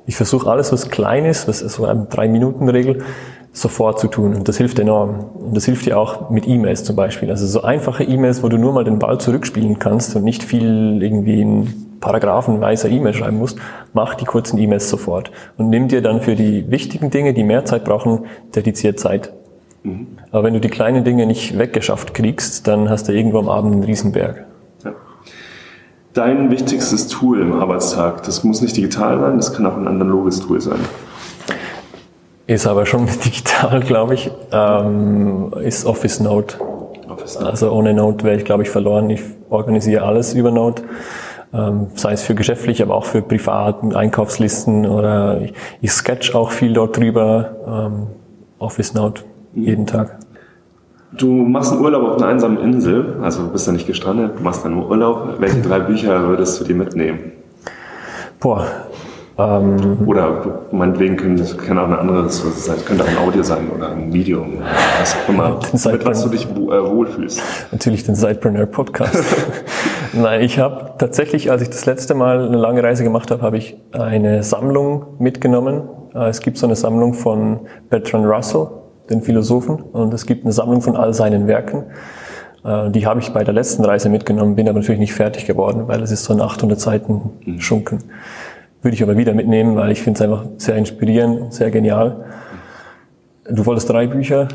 Ich 0.05 0.17
versuche 0.17 0.51
alles, 0.51 0.73
was 0.73 0.89
klein 0.89 1.25
ist, 1.27 1.47
was 1.47 1.61
so 1.61 1.85
eine 1.85 2.07
Drei-Minuten-Regel, 2.11 3.05
sofort 3.53 4.01
zu 4.01 4.09
tun. 4.09 4.35
Und 4.35 4.49
das 4.49 4.57
hilft 4.57 4.81
enorm. 4.81 5.27
Und 5.35 5.57
das 5.57 5.65
hilft 5.65 5.87
dir 5.87 5.97
auch 5.97 6.31
mit 6.31 6.49
E-Mails 6.49 6.83
zum 6.83 6.97
Beispiel. 6.97 7.31
Also 7.31 7.47
so 7.47 7.63
einfache 7.63 8.03
E-Mails, 8.03 8.43
wo 8.43 8.49
du 8.49 8.59
nur 8.59 8.73
mal 8.73 8.83
den 8.83 8.99
Ball 8.99 9.21
zurückspielen 9.21 9.79
kannst 9.79 10.17
und 10.17 10.25
nicht 10.25 10.43
viel 10.43 11.01
irgendwie 11.03 11.41
in 11.41 11.92
paragraphenweise 12.03 12.91
E-Mail 12.91 13.15
schreiben 13.15 13.39
musst, 13.39 13.59
mach 13.95 14.15
die 14.15 14.27
kurzen 14.27 14.59
E-Mails 14.59 14.91
sofort. 14.91 15.31
Und 15.57 15.71
nimm 15.71 15.89
dir 15.89 16.03
dann 16.03 16.21
für 16.21 16.37
die 16.37 16.71
wichtigen 16.71 17.09
Dinge, 17.09 17.33
die 17.33 17.45
mehr 17.45 17.65
Zeit 17.65 17.85
brauchen, 17.85 18.27
dediziert 18.55 19.01
Zeit. 19.01 19.33
Mhm. 19.85 20.19
Aber 20.31 20.45
wenn 20.45 20.53
du 20.53 20.61
die 20.61 20.69
kleinen 20.69 21.05
Dinge 21.05 21.25
nicht 21.25 21.59
weggeschafft 21.59 22.13
kriegst, 22.13 22.69
dann 22.69 22.91
hast 22.91 23.09
du 23.09 23.13
irgendwo 23.13 23.39
am 23.39 23.49
Abend 23.49 23.73
einen 23.73 23.85
Riesenberg. 23.85 24.45
Ja. 24.85 24.93
Dein 26.13 26.51
wichtigstes 26.51 27.09
Tool 27.09 27.41
im 27.41 27.55
Arbeitstag, 27.55 28.23
das 28.25 28.45
muss 28.45 28.61
nicht 28.61 28.77
digital 28.77 29.19
sein, 29.19 29.37
das 29.39 29.55
kann 29.55 29.65
auch 29.65 29.77
ein 29.77 29.89
analoges 29.89 30.41
Tool 30.41 30.61
sein. 30.61 30.81
Ist 32.47 32.67
aber 32.67 32.85
schon 32.85 33.07
digital, 33.25 33.81
glaube 33.81 34.15
ich, 34.15 34.31
ähm, 34.53 35.53
ist 35.63 35.87
Office 35.87 36.21
Note. 36.21 36.57
Office 37.09 37.37
Note. 37.37 37.51
Also 37.51 37.71
ohne 37.71 37.95
Note 37.95 38.25
wäre 38.25 38.37
ich, 38.37 38.45
glaube 38.45 38.65
ich, 38.65 38.71
verloren. 38.71 39.09
Ich 39.11 39.23
organisiere 39.49 40.03
alles 40.05 40.35
über 40.35 40.51
Note. 40.51 40.83
Ähm, 41.55 41.89
sei 41.95 42.13
es 42.13 42.23
für 42.23 42.35
geschäftlich, 42.35 42.83
aber 42.83 42.95
auch 42.95 43.05
für 43.05 43.21
privat, 43.21 43.95
Einkaufslisten 43.95 44.87
oder 44.87 45.43
ich, 45.43 45.53
ich 45.83 45.93
sketch 45.93 46.35
auch 46.35 46.51
viel 46.51 46.73
dort 46.73 46.97
drüber. 46.97 47.57
Ähm, 47.67 48.07
Office 48.59 48.95
Note 48.95 49.23
jeden 49.55 49.87
Tag. 49.87 50.19
Du 51.13 51.27
machst 51.27 51.73
einen 51.73 51.83
Urlaub 51.83 52.05
auf 52.05 52.17
einer 52.17 52.29
einsamen 52.29 52.59
Insel, 52.59 53.19
also 53.21 53.49
bist 53.49 53.69
da 53.69 53.73
nicht 53.73 53.87
gestrandet, 53.87 54.39
du 54.39 54.43
machst 54.43 54.65
einen 54.65 54.83
Urlaub. 54.83 55.35
Welche 55.41 55.61
drei 55.61 55.81
Bücher 55.81 56.27
würdest 56.27 56.59
du 56.59 56.65
dir 56.65 56.75
mitnehmen? 56.75 57.33
Boah, 58.41 58.67
Ähm, 59.43 60.07
oder 60.07 60.61
meinetwegen 60.71 61.17
können 61.17 61.37
das 61.37 61.57
kann 61.57 61.79
auch 61.79 61.87
ein 61.87 61.95
anderes, 61.95 62.45
was 62.47 62.57
es 62.57 62.65
sein, 62.67 62.77
könnte 62.85 63.05
auch 63.05 63.09
ein 63.09 63.19
Audio 63.19 63.43
sein 63.43 63.71
oder 63.75 63.91
ein 63.91 64.13
Video, 64.13 64.45
was 65.01 65.17
auch 65.17 65.29
immer, 65.29 65.59
mit 65.73 66.07
was 66.07 66.23
du 66.23 66.29
dich 66.29 66.45
äh, 66.45 66.57
wohlfühlst. 66.57 67.43
Natürlich 67.73 68.05
den 68.05 68.15
Sidepreneur 68.15 68.67
Podcast. 68.67 69.25
Nein, 70.13 70.43
ich 70.43 70.59
habe 70.59 70.95
tatsächlich, 70.99 71.51
als 71.51 71.63
ich 71.63 71.71
das 71.71 71.87
letzte 71.87 72.15
Mal 72.15 72.47
eine 72.47 72.57
lange 72.57 72.83
Reise 72.83 73.03
gemacht 73.05 73.31
habe, 73.31 73.43
habe 73.43 73.57
ich 73.57 73.77
eine 73.93 74.43
Sammlung 74.43 75.17
mitgenommen. 75.19 75.83
Äh, 76.15 76.29
es 76.29 76.41
gibt 76.41 76.59
so 76.59 76.67
eine 76.67 76.77
Sammlung 76.77 77.15
von 77.15 77.61
Bertrand 77.91 78.27
Russell, 78.27 78.69
den 79.11 79.23
Philosophen, 79.23 79.77
und 79.77 80.15
es 80.15 80.27
gibt 80.27 80.45
eine 80.45 80.53
Sammlung 80.53 80.83
von 80.83 80.97
all 80.97 81.15
seinen 81.15 81.47
Werken. 81.47 81.85
Äh, 82.65 82.91
die 82.91 83.07
habe 83.07 83.21
ich 83.21 83.33
bei 83.33 83.45
der 83.45 83.55
letzten 83.55 83.85
Reise 83.85 84.09
mitgenommen, 84.09 84.55
bin 84.55 84.69
aber 84.69 84.79
natürlich 84.79 85.01
nicht 85.01 85.15
fertig 85.15 85.47
geworden, 85.47 85.89
weil 85.89 86.03
es 86.03 86.11
ist 86.11 86.25
so 86.25 86.33
ein 86.33 86.41
800 86.41 86.81
Seiten 86.81 87.31
mhm. 87.45 87.61
Würde 88.83 88.97
ich 88.97 89.03
aber 89.03 89.17
wieder 89.17 89.33
mitnehmen, 89.33 89.77
weil 89.77 89.93
ich 89.93 90.03
finde 90.03 90.19
es 90.19 90.23
einfach 90.23 90.45
sehr 90.59 90.77
inspirierend, 90.77 91.55
sehr 91.55 91.71
genial. 91.71 92.25
Du 93.49 93.65
wolltest 93.65 93.89
drei 93.89 94.09
Bücher. 94.09 94.49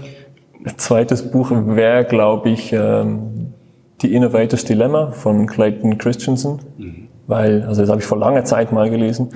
Zweites 0.76 1.32
Buch 1.32 1.50
wäre, 1.52 2.04
glaube 2.04 2.50
ich, 2.50 2.74
ähm, 2.74 3.54
The 4.02 4.14
Innovator's 4.14 4.66
Dilemma 4.66 5.12
von 5.12 5.48
Clayton 5.48 5.98
Christensen, 5.98 6.60
mhm. 6.78 7.08
weil, 7.26 7.64
also 7.64 7.82
das 7.82 7.90
habe 7.90 8.02
ich 8.02 8.06
vor 8.06 8.18
langer 8.18 8.44
Zeit 8.44 8.72
mal 8.72 8.90
gelesen, 8.90 9.30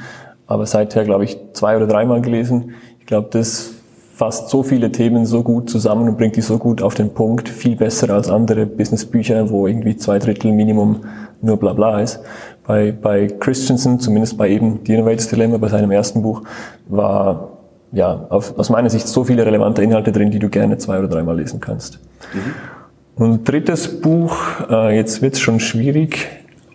aber 0.46 0.66
seither, 0.66 1.04
glaube 1.04 1.24
ich, 1.24 1.38
zwei 1.54 1.78
oder 1.78 1.88
dreimal 1.88 2.22
gelesen. 2.22 2.76
Ich 3.00 3.06
glaube, 3.06 3.30
das 3.32 3.74
fasst 4.14 4.50
so 4.50 4.62
viele 4.62 4.92
Themen 4.92 5.26
so 5.26 5.42
gut 5.42 5.70
zusammen 5.70 6.08
und 6.08 6.18
bringt 6.18 6.36
die 6.36 6.42
so 6.42 6.60
gut 6.60 6.84
auf 6.84 6.94
den 6.94 7.14
Punkt, 7.14 7.50
viel 7.50 7.76
besser 7.76 8.14
als 8.14 8.30
andere 8.30 8.68
Businessbücher, 8.68 9.50
wo 9.50 9.66
irgendwie 9.66 9.96
zwei 9.96 10.20
Drittel 10.20 10.52
Minimum 10.52 11.06
nur 11.42 11.58
bla 11.58 11.74
bla 11.74 12.02
ist. 12.02 12.20
Bei, 12.66 12.92
bei 12.92 13.28
Christensen, 13.28 14.00
zumindest 14.00 14.38
bei 14.38 14.50
eben 14.50 14.80
The 14.86 14.94
Innovators 14.94 15.28
Dilemma, 15.28 15.58
bei 15.58 15.68
seinem 15.68 15.92
ersten 15.92 16.22
Buch, 16.22 16.44
war 16.88 17.50
ja 17.92 18.28
auf, 18.30 18.58
aus 18.58 18.70
meiner 18.70 18.90
Sicht 18.90 19.08
so 19.08 19.24
viele 19.24 19.46
relevante 19.46 19.84
Inhalte 19.84 20.12
drin, 20.12 20.32
die 20.32 20.40
du 20.40 20.50
gerne 20.50 20.78
zwei 20.78 21.00
oder 21.00 21.08
dreimal 21.08 21.38
lesen 21.38 21.60
kannst. 21.60 22.00
Mhm. 22.34 23.24
Und 23.24 23.50
drittes 23.50 24.02
Buch, 24.02 24.38
äh, 24.70 24.96
jetzt 24.96 25.22
wird's 25.22 25.40
schon 25.40 25.60
schwierig. 25.60 26.28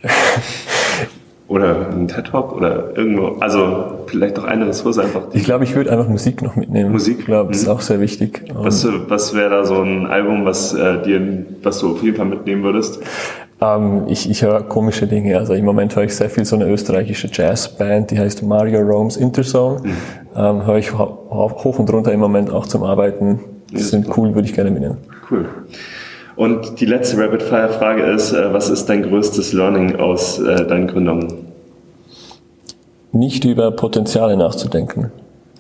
oder 1.48 1.90
ein 1.90 2.08
TED 2.08 2.26
Talk 2.26 2.52
oder 2.52 2.96
irgendwo, 2.96 3.38
also 3.40 4.04
vielleicht 4.06 4.38
auch 4.38 4.44
eine 4.44 4.66
Ressource 4.66 4.98
einfach. 4.98 5.22
Ich 5.32 5.44
glaube, 5.44 5.64
ich 5.64 5.74
würde 5.74 5.92
einfach 5.92 6.08
Musik 6.08 6.42
noch 6.42 6.56
mitnehmen. 6.56 6.90
Musik, 6.90 7.20
ich 7.20 7.24
glaube, 7.24 7.52
das 7.52 7.62
ist 7.62 7.66
mhm. 7.66 7.72
auch 7.72 7.80
sehr 7.80 8.00
wichtig. 8.00 8.42
Was, 8.52 8.86
was 9.08 9.34
wäre 9.34 9.50
da 9.50 9.64
so 9.64 9.80
ein 9.80 10.06
Album, 10.06 10.44
was 10.44 10.74
äh, 10.74 11.02
dir, 11.02 11.46
was 11.62 11.78
du 11.78 11.92
auf 11.92 12.02
jeden 12.02 12.16
Fall 12.16 12.26
mitnehmen 12.26 12.62
würdest? 12.64 13.00
Ähm, 13.60 14.04
ich 14.08 14.28
ich 14.28 14.42
höre 14.42 14.62
komische 14.62 15.06
Dinge. 15.06 15.38
Also 15.38 15.54
im 15.54 15.64
Moment 15.64 15.96
höre 15.96 16.04
ich 16.04 16.14
sehr 16.14 16.30
viel 16.30 16.44
so 16.44 16.56
eine 16.56 16.66
österreichische 16.66 17.28
Jazzband, 17.32 18.10
die 18.10 18.18
heißt 18.18 18.42
Mario 18.42 18.80
Rome's 18.80 19.16
Interzone. 19.16 19.80
Mhm. 19.82 19.96
Ähm, 20.36 20.66
höre 20.66 20.78
ich 20.78 20.92
hoch 20.92 21.78
und 21.78 21.90
runter 21.92 22.12
im 22.12 22.20
Moment 22.20 22.50
auch 22.50 22.66
zum 22.66 22.82
Arbeiten. 22.82 23.40
Die 23.70 23.78
sind 23.78 24.16
cool, 24.16 24.34
würde 24.34 24.46
ich 24.46 24.54
gerne 24.54 24.70
mitnehmen. 24.70 24.98
Cool. 25.30 25.48
Und 26.36 26.80
die 26.80 26.86
letzte 26.86 27.18
Rapid 27.18 27.42
Fire 27.42 27.70
Frage 27.70 28.02
ist, 28.02 28.32
äh, 28.32 28.52
was 28.52 28.68
ist 28.68 28.86
dein 28.86 29.02
größtes 29.02 29.54
Learning 29.54 29.96
aus 29.96 30.38
äh, 30.38 30.66
deinen 30.66 30.86
Gründungen? 30.86 31.46
Nicht 33.12 33.44
über 33.46 33.70
Potenziale 33.70 34.36
nachzudenken. 34.36 35.10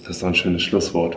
Das 0.02 0.16
ist 0.16 0.22
doch 0.22 0.28
ein 0.28 0.34
schönes 0.34 0.62
Schlusswort. 0.62 1.16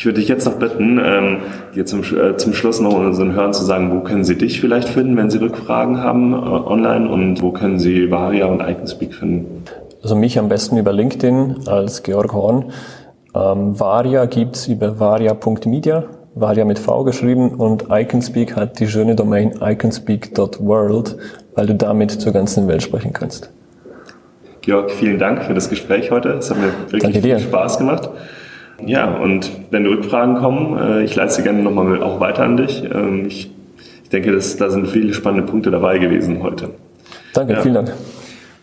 Ich 0.00 0.06
würde 0.06 0.18
dich 0.18 0.28
jetzt 0.28 0.46
noch 0.46 0.54
bitten, 0.54 0.98
ähm, 0.98 1.40
dir 1.74 1.84
zum, 1.84 2.00
äh, 2.00 2.34
zum 2.38 2.54
Schluss 2.54 2.80
noch 2.80 2.94
unseren 2.94 3.34
Hörern 3.34 3.52
zu 3.52 3.66
sagen, 3.66 3.92
wo 3.92 4.00
können 4.00 4.24
sie 4.24 4.34
dich 4.34 4.58
vielleicht 4.58 4.88
finden, 4.88 5.14
wenn 5.18 5.28
sie 5.28 5.36
Rückfragen 5.36 6.02
haben 6.02 6.32
äh, 6.32 6.36
online 6.36 7.06
und 7.10 7.42
wo 7.42 7.50
können 7.50 7.78
sie 7.78 8.10
Varia 8.10 8.46
und 8.46 8.62
Iconspeak 8.62 9.14
finden? 9.14 9.62
Also 10.02 10.16
mich 10.16 10.38
am 10.38 10.48
besten 10.48 10.78
über 10.78 10.94
LinkedIn 10.94 11.68
als 11.68 12.02
Georg 12.02 12.32
Horn. 12.32 12.72
Ähm, 13.34 13.78
Varia 13.78 14.24
gibt's 14.24 14.68
über 14.68 14.98
varia.media, 14.98 16.04
Varia 16.34 16.64
mit 16.64 16.78
V 16.78 17.04
geschrieben 17.04 17.50
und 17.50 17.88
Iconspeak 17.90 18.56
hat 18.56 18.80
die 18.80 18.88
schöne 18.88 19.16
Domain 19.16 19.52
iconspeak.world, 19.60 21.18
weil 21.54 21.66
du 21.66 21.74
damit 21.74 22.12
zur 22.12 22.32
ganzen 22.32 22.68
Welt 22.68 22.82
sprechen 22.82 23.12
kannst. 23.12 23.50
Georg, 24.62 24.92
vielen 24.92 25.18
Dank 25.18 25.42
für 25.42 25.52
das 25.52 25.68
Gespräch 25.68 26.10
heute. 26.10 26.30
Es 26.30 26.48
hat 26.48 26.56
mir 26.56 26.72
wirklich 26.90 27.20
viel 27.20 27.38
Spaß 27.38 27.76
gemacht. 27.76 28.08
Ja, 28.86 29.16
und 29.16 29.50
wenn 29.70 29.86
Rückfragen 29.86 30.36
kommen, 30.36 30.78
äh, 30.78 31.04
ich 31.04 31.14
leite 31.14 31.32
sie 31.32 31.42
gerne 31.42 31.62
nochmal 31.62 32.02
auch 32.02 32.20
weiter 32.20 32.44
an 32.44 32.56
dich. 32.56 32.82
Ähm, 32.84 33.26
ich, 33.26 33.50
ich 34.02 34.10
denke, 34.10 34.32
dass, 34.32 34.56
da 34.56 34.70
sind 34.70 34.88
viele 34.88 35.14
spannende 35.14 35.50
Punkte 35.50 35.70
dabei 35.70 35.98
gewesen 35.98 36.42
heute. 36.42 36.70
Danke, 37.34 37.54
ja. 37.54 37.60
vielen 37.60 37.74
Dank. 37.74 37.92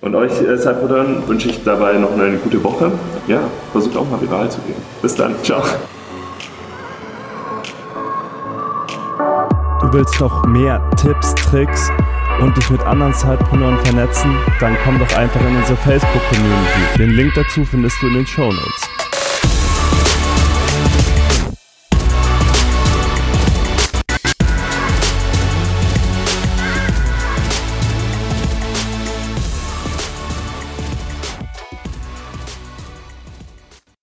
Und 0.02 0.16
euch 0.16 0.42
äh, 0.42 0.58
Zeitbrüdern 0.58 1.28
wünsche 1.28 1.50
ich 1.50 1.64
dabei 1.64 1.94
noch 1.94 2.14
eine 2.14 2.38
gute 2.38 2.64
Woche. 2.64 2.92
Ja, 3.28 3.40
versucht 3.72 3.98
auch 3.98 4.10
mal 4.10 4.22
viral 4.22 4.50
zu 4.50 4.62
gehen. 4.62 4.76
Bis 5.02 5.16
dann. 5.16 5.36
Ciao. 5.44 5.64
Du 9.82 9.94
willst 9.94 10.20
noch 10.20 10.46
mehr 10.46 10.82
Tipps, 11.02 11.34
Tricks 11.36 11.90
und 12.42 12.56
dich 12.58 12.70
mit 12.70 12.82
anderen 12.86 13.14
Zeitpreneuren 13.14 13.80
vernetzen? 13.86 14.30
Dann 14.60 14.78
komm 14.84 15.00
doch 15.00 15.18
einfach 15.18 15.42
in 15.42 15.56
unsere 15.56 15.78
Facebook-Community. 15.78 16.98
Den 17.00 17.12
Link 17.12 17.34
dazu 17.36 17.64
findest 17.64 18.02
du 18.02 18.08
in 18.08 18.14
den 18.16 18.28
Show 18.28 18.52
Notes. 18.52 19.07